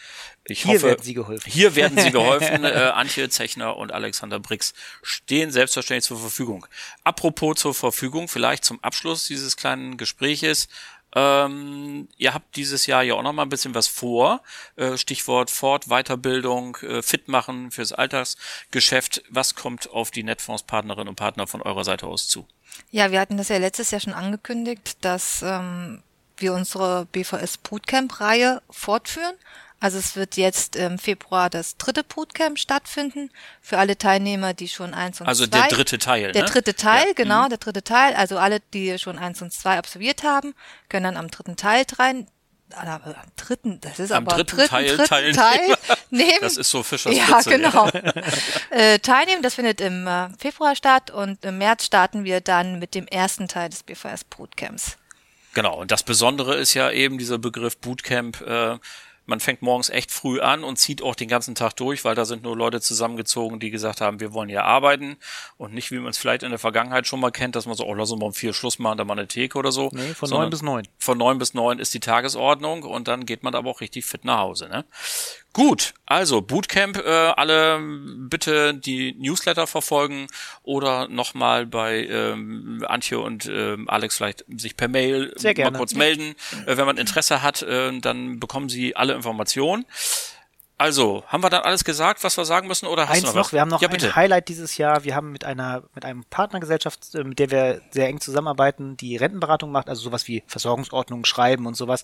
ich 0.43 0.63
Hier 0.63 0.75
hoffe, 0.75 0.87
werden 0.87 1.03
Sie 1.03 1.13
geholfen. 1.15 1.51
Hier 1.51 1.75
werden 1.75 1.97
Sie 1.97 2.11
geholfen. 2.11 2.63
äh, 2.63 2.91
Antje 2.93 3.29
Zechner 3.29 3.75
und 3.75 3.91
Alexander 3.91 4.39
Brix 4.39 4.73
stehen 5.01 5.51
selbstverständlich 5.51 6.05
zur 6.05 6.19
Verfügung. 6.19 6.67
Apropos 7.03 7.57
zur 7.57 7.73
Verfügung, 7.73 8.27
vielleicht 8.27 8.63
zum 8.63 8.83
Abschluss 8.83 9.25
dieses 9.25 9.57
kleinen 9.57 9.97
Gespräches. 9.97 10.67
Ähm, 11.15 12.07
ihr 12.17 12.33
habt 12.33 12.55
dieses 12.55 12.85
Jahr 12.85 13.03
ja 13.03 13.15
auch 13.15 13.23
noch 13.23 13.33
mal 13.33 13.43
ein 13.43 13.49
bisschen 13.49 13.75
was 13.75 13.87
vor. 13.87 14.41
Äh, 14.75 14.97
Stichwort 14.97 15.51
Fort, 15.51 15.87
Weiterbildung, 15.87 16.77
äh, 16.77 17.01
fit 17.01 17.27
machen 17.27 17.71
fürs 17.71 17.91
Alltagsgeschäft. 17.91 19.23
Was 19.29 19.55
kommt 19.55 19.89
auf 19.89 20.11
die 20.11 20.23
Netfonds-Partnerinnen 20.23 21.09
und 21.09 21.15
Partner 21.15 21.47
von 21.47 21.61
eurer 21.61 21.83
Seite 21.83 22.07
aus 22.07 22.27
zu? 22.27 22.47
Ja, 22.91 23.11
wir 23.11 23.19
hatten 23.19 23.37
das 23.37 23.49
ja 23.49 23.57
letztes 23.57 23.91
Jahr 23.91 24.01
schon 24.01 24.13
angekündigt, 24.13 24.97
dass 25.01 25.41
ähm, 25.41 26.01
wir 26.37 26.53
unsere 26.53 27.05
BVS 27.11 27.57
Bootcamp-Reihe 27.57 28.61
fortführen. 28.69 29.35
Also 29.81 29.97
es 29.97 30.15
wird 30.15 30.37
jetzt 30.37 30.75
im 30.75 30.97
Februar 30.99 31.49
das 31.49 31.75
dritte 31.75 32.03
Bootcamp 32.03 32.57
stattfinden 32.59 33.31
für 33.61 33.79
alle 33.79 33.97
Teilnehmer, 33.97 34.53
die 34.53 34.67
schon 34.69 34.93
eins 34.93 35.19
und 35.19 35.27
Also 35.27 35.47
zwei. 35.47 35.59
der 35.61 35.67
dritte 35.69 35.97
Teil. 35.97 36.31
Der 36.31 36.43
ne? 36.43 36.49
dritte 36.49 36.75
Teil, 36.75 37.07
Ja. 37.07 37.13
genau, 37.15 37.45
Mhm. 37.45 37.49
der 37.49 37.57
dritte 37.57 37.83
Teil. 37.83 38.13
Also 38.13 38.37
alle, 38.37 38.59
die 38.73 38.97
schon 38.99 39.17
eins 39.17 39.41
und 39.41 39.51
zwei 39.51 39.77
absolviert 39.79 40.23
haben, 40.23 40.53
können 40.87 41.03
dann 41.05 41.17
am 41.17 41.29
dritten 41.29 41.55
Teil 41.57 41.83
rein. 41.97 42.27
Aber 42.73 43.07
am 43.07 43.15
dritten, 43.35 43.81
das 43.81 43.99
ist 43.99 44.11
Am 44.13 44.25
aber 44.25 44.37
dritten 44.37 44.55
dritten, 44.55 44.69
Teil 44.69 44.87
dritten 44.95 45.05
teilnehmen. 45.09 45.35
Teil 45.35 45.77
nehmen. 46.11 46.37
Das 46.39 46.55
ist 46.57 46.69
so 46.69 46.83
Fischers 46.83 47.13
Ja, 47.17 47.25
Fritze, 47.25 47.49
genau. 47.49 47.89
äh, 48.69 48.99
teilnehmen, 48.99 49.41
das 49.41 49.55
findet 49.55 49.81
im 49.81 50.07
äh, 50.07 50.29
Februar 50.37 50.75
statt 50.75 51.11
und 51.11 51.43
im 51.43 51.57
März 51.57 51.85
starten 51.85 52.23
wir 52.23 52.39
dann 52.39 52.79
mit 52.79 52.95
dem 52.95 53.07
ersten 53.07 53.47
Teil 53.47 53.69
des 53.69 53.83
BVS 53.83 54.23
Bootcamps. 54.25 54.95
Genau, 55.53 55.75
und 55.81 55.91
das 55.91 56.03
Besondere 56.03 56.55
ist 56.55 56.73
ja 56.75 56.91
eben 56.91 57.17
dieser 57.17 57.39
Begriff 57.39 57.77
Bootcamp. 57.77 58.39
Äh, 58.41 58.77
man 59.25 59.39
fängt 59.39 59.61
morgens 59.61 59.89
echt 59.89 60.11
früh 60.11 60.39
an 60.39 60.63
und 60.63 60.77
zieht 60.77 61.01
auch 61.01 61.15
den 61.15 61.27
ganzen 61.27 61.55
Tag 61.55 61.75
durch, 61.75 62.03
weil 62.03 62.15
da 62.15 62.25
sind 62.25 62.43
nur 62.43 62.57
Leute 62.57 62.81
zusammengezogen, 62.81 63.59
die 63.59 63.69
gesagt 63.69 64.01
haben, 64.01 64.19
wir 64.19 64.33
wollen 64.33 64.49
hier 64.49 64.65
arbeiten 64.65 65.17
und 65.57 65.73
nicht, 65.73 65.91
wie 65.91 65.99
man 65.99 66.09
es 66.09 66.17
vielleicht 66.17 66.43
in 66.43 66.49
der 66.49 66.59
Vergangenheit 66.59 67.07
schon 67.07 67.19
mal 67.19 67.31
kennt, 67.31 67.55
dass 67.55 67.65
man 67.65 67.75
so, 67.75 67.85
oh, 67.85 67.93
lass 67.93 68.11
uns 68.11 68.19
mal 68.19 68.27
um 68.27 68.33
vier 68.33 68.53
Schluss 68.53 68.79
machen, 68.79 68.97
da 68.97 69.05
mal 69.05 69.13
eine 69.13 69.27
Theke 69.27 69.57
oder 69.57 69.71
so. 69.71 69.89
Nee, 69.93 70.13
von 70.13 70.29
neun 70.29 70.49
bis 70.49 70.61
neun. 70.61 70.87
Von 70.97 71.17
neun 71.17 71.37
bis 71.37 71.53
neun 71.53 71.79
ist 71.79 71.93
die 71.93 71.99
Tagesordnung 71.99 72.83
und 72.83 73.07
dann 73.07 73.25
geht 73.25 73.43
man 73.43 73.55
aber 73.55 73.69
auch 73.69 73.81
richtig 73.81 74.05
fit 74.05 74.25
nach 74.25 74.39
Hause. 74.39 74.67
Ne? 74.69 74.85
Gut, 75.53 75.93
also 76.05 76.41
Bootcamp, 76.41 76.97
äh, 76.97 77.09
alle 77.09 77.81
bitte 78.29 78.73
die 78.73 79.13
Newsletter 79.19 79.67
verfolgen 79.67 80.27
oder 80.63 81.09
nochmal 81.09 81.65
bei 81.65 82.05
ähm, 82.05 82.85
Antje 82.87 83.19
und 83.19 83.47
ähm, 83.47 83.89
Alex 83.89 84.15
vielleicht 84.15 84.45
sich 84.47 84.77
per 84.77 84.87
Mail 84.87 85.33
Sehr 85.35 85.53
mal 85.59 85.73
kurz 85.73 85.93
melden. 85.93 86.35
Äh, 86.65 86.77
wenn 86.77 86.85
man 86.85 86.97
Interesse 86.97 87.41
hat, 87.41 87.63
äh, 87.63 87.99
dann 87.99 88.39
bekommen 88.39 88.69
Sie 88.69 88.95
alle 88.95 89.13
Informationen. 89.13 89.85
Also, 90.81 91.23
haben 91.27 91.43
wir 91.43 91.51
dann 91.51 91.61
alles 91.61 91.83
gesagt, 91.83 92.23
was 92.23 92.35
wir 92.37 92.45
sagen 92.45 92.67
müssen 92.67 92.87
oder 92.87 93.03
hast 93.03 93.17
Eins 93.17 93.21
du 93.21 93.27
noch, 93.27 93.35
noch, 93.35 93.45
was? 93.45 93.53
wir 93.53 93.61
haben 93.61 93.69
noch 93.69 93.83
ja, 93.83 93.87
ein 93.87 93.91
bitte. 93.91 94.15
Highlight 94.15 94.47
dieses 94.47 94.77
Jahr. 94.77 95.03
Wir 95.03 95.15
haben 95.15 95.31
mit 95.31 95.45
einer, 95.45 95.83
mit 95.93 96.05
einem 96.05 96.23
Partnergesellschaft, 96.23 97.13
äh, 97.13 97.23
mit 97.23 97.37
der 97.37 97.51
wir 97.51 97.81
sehr 97.91 98.07
eng 98.07 98.19
zusammenarbeiten, 98.19 98.97
die 98.97 99.15
Rentenberatung 99.15 99.71
macht, 99.71 99.89
also 99.89 100.01
sowas 100.01 100.27
wie 100.27 100.41
Versorgungsordnungen 100.47 101.23
schreiben 101.23 101.67
und 101.67 101.75
sowas. 101.77 102.03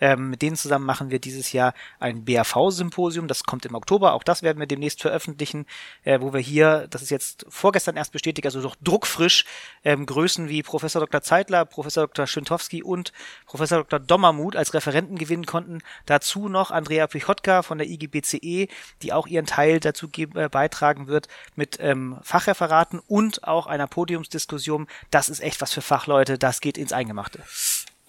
Ähm, 0.00 0.30
mit 0.30 0.42
denen 0.42 0.56
zusammen 0.56 0.84
machen 0.84 1.12
wir 1.12 1.20
dieses 1.20 1.52
Jahr 1.52 1.72
ein 2.00 2.24
BAV-Symposium. 2.24 3.28
Das 3.28 3.44
kommt 3.44 3.64
im 3.64 3.76
Oktober. 3.76 4.12
Auch 4.14 4.24
das 4.24 4.42
werden 4.42 4.58
wir 4.58 4.66
demnächst 4.66 5.02
veröffentlichen, 5.02 5.64
äh, 6.02 6.20
wo 6.20 6.32
wir 6.32 6.40
hier, 6.40 6.88
das 6.90 7.02
ist 7.02 7.10
jetzt 7.10 7.46
vorgestern 7.48 7.96
erst 7.96 8.10
bestätigt, 8.10 8.44
also 8.44 8.60
doch 8.60 8.74
druckfrisch, 8.82 9.44
ähm, 9.84 10.04
Größen 10.04 10.48
wie 10.48 10.64
Professor 10.64 11.00
Dr. 11.00 11.22
Zeitler, 11.22 11.64
Professor 11.64 12.08
Dr. 12.08 12.26
Schintowski 12.26 12.82
und 12.82 13.12
Professor 13.46 13.84
Dr. 13.84 14.00
Dommermuth 14.00 14.56
als 14.56 14.74
Referenten 14.74 15.16
gewinnen 15.16 15.46
konnten. 15.46 15.78
Dazu 16.06 16.48
noch 16.48 16.72
Andrea 16.72 17.06
Plichotka 17.06 17.62
von 17.62 17.78
der 17.78 17.86
IGBCE, 17.86 18.15
E, 18.18 18.68
die 19.02 19.12
auch 19.12 19.26
ihren 19.26 19.46
Teil 19.46 19.80
dazu 19.80 20.08
äh, 20.16 20.48
beitragen 20.48 21.06
wird 21.06 21.28
mit 21.54 21.78
ähm, 21.80 22.18
Fachreferaten 22.22 23.00
und 23.00 23.44
auch 23.44 23.66
einer 23.66 23.86
Podiumsdiskussion. 23.86 24.86
Das 25.10 25.28
ist 25.28 25.40
echt 25.40 25.60
was 25.60 25.72
für 25.72 25.82
Fachleute, 25.82 26.38
das 26.38 26.60
geht 26.60 26.78
ins 26.78 26.92
Eingemachte. 26.92 27.42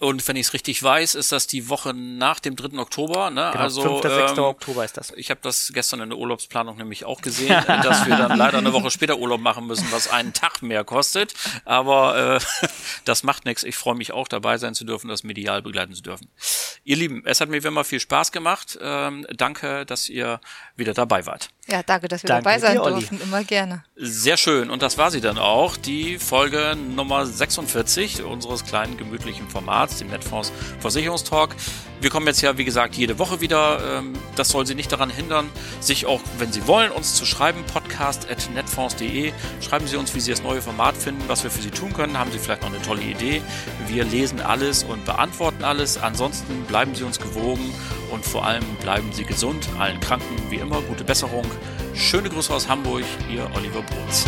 Und 0.00 0.26
wenn 0.28 0.36
ich 0.36 0.46
es 0.46 0.52
richtig 0.52 0.80
weiß, 0.80 1.16
ist 1.16 1.32
das 1.32 1.48
die 1.48 1.68
Woche 1.68 1.92
nach 1.92 2.38
dem 2.38 2.54
3. 2.54 2.78
Oktober. 2.78 3.30
Ne? 3.30 3.50
Genau, 3.52 3.64
also 3.64 4.00
5. 4.00 4.02
6. 4.02 4.32
ähm, 4.32 4.44
Oktober 4.44 4.84
ist 4.84 4.96
das. 4.96 5.12
Ich 5.16 5.30
habe 5.30 5.40
das 5.42 5.72
gestern 5.74 6.00
in 6.00 6.10
der 6.10 6.18
Urlaubsplanung 6.18 6.76
nämlich 6.76 7.04
auch 7.04 7.20
gesehen, 7.20 7.48
dass 7.66 8.06
wir 8.06 8.16
dann 8.16 8.38
leider 8.38 8.58
eine 8.58 8.72
Woche 8.72 8.92
später 8.92 9.18
Urlaub 9.18 9.40
machen 9.40 9.66
müssen, 9.66 9.86
was 9.90 10.08
einen 10.08 10.32
Tag 10.32 10.62
mehr 10.62 10.84
kostet. 10.84 11.34
Aber 11.64 12.36
äh, 12.36 12.68
das 13.04 13.24
macht 13.24 13.44
nichts. 13.44 13.64
Ich 13.64 13.76
freue 13.76 13.96
mich 13.96 14.12
auch 14.12 14.28
dabei 14.28 14.56
sein 14.58 14.74
zu 14.74 14.84
dürfen, 14.84 15.08
das 15.08 15.24
medial 15.24 15.62
begleiten 15.62 15.94
zu 15.94 16.02
dürfen. 16.02 16.28
Ihr 16.84 16.96
Lieben, 16.96 17.22
es 17.26 17.40
hat 17.40 17.48
mir 17.48 17.64
wie 17.64 17.68
immer 17.68 17.82
viel 17.84 18.00
Spaß 18.00 18.30
gemacht. 18.30 18.78
Ähm, 18.80 19.26
danke, 19.36 19.84
dass 19.84 20.08
ihr 20.08 20.40
wieder 20.76 20.94
dabei 20.94 21.26
wart. 21.26 21.50
Ja, 21.70 21.82
danke, 21.82 22.08
dass 22.08 22.22
wir 22.22 22.28
Danke 22.28 22.44
dabei 22.44 22.58
sein 22.58 22.76
dir, 22.76 22.82
Olli. 22.82 22.94
durften. 22.94 23.20
Immer 23.20 23.44
gerne. 23.44 23.84
Sehr 23.94 24.38
schön. 24.38 24.70
Und 24.70 24.80
das 24.80 24.96
war 24.96 25.10
sie 25.10 25.20
dann 25.20 25.36
auch, 25.36 25.76
die 25.76 26.18
Folge 26.18 26.74
Nummer 26.76 27.26
46 27.26 28.22
unseres 28.22 28.64
kleinen 28.64 28.96
gemütlichen 28.96 29.46
Formats, 29.50 29.87
dem 29.96 30.08
Netfonds 30.08 30.52
Versicherungstalk. 30.80 31.54
Wir 32.00 32.10
kommen 32.10 32.26
jetzt 32.28 32.42
ja, 32.42 32.56
wie 32.56 32.64
gesagt, 32.64 32.94
jede 32.94 33.18
Woche 33.18 33.40
wieder. 33.40 33.98
Ähm, 33.98 34.12
Das 34.36 34.50
soll 34.50 34.66
Sie 34.66 34.76
nicht 34.76 34.92
daran 34.92 35.10
hindern, 35.10 35.48
sich 35.80 36.06
auch, 36.06 36.20
wenn 36.38 36.52
Sie 36.52 36.66
wollen, 36.68 36.92
uns 36.92 37.14
zu 37.14 37.26
schreiben, 37.26 37.64
podcast.netfonds.de. 37.72 39.32
Schreiben 39.60 39.86
Sie 39.88 39.96
uns, 39.96 40.14
wie 40.14 40.20
Sie 40.20 40.30
das 40.30 40.42
neue 40.42 40.62
Format 40.62 40.96
finden, 40.96 41.22
was 41.26 41.42
wir 41.42 41.50
für 41.50 41.60
Sie 41.62 41.70
tun 41.70 41.92
können. 41.92 42.16
Haben 42.18 42.30
Sie 42.30 42.38
vielleicht 42.38 42.62
noch 42.62 42.68
eine 42.68 42.80
tolle 42.82 43.02
Idee? 43.02 43.42
Wir 43.88 44.04
lesen 44.04 44.40
alles 44.40 44.84
und 44.84 45.04
beantworten 45.04 45.64
alles. 45.64 45.98
Ansonsten 45.98 46.62
bleiben 46.64 46.94
Sie 46.94 47.02
uns 47.02 47.18
gewogen 47.18 47.74
und 48.12 48.24
vor 48.24 48.46
allem 48.46 48.64
bleiben 48.80 49.12
Sie 49.12 49.24
gesund. 49.24 49.68
Allen 49.78 49.98
Kranken 49.98 50.36
wie 50.50 50.56
immer 50.56 50.80
gute 50.82 51.02
Besserung. 51.02 51.46
Schöne 51.94 52.28
Grüße 52.30 52.54
aus 52.54 52.68
Hamburg, 52.68 53.02
Ihr 53.28 53.50
Oliver 53.56 53.82
Brunz. 53.82 54.24